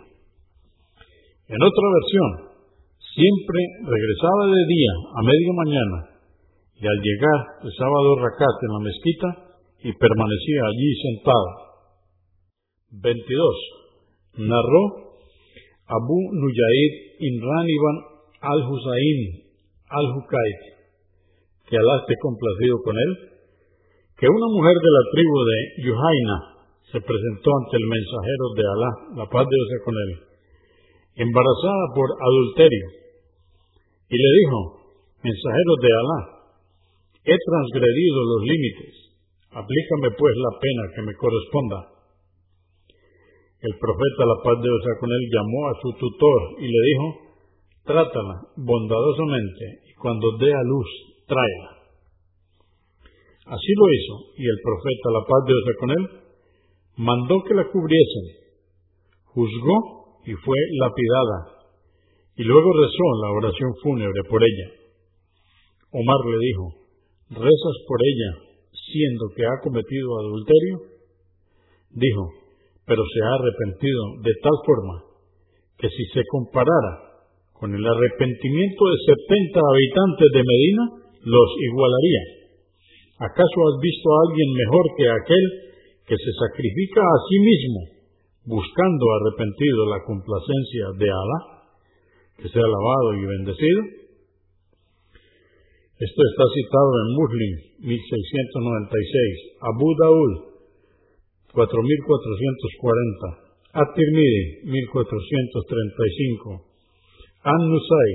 En 1.52 1.60
otra 1.60 1.86
versión, 2.00 2.54
siempre 3.12 3.60
regresaba 3.84 4.44
de 4.48 4.62
día 4.64 4.92
a 5.12 5.20
media 5.22 5.52
mañana 5.52 5.98
y 6.80 6.84
al 6.86 6.98
llegar 7.04 7.38
rezaba 7.62 7.98
dos 8.08 8.18
rakat 8.24 8.56
en 8.64 8.72
la 8.72 8.80
mezquita 8.88 9.28
y 9.84 9.92
permanecía 9.92 10.60
allí 10.64 10.90
sentado. 11.12 11.48
22. 13.04 14.48
Narró 14.48 14.84
Abu 15.86 16.18
Nujaid 16.32 16.92
Imran 17.20 17.68
ibn 17.68 17.96
al-Husayn 18.40 19.20
al-Hukayt, 19.92 20.62
que 21.68 21.76
Alá 21.76 22.02
complacido 22.20 22.80
con 22.82 22.96
él, 22.96 23.34
que 24.16 24.26
una 24.30 24.48
mujer 24.54 24.76
de 24.78 24.90
la 24.94 25.04
tribu 25.10 25.36
de 25.42 25.58
Yuhaina 25.82 26.36
se 26.94 27.00
presentó 27.02 27.50
ante 27.50 27.74
el 27.74 27.86
mensajero 27.90 28.46
de 28.54 28.62
Alá, 28.62 28.90
la 29.18 29.26
paz 29.26 29.42
de 29.42 29.56
Dios 29.58 29.82
con 29.82 29.94
él, 29.98 30.10
embarazada 31.26 31.84
por 31.94 32.08
adulterio, 32.22 32.86
y 34.06 34.16
le 34.16 34.30
dijo, 34.38 34.58
mensajero 35.18 35.72
de 35.82 35.90
Alá, 35.90 36.20
he 37.26 37.34
transgredido 37.34 38.18
los 38.22 38.42
límites, 38.46 38.94
aplícame 39.50 40.14
pues 40.14 40.34
la 40.38 40.52
pena 40.62 40.82
que 40.94 41.02
me 41.02 41.14
corresponda. 41.18 41.78
El 43.64 43.74
profeta, 43.80 44.28
la 44.28 44.38
paz 44.44 44.60
de 44.60 44.68
Dios 44.68 44.84
con 45.00 45.10
él, 45.10 45.24
llamó 45.32 45.60
a 45.66 45.78
su 45.80 45.90
tutor 45.98 46.40
y 46.60 46.68
le 46.68 46.80
dijo, 46.86 47.06
trátala 47.84 48.36
bondadosamente 48.56 49.88
y 49.88 49.94
cuando 49.98 50.36
dé 50.38 50.52
a 50.52 50.62
luz, 50.62 50.88
tráela. 51.26 51.73
Así 53.45 53.72
lo 53.76 53.86
hizo, 53.92 54.14
y 54.40 54.45
el 54.49 54.59
profeta, 54.64 55.07
la 55.12 55.24
paz 55.28 55.40
de 55.45 55.53
Dios 55.53 55.76
con 55.78 55.90
él, 55.90 56.05
mandó 56.97 57.42
que 57.45 57.55
la 57.55 57.68
cubriesen, 57.68 58.26
juzgó 59.36 60.20
y 60.24 60.32
fue 60.32 60.57
lapidada, 60.80 61.68
y 62.36 62.42
luego 62.45 62.72
rezó 62.72 63.05
la 63.20 63.30
oración 63.36 63.70
fúnebre 63.82 64.22
por 64.30 64.42
ella. 64.42 64.68
Omar 65.92 66.20
le 66.26 66.38
dijo, 66.40 66.64
¿rezas 67.30 67.76
por 67.86 68.01
ella 68.01 68.30
siendo 68.72 69.28
que 69.36 69.45
ha 69.45 69.61
cometido 69.62 70.09
adulterio? 70.18 70.76
Dijo, 71.90 72.30
pero 72.86 73.03
se 73.05 73.20
ha 73.22 73.34
arrepentido 73.38 74.03
de 74.22 74.32
tal 74.42 74.57
forma 74.64 75.05
que 75.78 75.88
si 75.88 76.05
se 76.12 76.22
comparara 76.30 77.28
con 77.53 77.74
el 77.74 77.84
arrepentimiento 77.86 78.82
de 78.88 79.14
setenta 79.14 79.61
habitantes 79.61 80.28
de 80.32 80.42
Medina, 80.42 80.82
los 81.22 81.49
igualaría. 81.70 82.43
¿Acaso 83.24 83.58
has 83.68 83.76
visto 83.80 84.06
a 84.12 84.20
alguien 84.28 84.52
mejor 84.52 84.84
que 84.96 85.06
aquel 85.08 85.44
que 86.04 86.16
se 86.16 86.32
sacrifica 86.36 87.00
a 87.00 87.18
sí 87.28 87.38
mismo 87.40 87.80
buscando 88.44 89.04
arrepentido 89.20 89.88
la 89.88 90.04
complacencia 90.04 90.92
de 91.00 91.08
Alá, 91.08 91.40
que 92.36 92.48
sea 92.48 92.60
alabado 92.60 93.14
y 93.16 93.24
bendecido. 93.24 93.80
Esto 95.94 96.20
está 96.28 96.44
citado 96.52 96.90
en 97.00 97.08
Muslim 97.16 97.52
1696, 97.88 99.64
Abu 99.64 99.88
Daud 99.96 100.32
4440, 101.54 103.72
At-Tirmidhi 103.72 104.68
1435, 104.68 106.68
An-Nusay 107.44 108.10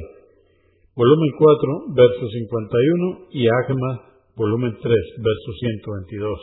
volumen 0.93 1.31
4, 1.39 1.95
verso 1.95 2.27
51 2.27 3.31
y 3.31 3.47
Ahmad 3.47 4.08
volumen 4.39 4.71
3, 4.71 4.79
verso 5.19 5.49
122. 5.59 6.39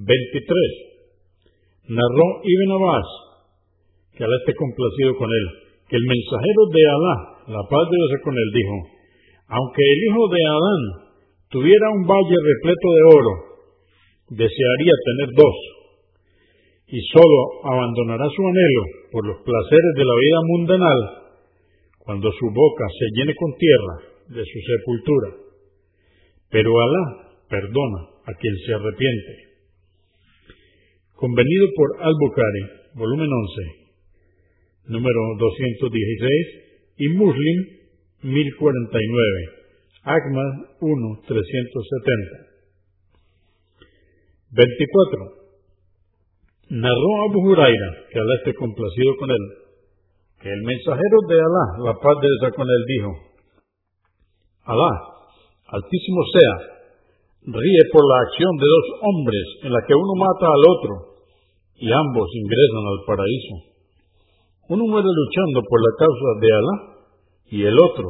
23 0.00 1.92
narró 1.92 2.26
Ibn 2.40 2.70
Abbas, 2.80 3.08
que 4.16 4.24
Alá 4.24 4.36
esté 4.40 4.56
complacido 4.56 5.20
con 5.20 5.28
él, 5.28 5.46
que 5.84 5.96
el 6.00 6.06
mensajero 6.08 6.62
de 6.72 6.82
Alá, 6.88 7.16
la 7.60 7.62
paz 7.68 7.84
de 7.92 7.96
Dios 8.00 8.24
con 8.24 8.32
él, 8.32 8.48
dijo, 8.56 8.76
aunque 9.52 9.84
el 9.84 10.00
hijo 10.08 10.22
de 10.32 10.42
Adán 10.48 10.82
tuviera 11.50 11.92
un 11.92 12.08
valle 12.08 12.38
repleto 12.40 12.86
de 12.96 13.02
oro, 13.20 13.34
desearía 14.32 14.94
tener 15.04 15.28
dos, 15.36 15.56
y 16.88 16.98
sólo 17.12 17.38
abandonará 17.68 18.24
su 18.32 18.42
anhelo 18.48 18.84
por 19.12 19.26
los 19.26 19.38
placeres 19.44 19.92
de 19.94 20.04
la 20.08 20.16
vida 20.24 20.40
mundanal 20.46 21.00
cuando 21.98 22.32
su 22.32 22.46
boca 22.48 22.84
se 22.88 23.06
llene 23.14 23.34
con 23.36 23.52
tierra 23.58 24.10
de 24.30 24.42
su 24.46 24.58
sepultura. 24.62 25.39
Pero 26.50 26.70
Alá 26.80 27.30
perdona 27.48 28.00
a 28.26 28.32
quien 28.34 28.54
se 28.66 28.74
arrepiente. 28.74 29.50
Convenido 31.14 31.66
por 31.76 32.02
Al-Bukhari, 32.02 32.94
volumen 32.94 33.28
11, 33.28 33.80
número 34.86 35.20
216, 35.38 36.70
y 36.98 37.08
Muslim 37.08 37.80
1049, 38.22 39.60
Ahmad 40.02 40.52
1, 40.80 41.20
370. 41.26 42.50
24. 44.52 45.40
Narró 46.70 47.10
Abu 47.28 47.50
Huraira, 47.50 47.90
que 48.10 48.18
Alá 48.18 48.34
esté 48.38 48.54
complacido 48.54 49.16
con 49.18 49.30
él, 49.30 49.44
que 50.40 50.48
el 50.50 50.62
mensajero 50.62 51.18
de 51.28 51.34
Alá, 51.34 51.84
la 51.84 51.94
paz 51.94 52.16
de 52.22 52.28
esa 52.38 52.50
con 52.54 52.66
él, 52.66 52.84
dijo, 52.86 53.10
Alá, 54.64 55.09
altísimo 55.70 56.20
sea, 56.34 56.54
ríe 57.46 57.82
por 57.92 58.02
la 58.04 58.18
acción 58.26 58.52
de 58.58 58.66
dos 58.66 58.86
hombres 59.00 59.44
en 59.64 59.72
la 59.72 59.80
que 59.86 59.94
uno 59.94 60.14
mata 60.18 60.46
al 60.50 60.64
otro 60.66 60.92
y 61.80 61.88
ambos 61.88 62.26
ingresan 62.34 62.84
al 62.84 63.00
paraíso. 63.06 63.54
Uno 64.70 64.84
muere 64.86 65.08
luchando 65.08 65.58
por 65.64 65.78
la 65.80 65.92
causa 65.98 66.28
de 66.42 66.48
Alá 66.52 66.76
y 67.50 67.58
el 67.64 67.76
otro, 67.78 68.06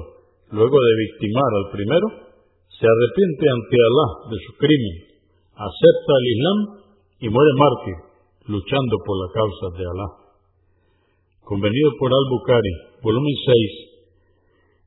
luego 0.51 0.77
de 0.77 0.93
victimar 1.09 1.51
al 1.57 1.67
primero, 1.73 2.07
se 2.69 2.85
arrepiente 2.85 3.45
ante 3.49 3.77
Alá 3.77 4.07
de 4.29 4.39
su 4.45 4.53
crimen, 4.59 4.97
acepta 5.55 6.13
el 6.17 6.27
Islam 6.33 6.59
y 7.21 7.27
muere 7.29 7.53
mártir, 7.57 7.97
luchando 8.49 8.95
por 9.05 9.17
la 9.21 9.29
causa 9.33 9.67
de 9.77 9.85
Alá. 9.85 10.09
Convenido 11.45 11.91
por 11.99 12.11
Al-Bukhari, 12.13 12.75
volumen 13.03 13.37
6, 13.47 13.90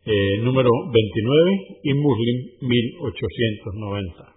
eh, 0.05 0.37
número 0.41 0.69
29 0.91 1.79
y 1.83 1.93
Muslim 1.93 2.49
1890. 2.61 4.32